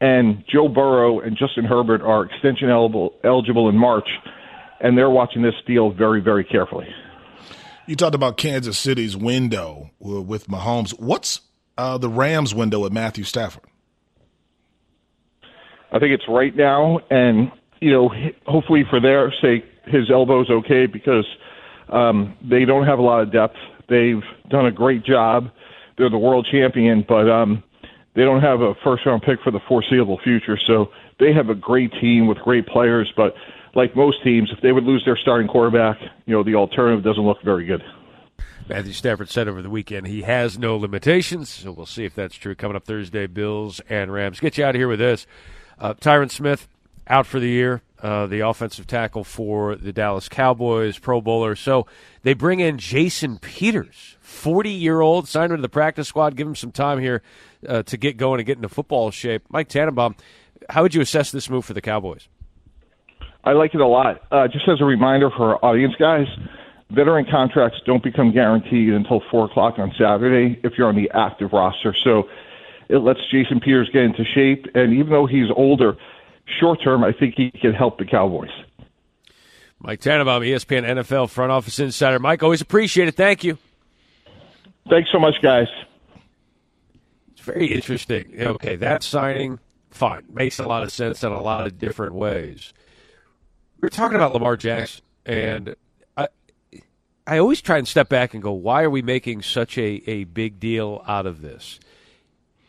And 0.01 0.45
Joe 0.47 0.68
Burrow 0.68 1.20
and 1.20 1.36
Justin 1.36 1.64
Herbert 1.64 2.03
are 2.03 2.24
extension 2.24 2.68
eligible, 2.68 3.14
eligible 3.24 3.68
in 3.68 3.78
March, 3.78 4.09
and 4.80 4.99
they're 4.99 5.11
watching 5.11 5.43
this 5.43 5.55
deal 5.66 5.90
very, 5.90 6.20
very 6.20 6.45
carefully. 6.45 6.86
You 7.86 7.97
talked 7.97 8.14
about 8.14 8.36
Kansas 8.36 8.76
City's 8.78 9.16
window 9.16 9.90
with 9.99 10.49
Mahomes. 10.49 10.99
What's 11.01 11.40
uh, 11.78 11.99
the 11.99 12.09
Rams' 12.09 12.55
window 12.55 12.80
with 12.80 12.93
Matthew 12.93 13.24
Stafford? 13.24 13.64
I 15.93 15.99
think 15.99 16.12
it's 16.12 16.28
right 16.28 16.55
now, 16.55 17.01
and 17.11 17.53
you 17.83 17.91
know, 17.91 18.14
hopefully 18.47 18.85
for 18.89 19.01
their 19.01 19.33
sake, 19.43 19.64
his 19.87 20.09
elbow's 20.09 20.49
okay 20.49 20.87
because 20.87 21.26
um, 21.89 22.37
they 22.41 22.64
don't 22.64 22.87
have 22.87 23.01
a 23.01 23.03
lot 23.03 23.22
of 23.22 23.33
depth. 23.33 23.57
They've 23.89 24.22
done 24.49 24.66
a 24.66 24.70
great 24.70 25.05
job. 25.05 25.51
They're 25.99 26.09
the 26.09 26.16
world 26.16 26.47
champion, 26.51 27.05
but 27.07 27.28
um, 27.28 27.64
they 28.14 28.22
don't 28.22 28.41
have 28.41 28.61
a 28.61 28.74
first 28.85 29.05
round 29.05 29.22
pick 29.22 29.43
for 29.43 29.51
the 29.51 29.59
foreseeable 29.68 30.20
future. 30.22 30.57
So 30.64 30.93
they 31.18 31.33
have 31.33 31.49
a 31.49 31.57
great 31.57 31.93
team 32.01 32.28
with 32.28 32.39
great 32.39 32.68
players, 32.68 33.12
but 33.16 33.35
like 33.74 33.97
most 33.97 34.22
teams, 34.22 34.51
if 34.53 34.62
they 34.62 34.70
would 34.70 34.85
lose 34.85 35.05
their 35.05 35.16
starting 35.16 35.49
quarterback, 35.49 35.99
you 36.26 36.35
know, 36.35 36.45
the 36.45 36.55
alternative 36.55 37.03
doesn't 37.03 37.24
look 37.24 37.43
very 37.43 37.66
good. 37.66 37.83
Matthew 38.68 38.93
Stafford 38.93 39.28
said 39.28 39.49
over 39.49 39.61
the 39.61 39.68
weekend 39.70 40.07
he 40.07 40.22
has 40.22 40.57
no 40.57 40.76
limitations, 40.76 41.49
so 41.49 41.72
we'll 41.72 41.85
see 41.85 42.05
if 42.05 42.14
that's 42.14 42.37
true. 42.37 42.55
Coming 42.55 42.76
up 42.76 42.85
Thursday, 42.85 43.26
Bills 43.26 43.80
and 43.89 44.12
Rams. 44.12 44.39
Get 44.39 44.57
you 44.57 44.64
out 44.64 44.76
of 44.76 44.78
here 44.78 44.87
with 44.87 45.01
this. 45.01 45.26
Uh, 45.80 45.95
Tyron 45.95 46.30
Smith 46.30 46.68
out 47.07 47.26
for 47.26 47.40
the 47.40 47.48
year, 47.48 47.82
uh, 48.03 48.26
the 48.26 48.40
offensive 48.40 48.86
tackle 48.86 49.24
for 49.24 49.76
the 49.76 49.92
Dallas 49.92 50.28
Cowboys, 50.28 50.98
Pro 50.98 51.20
Bowler. 51.20 51.55
So 51.55 51.86
they 52.22 52.34
bring 52.34 52.61
in 52.61 52.78
Jason 52.78 53.38
Peters, 53.38 54.16
40 54.20 54.70
year 54.70 55.00
old, 55.00 55.28
signed 55.28 55.53
him 55.53 55.59
to 55.59 55.62
the 55.62 55.68
practice 55.68 56.09
squad, 56.09 56.36
give 56.36 56.46
him 56.46 56.57
some 56.57 56.72
time 56.72 56.98
here 56.98 57.22
uh, 57.68 57.82
to 57.84 57.96
get 57.96 58.16
going 58.16 58.40
and 58.40 58.46
get 58.46 58.57
into 58.57 58.68
football 58.68 59.11
shape. 59.11 59.44
Mike 59.48 59.68
Tannenbaum, 59.68 60.16
how 60.70 60.82
would 60.82 60.94
you 60.94 61.00
assess 61.00 61.30
this 61.30 61.48
move 61.48 61.64
for 61.64 61.74
the 61.74 61.80
Cowboys? 61.80 62.28
I 63.44 63.53
like 63.53 63.74
it 63.74 63.80
a 63.80 63.86
lot. 63.86 64.22
Uh, 64.30 64.46
just 64.46 64.68
as 64.68 64.80
a 64.80 64.84
reminder 64.84 65.30
for 65.30 65.55
our 65.55 65.64
audience, 65.64 65.94
guys, 65.98 66.26
veteran 66.90 67.26
contracts 67.28 67.80
don't 67.84 68.03
become 68.03 68.32
guaranteed 68.32 68.92
until 68.92 69.22
4 69.30 69.46
o'clock 69.46 69.78
on 69.78 69.92
Saturday 69.98 70.61
if 70.62 70.74
you're 70.78 70.88
on 70.88 70.96
the 70.96 71.11
active 71.12 71.53
roster. 71.53 71.94
So 72.05 72.28
it 72.88 72.98
lets 72.98 73.20
Jason 73.30 73.59
Peters 73.59 73.90
get 73.92 74.03
into 74.03 74.24
shape. 74.24 74.66
And 74.74 74.92
even 74.92 75.11
though 75.11 75.26
he's 75.26 75.50
older, 75.57 75.96
short 76.59 76.82
term, 76.82 77.05
I 77.05 77.12
think 77.12 77.34
he 77.36 77.50
can 77.50 77.72
help 77.72 77.98
the 77.98 78.05
Cowboys. 78.05 78.50
Mike 79.80 80.00
Tannenbaum, 80.00 80.42
ESPN 80.42 80.84
NFL 80.84 81.28
front 81.28 81.50
office 81.50 81.78
insider. 81.78 82.20
Mike, 82.20 82.42
always 82.42 82.61
appreciate 82.61 83.09
it. 83.09 83.16
Thank 83.16 83.42
you. 83.42 83.59
Thanks 84.88 85.11
so 85.11 85.18
much, 85.18 85.34
guys. 85.42 85.66
It's 87.32 87.40
very 87.40 87.66
interesting. 87.66 88.34
Okay, 88.38 88.76
that 88.76 89.03
signing, 89.03 89.59
fine, 89.90 90.24
makes 90.32 90.59
a 90.59 90.66
lot 90.66 90.84
of 90.84 90.92
sense 90.92 91.24
in 91.24 91.32
a 91.32 91.40
lot 91.40 91.66
of 91.66 91.78
different 91.78 92.14
ways. 92.14 92.72
We're 93.80 93.88
talking 93.88 94.14
about 94.14 94.32
Lamar 94.32 94.57
Jackson, 94.57 95.03
and 95.26 95.74
I, 96.16 96.28
I 97.26 97.38
always 97.38 97.61
try 97.61 97.78
and 97.78 97.88
step 97.88 98.09
back 98.09 98.34
and 98.34 98.42
go, 98.42 98.53
why 98.53 98.84
are 98.84 98.90
we 98.90 99.03
making 99.03 99.42
such 99.42 99.76
a, 99.76 100.03
a 100.09 100.24
big 100.24 100.61
deal 100.61 101.03
out 101.09 101.26
of 101.26 101.42
this? 101.42 101.80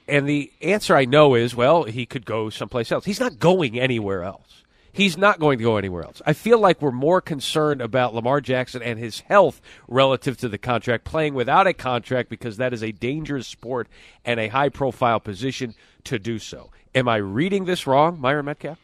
And 0.08 0.28
the 0.28 0.52
answer 0.62 0.96
I 0.96 1.06
know 1.06 1.36
is, 1.36 1.56
well, 1.56 1.84
he 1.84 2.06
could 2.06 2.26
go 2.26 2.50
someplace 2.50 2.92
else. 2.92 3.06
He's 3.06 3.20
not 3.20 3.40
going 3.40 3.80
anywhere 3.80 4.24
else. 4.24 4.64
He's 4.92 5.18
not 5.18 5.40
going 5.40 5.58
to 5.58 5.64
go 5.64 5.78
anywhere 5.78 6.04
else. 6.04 6.22
I 6.24 6.34
feel 6.34 6.60
like 6.60 6.80
we're 6.80 6.92
more 6.92 7.20
concerned 7.20 7.82
about 7.82 8.14
Lamar 8.14 8.42
Jackson 8.42 8.84
and 8.84 9.00
his 9.00 9.22
health 9.22 9.60
relative 9.88 10.38
to 10.38 10.50
the 10.50 10.60
contract, 10.60 11.04
playing 11.04 11.34
without 11.34 11.66
a 11.66 11.74
contract 11.74 12.30
because 12.30 12.58
that 12.58 12.74
is 12.74 12.84
a 12.84 12.92
dangerous 12.92 13.48
sport 13.48 13.88
and 14.24 14.40
a 14.40 14.50
high 14.50 14.70
profile 14.70 15.20
position 15.20 15.74
to 16.04 16.20
do 16.20 16.38
so. 16.38 16.70
Am 16.94 17.08
I 17.08 17.16
reading 17.16 17.66
this 17.66 17.88
wrong, 17.88 18.22
Myron 18.22 18.46
Medcalf? 18.46 18.78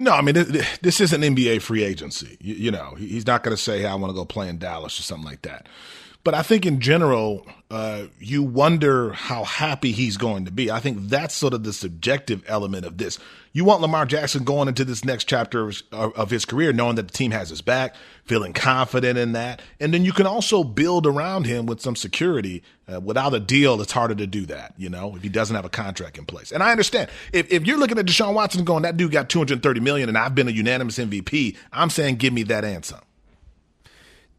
No, 0.00 0.10
I 0.10 0.22
mean 0.22 0.34
this 0.34 1.00
isn't 1.00 1.20
NBA 1.20 1.62
free 1.62 1.84
agency. 1.84 2.36
You, 2.40 2.54
you 2.54 2.70
know, 2.72 2.96
he's 2.98 3.26
not 3.28 3.44
going 3.44 3.56
to 3.56 3.62
say, 3.62 3.82
hey, 3.82 3.86
"I 3.86 3.94
want 3.94 4.10
to 4.10 4.14
go 4.14 4.24
play 4.24 4.48
in 4.48 4.58
Dallas" 4.58 4.98
or 4.98 5.02
something 5.02 5.24
like 5.24 5.42
that. 5.42 5.68
But 6.24 6.32
I 6.32 6.42
think 6.42 6.64
in 6.64 6.80
general, 6.80 7.46
uh, 7.70 8.04
you 8.18 8.42
wonder 8.42 9.12
how 9.12 9.44
happy 9.44 9.92
he's 9.92 10.16
going 10.16 10.46
to 10.46 10.50
be. 10.50 10.70
I 10.70 10.80
think 10.80 11.08
that's 11.10 11.34
sort 11.34 11.52
of 11.52 11.64
the 11.64 11.72
subjective 11.74 12.42
element 12.46 12.86
of 12.86 12.96
this. 12.96 13.18
You 13.52 13.66
want 13.66 13.82
Lamar 13.82 14.06
Jackson 14.06 14.42
going 14.42 14.66
into 14.68 14.86
this 14.86 15.04
next 15.04 15.24
chapter 15.24 15.68
of, 15.68 15.82
of 15.92 16.30
his 16.30 16.46
career, 16.46 16.72
knowing 16.72 16.96
that 16.96 17.08
the 17.08 17.12
team 17.12 17.30
has 17.32 17.50
his 17.50 17.60
back, 17.60 17.94
feeling 18.24 18.54
confident 18.54 19.18
in 19.18 19.32
that. 19.32 19.60
And 19.78 19.92
then 19.92 20.06
you 20.06 20.12
can 20.12 20.26
also 20.26 20.64
build 20.64 21.06
around 21.06 21.44
him 21.44 21.66
with 21.66 21.82
some 21.82 21.94
security. 21.94 22.62
Uh, 22.90 23.00
without 23.00 23.34
a 23.34 23.40
deal, 23.40 23.80
it's 23.82 23.92
harder 23.92 24.14
to 24.14 24.26
do 24.26 24.46
that, 24.46 24.72
you 24.78 24.88
know, 24.88 25.16
if 25.16 25.22
he 25.22 25.28
doesn't 25.28 25.56
have 25.56 25.64
a 25.64 25.70
contract 25.70 26.16
in 26.16 26.24
place. 26.24 26.52
And 26.52 26.62
I 26.62 26.70
understand 26.70 27.10
if, 27.34 27.52
if 27.52 27.66
you're 27.66 27.78
looking 27.78 27.98
at 27.98 28.06
Deshaun 28.06 28.32
Watson 28.32 28.64
going, 28.64 28.82
that 28.82 28.96
dude 28.96 29.12
got 29.12 29.28
230 29.28 29.80
million 29.80 30.08
and 30.08 30.16
I've 30.16 30.34
been 30.34 30.48
a 30.48 30.52
unanimous 30.52 30.98
MVP, 30.98 31.56
I'm 31.70 31.90
saying 31.90 32.16
give 32.16 32.32
me 32.32 32.44
that 32.44 32.64
answer. 32.64 32.98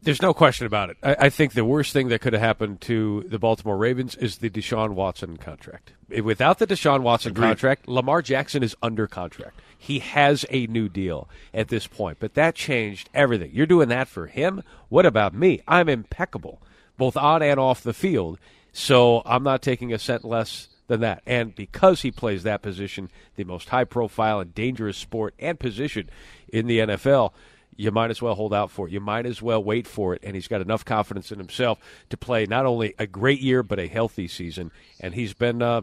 There's 0.06 0.22
no 0.22 0.32
question 0.32 0.68
about 0.68 0.90
it. 0.90 0.98
I, 1.02 1.16
I, 1.18 1.30
think 1.30 1.54
the 1.54 1.64
worst 1.64 1.92
thing 1.92 2.08
that 2.08 2.20
could 2.20 2.32
have 2.32 2.40
happened 2.40 2.80
to 2.82 3.24
the 3.26 3.40
Baltimore 3.40 3.76
Ravens 3.76 4.14
is 4.14 4.38
the 4.38 4.48
Deshaun 4.48 4.92
Watson 4.92 5.36
contract. 5.36 5.94
Without 6.22 6.60
the 6.60 6.66
Deshaun 6.66 7.00
Watson 7.00 7.32
Agreed. 7.32 7.48
contract, 7.48 7.88
Lamar 7.88 8.22
Jackson 8.22 8.62
is 8.62 8.76
under 8.80 9.08
contract. 9.08 9.60
He 9.76 9.98
has 9.98 10.46
a 10.48 10.68
new 10.68 10.88
deal 10.88 11.28
at 11.52 11.66
this 11.66 11.88
point, 11.88 12.18
but 12.20 12.34
that 12.34 12.54
changed 12.54 13.10
everything. 13.14 13.50
You're 13.52 13.66
doing 13.66 13.88
that 13.88 14.06
for 14.06 14.28
him. 14.28 14.62
What 14.90 15.06
about 15.06 15.34
me? 15.34 15.60
I'm 15.66 15.88
impeccable, 15.88 16.62
both 16.96 17.16
on 17.16 17.42
and 17.42 17.58
off 17.58 17.82
the 17.82 17.92
field. 17.92 18.38
So 18.72 19.22
I'm 19.26 19.42
not 19.42 19.60
taking 19.60 19.92
a 19.92 19.98
cent 19.98 20.24
less 20.24 20.68
than 20.86 21.00
that. 21.00 21.20
And 21.26 21.52
because 21.52 22.02
he 22.02 22.12
plays 22.12 22.44
that 22.44 22.62
position, 22.62 23.10
the 23.34 23.42
most 23.42 23.70
high 23.70 23.82
profile 23.82 24.38
and 24.38 24.54
dangerous 24.54 24.98
sport 24.98 25.34
and 25.40 25.58
position 25.58 26.08
in 26.48 26.68
the 26.68 26.78
NFL, 26.78 27.32
you 27.76 27.90
might 27.90 28.10
as 28.10 28.22
well 28.22 28.34
hold 28.34 28.54
out 28.54 28.70
for 28.70 28.86
it. 28.86 28.92
You 28.92 29.00
might 29.00 29.26
as 29.26 29.42
well 29.42 29.62
wait 29.62 29.86
for 29.86 30.14
it. 30.14 30.22
And 30.22 30.34
he's 30.34 30.48
got 30.48 30.60
enough 30.60 30.84
confidence 30.84 31.30
in 31.30 31.38
himself 31.38 31.78
to 32.10 32.16
play 32.16 32.46
not 32.46 32.66
only 32.66 32.94
a 32.98 33.06
great 33.06 33.40
year, 33.40 33.62
but 33.62 33.78
a 33.78 33.86
healthy 33.86 34.28
season. 34.28 34.70
And 35.00 35.14
he's 35.14 35.34
been 35.34 35.62
uh, 35.62 35.82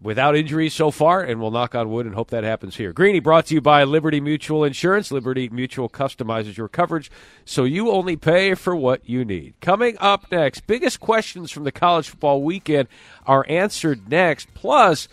without 0.00 0.36
injuries 0.36 0.74
so 0.74 0.90
far, 0.90 1.22
and 1.22 1.40
we'll 1.40 1.50
knock 1.50 1.74
on 1.74 1.90
wood 1.90 2.06
and 2.06 2.14
hope 2.14 2.30
that 2.30 2.44
happens 2.44 2.76
here. 2.76 2.92
Greeny 2.92 3.20
brought 3.20 3.46
to 3.46 3.54
you 3.54 3.60
by 3.60 3.84
Liberty 3.84 4.20
Mutual 4.20 4.64
Insurance. 4.64 5.10
Liberty 5.10 5.48
Mutual 5.48 5.88
customizes 5.88 6.56
your 6.56 6.68
coverage 6.68 7.10
so 7.44 7.64
you 7.64 7.90
only 7.90 8.16
pay 8.16 8.54
for 8.54 8.76
what 8.76 9.08
you 9.08 9.24
need. 9.24 9.54
Coming 9.60 9.96
up 10.00 10.30
next, 10.30 10.66
biggest 10.66 11.00
questions 11.00 11.50
from 11.50 11.64
the 11.64 11.72
college 11.72 12.08
football 12.08 12.42
weekend 12.42 12.88
are 13.26 13.46
answered 13.48 14.08
next. 14.08 14.52
Plus, 14.54 15.08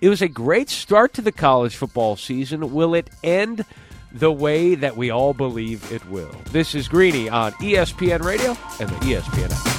it 0.00 0.08
was 0.08 0.22
a 0.22 0.28
great 0.28 0.68
start 0.68 1.12
to 1.14 1.22
the 1.22 1.32
college 1.32 1.74
football 1.74 2.16
season. 2.16 2.72
Will 2.72 2.94
it 2.94 3.10
end? 3.22 3.64
The 4.12 4.32
way 4.32 4.74
that 4.74 4.96
we 4.96 5.10
all 5.10 5.34
believe 5.34 5.90
it 5.92 6.04
will. 6.08 6.30
This 6.50 6.74
is 6.74 6.88
Greeny 6.88 7.28
on 7.28 7.52
ESPN 7.52 8.22
Radio 8.22 8.56
and 8.80 8.88
the 8.88 8.96
ESPN 8.96 9.50
app. 9.50 9.78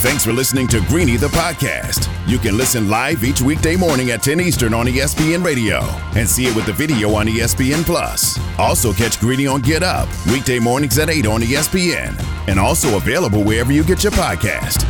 Thanks 0.00 0.24
for 0.24 0.32
listening 0.32 0.66
to 0.68 0.80
Greeny 0.88 1.18
the 1.18 1.26
podcast. 1.26 2.08
You 2.26 2.38
can 2.38 2.56
listen 2.56 2.88
live 2.88 3.22
each 3.22 3.42
weekday 3.42 3.76
morning 3.76 4.12
at 4.12 4.22
10 4.22 4.40
Eastern 4.40 4.72
on 4.72 4.86
ESPN 4.86 5.44
Radio 5.44 5.80
and 6.16 6.26
see 6.26 6.46
it 6.46 6.56
with 6.56 6.64
the 6.64 6.72
video 6.72 7.14
on 7.14 7.26
ESPN 7.26 7.84
Plus. 7.84 8.40
Also 8.58 8.94
catch 8.94 9.20
Greeny 9.20 9.46
on 9.46 9.60
Get 9.60 9.82
Up 9.82 10.08
weekday 10.28 10.58
mornings 10.58 10.98
at 10.98 11.10
8 11.10 11.26
on 11.26 11.42
ESPN 11.42 12.18
and 12.48 12.58
also 12.58 12.96
available 12.96 13.44
wherever 13.44 13.72
you 13.72 13.84
get 13.84 14.02
your 14.02 14.12
podcast. 14.12 14.86